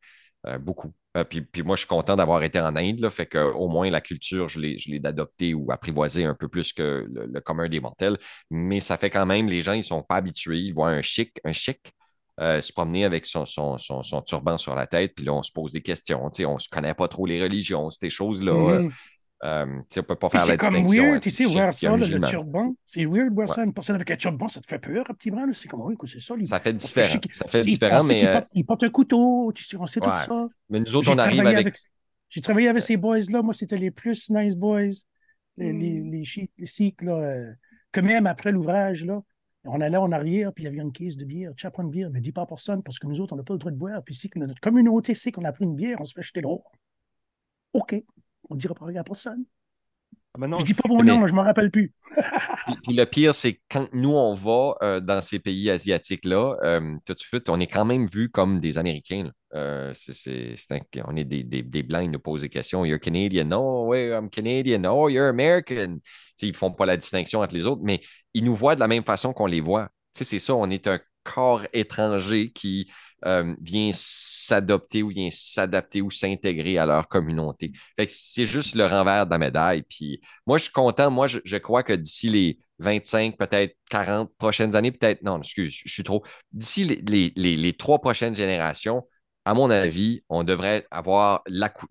euh, 0.47 0.59
beaucoup. 0.59 0.93
Euh, 1.17 1.25
puis, 1.25 1.43
puis 1.43 1.63
moi, 1.63 1.77
je 1.77 1.81
suis 1.81 1.89
content 1.89 2.17
d'avoir 2.17 2.43
été 2.43 2.61
en 2.61 2.77
Inde, 2.77 3.01
là, 3.01 3.11
fait 3.11 3.27
que 3.27 3.39
au 3.39 3.69
moins 3.69 3.91
la 3.91 4.01
culture, 4.01 4.49
je 4.49 4.61
l'ai, 4.61 4.99
d'adopter 5.01 5.55
ou 5.55 5.71
apprivoiser 5.73 6.25
un 6.25 6.35
peu 6.35 6.49
plus 6.49 6.73
que 6.73 7.07
le, 7.13 7.27
le 7.27 7.41
commun 7.41 7.69
des 7.69 7.81
mortels. 7.81 8.17
Mais 8.51 8.81
ça 8.81 8.97
fait 8.97 9.11
quand 9.11 9.27
même, 9.27 9.49
les 9.49 9.63
gens, 9.63 9.73
ils 9.73 9.85
sont 9.85 10.03
pas 10.03 10.17
habitués. 10.17 10.61
Ils 10.61 10.73
voient 10.73 10.89
un 10.91 11.03
chic, 11.03 11.41
un 11.45 11.53
chic 11.53 11.93
euh, 12.41 12.61
se 12.63 12.73
promener 12.73 13.05
avec 13.05 13.27
son, 13.27 13.45
son, 13.45 13.77
son, 13.77 14.03
son 14.03 14.23
turban 14.23 14.57
sur 14.57 14.75
la 14.75 14.87
tête, 14.87 15.15
puis 15.15 15.27
là, 15.27 15.35
on 15.35 15.43
se 15.43 15.53
pose 15.53 15.73
des 15.73 15.83
questions. 15.83 16.25
On 16.25 16.55
ne 16.55 16.59
se 16.59 16.69
connaît 16.71 16.95
pas 16.95 17.07
trop 17.07 17.27
les 17.27 17.43
religions, 17.43 17.91
ces 17.91 18.09
choses-là. 18.09 18.53
Euh, 18.53 18.89
Euh, 19.43 19.81
on 19.97 20.03
peut 20.03 20.17
pas 20.17 20.29
faire 20.29 20.41
la 20.41 20.47
c'est 20.53 20.57
comme 20.59 20.75
weird, 20.87 21.21
tu 21.23 21.31
sais, 21.31 21.45
voir 21.45 21.73
ça, 21.73 21.97
le 21.97 22.21
turban. 22.29 22.75
C'est 22.85 23.07
weird, 23.07 23.33
voir 23.33 23.49
Ouais. 23.49 23.55
ça. 23.55 23.65
Une 23.65 23.73
personne 23.73 23.97
avec 23.97 24.11
un 24.11 24.17
turban, 24.17 24.49
ça 24.49 24.61
te 24.61 24.67
fait 24.67 24.79
peur, 24.79 25.05
un 25.09 25.15
petit 25.15 25.31
brin. 25.31 25.47
là. 25.47 25.53
C'est 25.55 25.67
comme, 25.69 25.81
oui, 25.81 25.95
c'est 26.07 26.21
ça. 26.21 26.35
Ça 26.45 26.61
fait 26.61 26.73
différent. 26.75 27.21
Ça 27.33 27.45
fait 27.47 27.63
différent, 27.65 28.05
mais, 28.07 28.27
euh, 28.27 28.33
porte, 28.35 28.49
il 28.53 28.67
porte 28.67 28.83
un 28.83 28.91
couteau, 28.91 29.51
tu 29.55 29.65
sais, 29.65 29.77
on 29.79 29.87
sait 29.87 30.01
Ouais. 30.01 30.09
tout 30.27 30.35
ça. 30.35 30.49
mais 30.69 30.81
nous 30.81 30.95
autres, 30.95 31.07
J'ai 31.07 31.13
on 31.15 31.19
arrive 31.19 31.37
travaillé 31.37 31.57
avec. 31.57 31.67
avec... 31.69 31.79
J'ai 32.29 32.41
travaillé 32.43 32.69
avec 32.69 32.83
ces 32.83 32.97
boys-là. 32.99 33.43
Moi, 33.43 33.55
c'était 33.55 33.79
les 33.79 33.91
plus 33.91 34.29
nice 34.31 34.55
boys. 34.55 34.83
Les, 35.57 35.73
les, 35.73 36.01
Mm. 36.01 36.11
les, 36.11 36.25
chics, 36.25 36.53
les 36.59 36.67
sikhs, 36.67 37.03
là. 37.03 37.13
euh, 37.15 37.53
que 37.93 38.01
même 38.01 38.27
après 38.27 38.53
l'ouvrage, 38.53 39.05
là, 39.05 39.21
on 39.65 39.81
allait 39.81 39.97
en 39.97 40.13
arrière, 40.13 40.53
puis 40.53 40.65
il 40.65 40.67
y 40.67 40.69
avait 40.69 40.79
une 40.79 40.93
caisse 40.93 41.17
de 41.17 41.25
bière. 41.25 41.53
Tu 41.57 41.67
as 41.67 41.71
pris 41.71 41.83
une 41.83 41.91
bière, 41.91 42.09
mais 42.13 42.21
dis 42.21 42.31
pas 42.33 42.43
à 42.43 42.47
personne, 42.47 42.83
parce 42.83 42.99
que 42.99 43.07
nous 43.07 43.21
autres, 43.21 43.33
on 43.33 43.37
n'a 43.37 43.43
pas 43.43 43.55
le 43.55 43.59
droit 43.59 43.73
de 43.73 43.77
boire. 43.77 44.03
Puis 44.05 44.15
si 44.15 44.29
que 44.31 44.39
notre 44.39 44.61
communauté 44.61 45.15
sait 45.15 45.33
qu'on 45.33 45.45
a 45.45 45.53
pris 45.53 45.65
une 45.65 45.75
bière, 45.75 45.97
on 46.01 46.05
se 46.05 46.13
fait 46.13 46.23
jeter 46.23 46.41
l'eau. 46.43 46.63
OK. 47.73 47.95
On 48.51 48.55
ne 48.55 48.61
dira 48.61 48.75
pas 48.75 48.85
rien 48.87 49.01
à 49.01 49.05
personne. 49.05 49.45
Ah, 50.35 50.39
maintenant, 50.39 50.61
je 50.61 50.65
dis 50.65 50.75
pas 50.75 50.89
vos 50.89 50.99
mais- 50.99 51.05
noms, 51.11 51.27
je 51.27 51.33
ne 51.33 51.39
me 51.39 51.43
rappelle 51.43 51.71
plus. 51.71 51.93
Puis, 52.67 52.75
puis 52.85 52.95
le 52.95 53.05
pire, 53.07 53.35
c'est 53.35 53.55
que 53.55 53.61
quand 53.71 53.89
nous, 53.95 54.11
on 54.13 54.35
va 54.35 54.75
euh, 54.83 55.01
dans 55.01 55.21
ces 55.21 55.39
pays 55.39 55.71
asiatiques-là, 55.71 56.57
euh, 56.63 56.97
tout 57.07 57.15
de 57.15 57.19
suite, 57.19 57.49
on 57.49 57.59
est 57.61 57.67
quand 57.69 57.85
même 57.85 58.07
vu 58.07 58.29
comme 58.31 58.59
des 58.61 58.79
Américains. 58.79 59.31
Euh, 59.55 59.93
un- 59.93 61.03
on 61.07 61.17
est 61.17 61.25
des, 61.25 61.43
des, 61.45 61.63
des 61.63 61.83
Blancs, 61.83 62.03
ils 62.05 62.11
nous 62.11 62.19
posent 62.19 62.43
des 62.43 62.49
questions. 62.49 62.85
You're 62.85 63.01
Canadian. 63.01 63.45
No, 63.47 63.87
ouais, 63.87 64.09
I'm 64.11 64.29
Canadian. 64.29 64.85
Oh, 64.85 65.09
you're 65.09 65.29
American. 65.29 65.99
Ils 66.43 66.49
ne 66.49 66.53
font 66.57 66.73
pas 66.73 66.85
la 66.87 66.97
distinction 66.97 67.41
entre 67.41 67.55
les 67.55 67.67
autres, 67.67 67.83
mais 67.85 68.01
ils 68.35 68.45
nous 68.45 68.55
voient 68.55 68.75
de 68.75 68.81
la 68.81 68.89
même 68.89 69.05
façon 69.05 69.33
qu'on 69.33 69.47
les 69.47 69.61
voit. 69.61 69.89
C'est 70.13 70.39
ça, 70.39 70.55
on 70.55 70.69
est 70.71 70.87
un 70.89 71.01
corps 71.23 71.63
étranger 71.73 72.51
qui 72.53 72.91
euh, 73.27 73.55
vient 73.61 73.91
s'adopter 73.93 75.03
ou 75.03 75.09
vient 75.09 75.29
s'adapter 75.31 76.03
ou 76.03 76.11
s'intégrer 76.11 76.79
à 76.79 76.87
leur 76.87 77.09
communauté. 77.09 77.73
Fait 77.97 78.11
c'est 78.11 78.47
juste 78.47 78.75
le 78.75 78.87
renvers 78.87 79.27
de 79.27 79.31
la 79.31 79.39
médaille. 79.39 79.83
Puis 79.83 80.21
moi, 80.47 80.59
je 80.59 80.65
suis 80.65 80.73
content. 80.73 81.11
Moi, 81.11 81.27
je, 81.27 81.39
je 81.45 81.57
crois 81.57 81.83
que 81.83 81.93
d'ici 81.93 82.31
les 82.31 82.59
25, 82.81 83.37
peut-être 83.37 83.77
40 83.91 84.33
prochaines 84.39 84.75
années, 84.75 84.91
peut-être, 84.93 85.23
non, 85.23 85.39
excuse, 85.39 85.83
je 85.85 85.93
suis 85.93 86.03
trop. 86.03 86.25
D'ici 86.53 86.85
les, 86.85 87.73
trois 87.75 88.01
prochaines 88.01 88.35
générations, 88.35 89.07
à 89.45 89.55
mon 89.55 89.71
avis, 89.71 90.25
on 90.29 90.45
devrait 90.45 90.87
avoir 90.91 91.43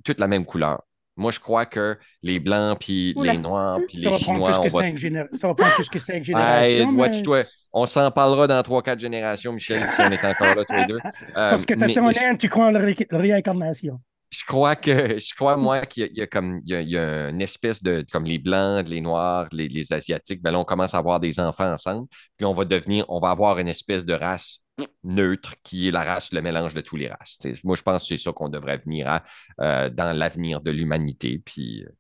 toute 0.04 0.20
la 0.20 0.28
même 0.28 0.46
couleur. 0.46 0.82
Moi, 1.20 1.32
je 1.32 1.40
crois 1.40 1.66
que 1.66 1.98
les 2.24 2.40
blancs, 2.40 2.80
puis 2.80 3.14
Oula. 3.16 3.34
les 3.34 3.38
noirs, 3.38 3.80
puis 3.88 3.98
les 3.98 4.14
chinois, 4.14 4.50
plus 4.52 4.58
on 4.60 4.64
que 4.64 4.70
va 4.72 4.80
cinq 4.80 4.98
généra- 4.98 5.28
ça 5.34 5.48
va 5.48 5.54
prendre 5.54 5.76
plus 5.76 5.90
que 5.90 6.00
cinq 6.00 6.16
Hey, 6.16 6.24
générations. 6.24 6.92
mais-. 6.92 7.44
On 7.72 7.86
s'en 7.86 8.10
parlera 8.10 8.48
dans 8.48 8.60
3-4 8.64 9.00
générations, 9.00 9.54
Michel, 9.54 9.88
si 9.92 10.02
on 10.02 10.10
est 10.10 10.26
encore 10.26 10.56
là 10.56 10.64
tous 10.66 10.74
les 10.76 10.86
deux. 10.88 10.98
Euh, 10.98 11.12
Parce 11.52 11.66
que 11.66 11.74
tu 11.76 11.80
mais- 11.80 11.98
as 11.98 12.02
en 12.02 12.08
mais 12.08 12.38
tu 12.38 12.50
crois 12.50 12.66
en 12.66 12.72
la 12.72 12.80
ré- 12.80 13.08
réincarnation. 13.12 14.00
Je 14.30 14.44
crois 14.46 14.76
que 14.76 15.20
je 15.20 15.34
crois 15.36 15.58
moi 15.58 15.86
qu'il 15.86 16.04
y 16.04 16.06
a, 16.06 16.10
il 16.10 16.18
y 16.18 16.22
a 16.22 16.28
comme 16.28 16.62
il 16.66 16.72
y 16.72 16.76
a, 16.76 16.82
il 16.82 16.90
y 16.90 16.98
a 16.98 17.30
une 17.30 17.42
espèce 17.42 17.82
de 17.82 18.06
comme 18.12 18.26
les 18.26 18.38
blancs, 18.38 18.88
les 18.88 19.02
noirs, 19.02 19.48
les, 19.52 19.68
les 19.68 19.92
asiatiques, 19.94 20.42
ben 20.42 20.52
là 20.52 20.60
on 20.60 20.66
commence 20.66 20.94
à 20.94 21.00
avoir 21.00 21.20
des 21.20 21.40
enfants 21.40 21.72
ensemble, 21.72 22.08
puis 22.38 22.46
on 22.46 22.54
va 22.54 22.66
devenir, 22.66 23.06
on 23.10 23.20
va 23.20 23.32
avoir 23.32 23.60
une 23.60 23.68
espèce 23.68 24.06
de 24.06 24.14
race 24.14 24.60
neutre 25.04 25.56
qui 25.64 25.88
est 25.88 25.92
la 25.92 26.04
race, 26.04 26.32
le 26.32 26.42
mélange 26.42 26.74
de 26.74 26.82
tous 26.82 26.96
les 26.96 27.10
races. 27.10 27.40
Moi 27.64 27.76
je 27.76 27.82
pense 27.82 28.04
que 28.04 28.08
c'est 28.10 28.24
ça 28.24 28.32
qu'on 28.32 28.50
devrait 28.50 28.78
venir 28.78 29.08
à 29.08 29.24
euh, 29.62 29.90
dans 29.90 30.16
l'avenir 30.16 30.62
de 30.62 30.72
l'humanité, 30.72 31.42
puis 31.44 31.84
euh, 31.84 31.94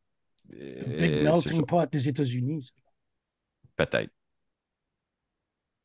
Big 0.54 1.65
pot 1.65 1.86
des 1.92 2.10
États-Unis. 2.10 2.72
peut-être. 3.76 4.12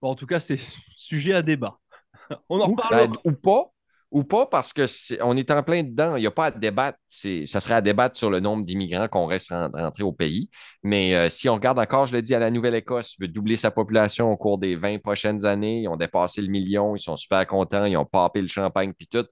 Bon, 0.00 0.10
en 0.10 0.14
tout 0.14 0.26
cas, 0.26 0.40
c'est 0.40 0.60
sujet 0.96 1.34
à 1.34 1.42
débat. 1.42 1.78
On 2.48 2.60
en. 2.60 2.74
Ben, 2.90 3.12
ou 3.24 3.32
pas, 3.32 3.73
ou 4.14 4.22
pas 4.24 4.46
parce 4.46 4.72
que 4.72 4.86
on 5.22 5.36
est 5.36 5.50
en 5.50 5.62
plein 5.62 5.82
dedans. 5.82 6.16
Il 6.16 6.20
n'y 6.20 6.26
a 6.26 6.30
pas 6.30 6.46
à 6.46 6.50
débattre. 6.52 6.98
Ça 7.08 7.60
serait 7.60 7.74
à 7.74 7.80
débattre 7.80 8.16
sur 8.16 8.30
le 8.30 8.40
nombre 8.40 8.64
d'immigrants 8.64 9.08
qu'on 9.08 9.26
reste 9.26 9.48
ren- 9.50 9.70
rentrés 9.74 10.04
au 10.04 10.12
pays. 10.12 10.48
Mais 10.84 11.14
euh, 11.14 11.28
si 11.28 11.48
on 11.48 11.54
regarde 11.54 11.78
encore, 11.80 12.06
je 12.06 12.12
l'ai 12.14 12.22
dit, 12.22 12.34
à 12.34 12.38
la 12.38 12.50
Nouvelle-Écosse, 12.50 13.16
veut 13.20 13.28
doubler 13.28 13.56
sa 13.56 13.72
population 13.72 14.30
au 14.30 14.36
cours 14.36 14.58
des 14.58 14.76
20 14.76 14.98
prochaines 15.02 15.44
années. 15.44 15.80
Ils 15.82 15.88
ont 15.88 15.96
dépassé 15.96 16.40
le 16.42 16.48
million. 16.48 16.94
Ils 16.94 17.00
sont 17.00 17.16
super 17.16 17.44
contents. 17.46 17.84
Ils 17.86 17.96
ont 17.96 18.06
papé 18.06 18.40
le 18.40 18.46
champagne 18.46 18.92
puis 18.96 19.08
tout. 19.08 19.26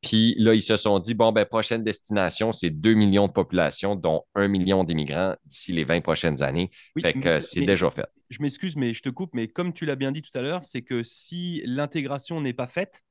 Puis 0.00 0.34
là, 0.38 0.54
ils 0.54 0.62
se 0.62 0.76
sont 0.76 0.98
dit, 0.98 1.14
bon, 1.14 1.30
ben, 1.30 1.44
prochaine 1.44 1.84
destination, 1.84 2.50
c'est 2.50 2.70
2 2.70 2.94
millions 2.94 3.28
de 3.28 3.32
population, 3.32 3.94
dont 3.94 4.22
1 4.34 4.48
million 4.48 4.82
d'immigrants 4.82 5.36
d'ici 5.44 5.72
les 5.72 5.84
20 5.84 6.00
prochaines 6.00 6.42
années. 6.42 6.70
Oui, 6.96 7.02
fait 7.02 7.12
que 7.14 7.28
euh, 7.28 7.40
c'est 7.40 7.60
déjà 7.60 7.88
fait. 7.90 8.06
je 8.28 8.42
m'excuse, 8.42 8.74
mais 8.76 8.94
je 8.94 9.02
te 9.02 9.10
coupe, 9.10 9.30
mais 9.32 9.46
comme 9.46 9.72
tu 9.72 9.86
l'as 9.86 9.94
bien 9.94 10.10
dit 10.10 10.22
tout 10.22 10.36
à 10.36 10.42
l'heure, 10.42 10.64
c'est 10.64 10.82
que 10.82 11.04
si 11.04 11.62
l'intégration 11.66 12.40
n'est 12.40 12.52
pas 12.52 12.66
faite, 12.66 13.02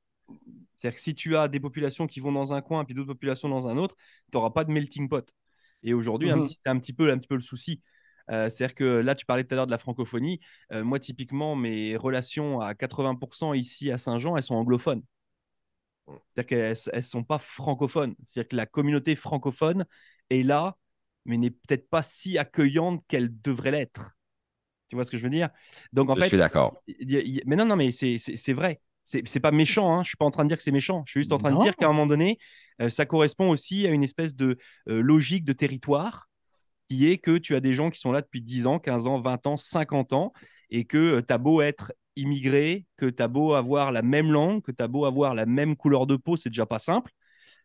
c'est-à-dire 0.82 0.96
que 0.96 1.02
si 1.02 1.14
tu 1.14 1.36
as 1.36 1.48
des 1.48 1.60
populations 1.60 2.06
qui 2.06 2.20
vont 2.20 2.32
dans 2.32 2.52
un 2.52 2.60
coin 2.62 2.84
puis 2.84 2.94
d'autres 2.94 3.12
populations 3.12 3.48
dans 3.48 3.68
un 3.68 3.76
autre, 3.76 3.96
tu 4.32 4.36
n'auras 4.36 4.50
pas 4.50 4.64
de 4.64 4.72
melting 4.72 5.08
pot. 5.08 5.32
Et 5.82 5.94
aujourd'hui, 5.94 6.30
un 6.30 6.38
Mhm. 6.38 6.46
petit- 6.46 6.58
un, 6.66 6.78
petit 6.78 6.92
peu, 6.92 7.10
un 7.10 7.18
petit 7.18 7.28
peu 7.28 7.34
le 7.36 7.40
souci. 7.40 7.82
Euh, 8.30 8.50
c'est-à-dire 8.50 8.74
que 8.74 8.84
là, 8.84 9.14
tu 9.14 9.26
parlais 9.26 9.44
tout 9.44 9.54
à 9.54 9.56
l'heure 9.56 9.66
de 9.66 9.70
la 9.72 9.78
francophonie. 9.78 10.40
Euh, 10.72 10.84
moi, 10.84 10.98
typiquement, 11.00 11.56
mes 11.56 11.96
relations 11.96 12.60
à 12.60 12.74
80% 12.74 13.52
ici 13.54 13.90
à 13.92 13.98
Saint-Jean, 13.98 14.36
elles 14.36 14.42
sont 14.44 14.54
anglophones. 14.56 15.02
C'est-à-dire 16.34 16.46
qu'elles 16.48 16.96
ne 16.96 17.02
sont 17.02 17.24
pas 17.24 17.38
francophones. 17.38 18.14
C'est-à-dire 18.28 18.48
que 18.48 18.56
la 18.56 18.66
communauté 18.66 19.14
francophone 19.16 19.84
est 20.30 20.42
là, 20.42 20.76
mais 21.24 21.36
n'est 21.36 21.50
peut-être 21.50 21.88
pas 21.88 22.02
si 22.02 22.38
accueillante 22.38 23.04
qu'elle 23.08 23.40
devrait 23.42 23.70
l'être. 23.70 24.16
Tu 24.88 24.96
vois 24.96 25.04
ce 25.04 25.10
que 25.10 25.18
je 25.18 25.24
veux 25.24 25.30
dire? 25.30 25.50
Donc, 25.92 26.10
en 26.10 26.16
je 26.16 26.20
fait, 26.20 26.28
suis 26.28 26.36
d'accord. 26.38 26.82
mais 27.46 27.56
non, 27.56 27.64
non, 27.66 27.76
mais 27.76 27.92
c'est 27.92 28.52
vrai. 28.52 28.80
C'est 29.04 29.40
pas 29.40 29.50
méchant. 29.50 29.94
Hein. 29.94 30.02
Je 30.04 30.08
suis 30.08 30.16
pas 30.16 30.24
en 30.24 30.30
train 30.30 30.44
de 30.44 30.48
dire 30.48 30.56
que 30.56 30.62
c'est 30.62 30.70
méchant. 30.70 31.02
Je 31.06 31.10
suis 31.12 31.20
juste 31.20 31.32
en 31.32 31.38
train 31.38 31.50
Non. 31.50 31.58
de 31.58 31.64
dire 31.64 31.76
qu'à 31.76 31.86
un 31.86 31.92
moment 31.92 32.06
donné, 32.06 32.38
euh, 32.80 32.88
ça 32.88 33.04
correspond 33.04 33.50
aussi 33.50 33.86
à 33.86 33.90
une 33.90 34.04
espèce 34.04 34.34
de 34.36 34.58
euh, 34.88 35.02
logique 35.02 35.44
de 35.44 35.52
territoire 35.52 36.28
qui 36.88 37.10
est 37.10 37.18
que 37.18 37.38
tu 37.38 37.54
as 37.56 37.60
des 37.60 37.74
gens 37.74 37.90
qui 37.90 37.98
sont 37.98 38.12
là 38.12 38.20
depuis 38.20 38.42
10 38.42 38.66
ans, 38.66 38.78
15 38.78 39.06
ans, 39.06 39.20
20 39.20 39.46
ans, 39.46 39.56
50 39.56 40.12
ans, 40.12 40.32
et 40.70 40.84
que 40.84 41.20
tu 41.20 41.32
as 41.32 41.38
beau 41.38 41.62
être 41.62 41.92
immigré, 42.16 42.86
que 42.96 43.06
tu 43.06 43.22
as 43.22 43.28
beau 43.28 43.54
avoir 43.54 43.92
la 43.92 44.02
même 44.02 44.30
langue, 44.30 44.62
que 44.62 44.72
tu 44.72 44.82
as 44.82 44.88
beau 44.88 45.04
avoir 45.06 45.34
la 45.34 45.46
même 45.46 45.74
couleur 45.74 46.06
de 46.06 46.16
peau, 46.16 46.36
c'est 46.36 46.50
déjà 46.50 46.66
pas 46.66 46.78
simple. 46.78 47.10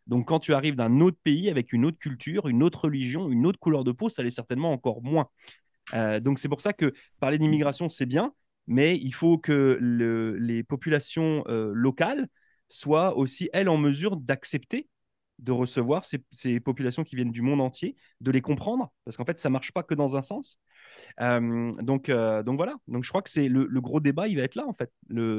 Donc 0.08 0.30
quand 0.30 0.40
tu 0.40 0.54
arrives 0.54 0.76
d'un 0.76 1.02
autre 1.02 1.18
pays 1.24 1.50
avec 1.50 1.74
une 1.74 1.84
autre 1.84 1.98
culture, 1.98 2.48
une 2.48 2.64
autre 2.64 2.86
religion, 2.86 3.30
une 3.30 3.46
autre 3.46 3.60
couleur 3.60 3.84
de 3.84 3.92
peau, 3.92 4.08
ça 4.08 4.24
l'est 4.24 4.30
certainement 4.30 4.72
encore 4.72 5.04
moins. 5.04 5.28
Euh, 5.94 6.20
donc 6.22 6.40
c'est 6.40 6.48
pour 6.50 6.62
ça 6.62 6.72
que 6.72 6.94
parler 7.20 7.38
d'immigration, 7.38 7.90
c'est 7.90 8.06
bien, 8.06 8.34
mais 8.68 8.98
il 8.98 9.14
faut 9.14 9.38
que 9.38 9.78
le- 9.82 10.38
les 10.38 10.64
populations 10.64 11.44
euh, 11.48 11.72
locales 11.74 12.28
soient 12.70 13.16
aussi, 13.18 13.50
elles, 13.54 13.70
en 13.70 13.78
mesure 13.78 14.18
d'accepter 14.18 14.90
de 15.40 15.52
recevoir 15.52 16.04
ces, 16.04 16.60
populations 16.60 17.04
qui 17.04 17.16
viennent 17.16 17.32
du 17.32 17.44
monde 17.44 17.62
entier, 17.62 17.96
de 18.22 18.32
les 18.32 18.42
comprendre, 18.42 18.92
parce 19.06 19.18
qu'en 19.18 19.26
fait, 19.26 19.38
ça 19.38 19.52
marche 19.52 19.72
pas 19.72 19.84
que 19.84 19.94
dans 19.94 20.18
un 20.18 20.24
sens. 20.24 20.60
Euh, 21.22 21.72
donc, 21.74 22.10
euh, 22.10 22.42
donc 22.44 22.58
voilà. 22.58 22.76
Donc 22.88 23.04
je 23.04 23.10
crois 23.10 23.22
que 23.22 23.30
c'est 23.30 23.48
le, 23.48 23.68
gros 23.80 24.00
débat, 24.00 24.28
il 24.28 24.38
va 24.38 24.44
être 24.44 24.56
là 24.56 24.66
en 24.68 24.74
fait. 24.74 24.92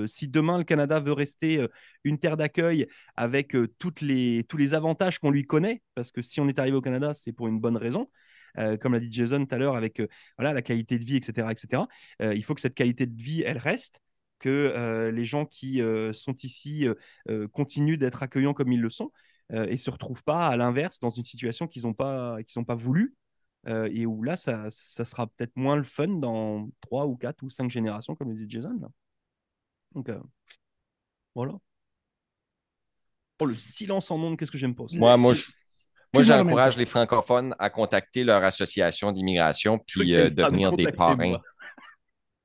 Si 0.09 0.29
demain 0.29 0.59
le 0.59 0.64
Canada 0.64 1.01
veut 1.01 1.12
rester 1.12 1.67
une 2.05 2.19
terre 2.19 2.37
d'accueil 2.37 2.87
avec 3.17 3.55
les, 4.01 4.45
tous 4.49 4.57
les 4.57 4.75
avantages 4.75 5.19
qu'on 5.19 5.31
lui 5.31 5.47
connaît, 5.47 5.83
parce 5.95 6.12
que 6.12 6.23
si 6.23 6.41
on 6.41 6.49
est 6.49 6.59
arrivé 6.59 6.77
au 6.77 6.83
Canada, 6.83 7.12
c'est 7.14 7.33
pour 7.33 7.49
une 7.49 7.59
bonne 7.61 7.77
raison. 7.77 8.09
Euh, 8.59 8.77
comme 8.77 8.95
l'a 8.95 9.01
dit 9.01 9.13
Jason 9.13 9.45
tout 9.45 9.55
à 9.55 9.59
l'heure, 9.59 9.77
avec 9.77 10.01
euh, 10.01 10.09
voilà, 10.39 10.53
la 10.53 10.63
qualité 10.63 10.99
de 10.99 11.05
vie, 11.05 11.17
etc. 11.17 11.51
etc. 11.53 11.83
Euh, 12.23 12.35
il 12.35 12.43
faut 12.43 12.55
que 12.55 12.61
cette 12.61 12.75
qualité 12.75 13.07
de 13.07 13.21
vie, 13.21 13.43
elle 13.43 13.59
reste, 13.59 14.01
que 14.39 15.11
les 15.13 15.25
gens 15.25 15.47
qui 15.47 15.83
sont 16.13 16.35
ici 16.45 16.87
continuent 17.53 17.97
d'être 17.99 18.23
accueillants 18.23 18.55
comme 18.55 18.71
ils 18.71 18.81
le 18.81 18.89
sont 18.89 19.11
et 19.53 19.77
se 19.79 19.91
retrouvent 19.91 20.23
pas 20.23 20.47
à 20.47 20.57
l'inverse 20.57 21.01
dans 21.01 21.11
une 21.11 21.25
situation 21.25 21.67
qu'ils 21.67 21.83
n'ont 21.83 21.93
pas, 21.93 22.41
qu'ils 22.45 22.65
pas 22.65 22.77
voulu 22.77 23.17
euh, 23.67 23.89
et 23.93 24.07
où 24.07 24.23
là, 24.23 24.37
ça, 24.37 24.69
ça 24.71 25.05
sera 25.05 25.27
peut-être 25.27 25.57
moins 25.57 25.77
le 25.77 25.83
fun 25.83 26.09
dans 26.09 26.71
3 26.81 27.07
ou 27.07 27.17
4 27.17 27.43
ou 27.43 27.51
5 27.51 27.71
générations, 27.71 28.15
comme 28.15 28.31
le 28.31 28.37
dit 28.37 28.49
Jason. 28.49 28.79
là. 28.81 28.89
Donc, 29.95 30.09
euh, 30.09 30.21
voilà. 31.35 31.55
Oh, 33.41 33.47
le 33.47 33.55
silence 33.55 34.11
en 34.11 34.19
ondes, 34.21 34.37
qu'est-ce 34.37 34.51
que 34.51 34.59
j'aime 34.59 34.75
pas? 34.75 34.85
Moi, 34.93 35.17
moi, 35.17 35.35
je- 35.35 35.51
moi, 36.14 36.23
j'encourage 36.23 36.77
les 36.77 36.87
francophones 36.87 37.55
à 37.59 37.71
contacter 37.71 38.25
leur 38.25 38.42
association 38.44 39.12
d'immigration 39.12 39.79
puis 39.87 40.14
euh, 40.14 40.31
devenir 40.31 40.73
des 40.73 40.90
parrains, 40.92 41.29
moi. 41.29 41.42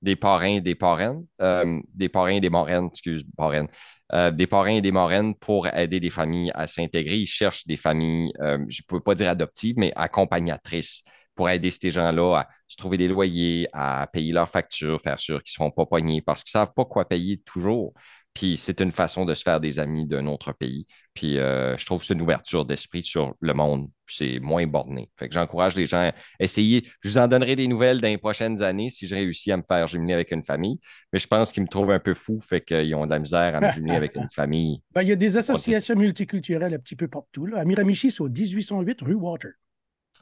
des 0.01 0.15
parrains 0.15 0.55
et 0.55 0.61
des 0.61 0.75
parraines, 0.75 1.25
euh, 1.41 1.79
des 1.93 2.09
parrains 2.09 2.33
et 2.35 2.41
des 2.41 2.49
moraines, 2.49 2.87
excuse, 2.87 3.23
parraines, 3.37 3.69
Euh, 4.13 4.29
des 4.29 4.45
parrains 4.45 4.75
et 4.75 4.81
des 4.81 4.91
moraines 4.91 5.33
pour 5.33 5.65
aider 5.67 5.99
des 5.99 6.11
familles 6.11 6.51
à 6.53 6.67
s'intégrer. 6.67 7.17
Ils 7.17 7.25
cherchent 7.25 7.65
des 7.65 7.77
familles, 7.77 8.31
euh, 8.41 8.59
je 8.67 8.81
ne 8.83 8.87
peux 8.87 8.99
pas 9.01 9.15
dire 9.15 9.27
adoptives, 9.29 9.75
mais 9.77 9.91
accompagnatrices 9.95 11.03
pour 11.33 11.49
aider 11.49 11.71
ces 11.71 11.89
gens-là 11.89 12.41
à 12.41 12.47
se 12.67 12.75
trouver 12.77 12.97
des 12.97 13.07
loyers, 13.07 13.67
à 13.73 14.07
payer 14.13 14.31
leurs 14.31 14.49
factures, 14.49 15.01
faire 15.01 15.17
sûr 15.17 15.41
qu'ils 15.41 15.49
ne 15.49 15.53
se 15.53 15.57
font 15.57 15.71
pas 15.71 15.87
pogner 15.87 16.21
parce 16.21 16.43
qu'ils 16.43 16.59
ne 16.59 16.65
savent 16.65 16.73
pas 16.75 16.85
quoi 16.85 17.05
payer 17.07 17.37
toujours. 17.43 17.93
Puis 18.35 18.57
c'est 18.57 18.81
une 18.81 18.91
façon 18.91 19.25
de 19.25 19.33
se 19.33 19.41
faire 19.41 19.59
des 19.59 19.79
amis 19.79 20.05
d'un 20.05 20.27
autre 20.27 20.51
pays. 20.51 20.85
Puis 21.13 21.37
euh, 21.37 21.77
je 21.77 21.85
trouve 21.85 21.99
que 21.99 22.05
c'est 22.07 22.15
une 22.15 22.21
ouverture 22.23 22.65
d'esprit 22.65 23.03
sur 23.03 23.35
le 23.39 23.53
monde. 23.53 23.87
C'est 24.07 24.39
moins 24.39 24.65
borné. 24.65 25.11
Fait 25.17 25.27
que 25.29 25.33
j'encourage 25.35 25.75
les 25.75 25.85
gens 25.85 26.09
à 26.09 26.13
essayer. 26.39 26.87
Je 27.01 27.09
vous 27.09 27.17
en 27.19 27.27
donnerai 27.27 27.55
des 27.55 27.67
nouvelles 27.67 28.01
dans 28.01 28.07
les 28.07 28.17
prochaines 28.17 28.63
années 28.63 28.89
si 28.89 29.05
je 29.05 29.13
réussis 29.13 29.51
à 29.51 29.57
me 29.57 29.63
faire 29.67 29.87
jumeler 29.87 30.13
avec 30.13 30.31
une 30.31 30.43
famille. 30.43 30.79
Mais 31.11 31.19
je 31.19 31.27
pense 31.27 31.51
qu'ils 31.51 31.61
me 31.63 31.67
trouvent 31.67 31.91
un 31.91 31.99
peu 31.99 32.15
fou, 32.15 32.39
fait 32.39 32.61
qu'ils 32.61 32.95
ont 32.95 33.05
de 33.05 33.11
la 33.11 33.19
misère 33.19 33.55
à 33.55 33.61
me 33.61 33.69
jumeler 33.69 33.95
avec 33.95 34.15
une 34.15 34.29
famille. 34.29 34.81
Ben, 34.93 35.03
il 35.03 35.09
y 35.09 35.11
a 35.11 35.15
des 35.15 35.37
associations 35.37 35.95
multiculturelles 35.95 36.73
un 36.73 36.79
petit 36.79 36.95
peu 36.95 37.07
partout. 37.07 37.45
Là. 37.45 37.59
À 37.59 37.65
Miramichi, 37.65 38.09
c'est 38.11 38.21
au 38.21 38.29
1808 38.29 39.01
rue 39.01 39.13
Water. 39.13 39.51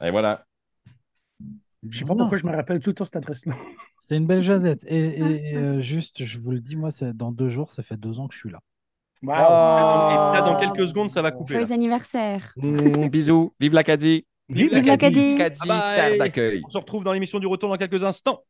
Et 0.02 0.10
voilà. 0.10 0.44
Je 1.40 1.88
ne 1.88 1.92
sais 1.92 2.04
pas 2.04 2.14
pourquoi 2.14 2.38
je 2.38 2.46
me 2.46 2.52
rappelle 2.54 2.80
tout 2.80 2.90
le 2.90 2.94
temps 2.94 3.04
cette 3.04 3.16
adresse-là. 3.16 3.56
C'est 4.06 4.16
une 4.16 4.26
belle 4.26 4.42
jazette. 4.42 4.84
Et, 4.86 4.98
et- 4.98 5.52
et, 5.52 5.56
euh, 5.56 5.80
juste, 5.80 6.22
je 6.22 6.38
vous 6.38 6.52
le 6.52 6.60
dis, 6.60 6.76
moi, 6.76 6.90
c'est 6.90 7.16
dans 7.16 7.32
deux 7.32 7.48
jours, 7.48 7.72
ça 7.72 7.82
fait 7.82 7.96
deux 7.96 8.20
ans 8.20 8.28
que 8.28 8.34
je 8.34 8.40
suis 8.40 8.50
là. 8.50 8.60
Wow. 9.22 9.32
Et 9.32 9.36
là, 9.36 10.42
dans 10.44 10.58
quelques 10.58 10.88
secondes, 10.88 11.10
ça 11.10 11.22
va 11.22 11.30
couper. 11.30 11.54
Joyeux 11.54 11.72
anniversaire. 11.72 12.52
Mmh, 12.56 13.08
bisous. 13.08 13.54
Vive 13.60 13.72
l'Acadie. 13.72 14.26
Vive 14.48 14.74
Vive 14.74 14.84
l'Acadie. 14.84 15.36
Terre 15.36 16.18
d'accueil. 16.18 16.60
On 16.64 16.68
se 16.68 16.78
retrouve 16.78 17.04
dans 17.04 17.12
l'émission 17.12 17.38
du 17.38 17.46
retour 17.46 17.68
dans 17.68 17.76
quelques 17.76 18.02
instants. 18.02 18.42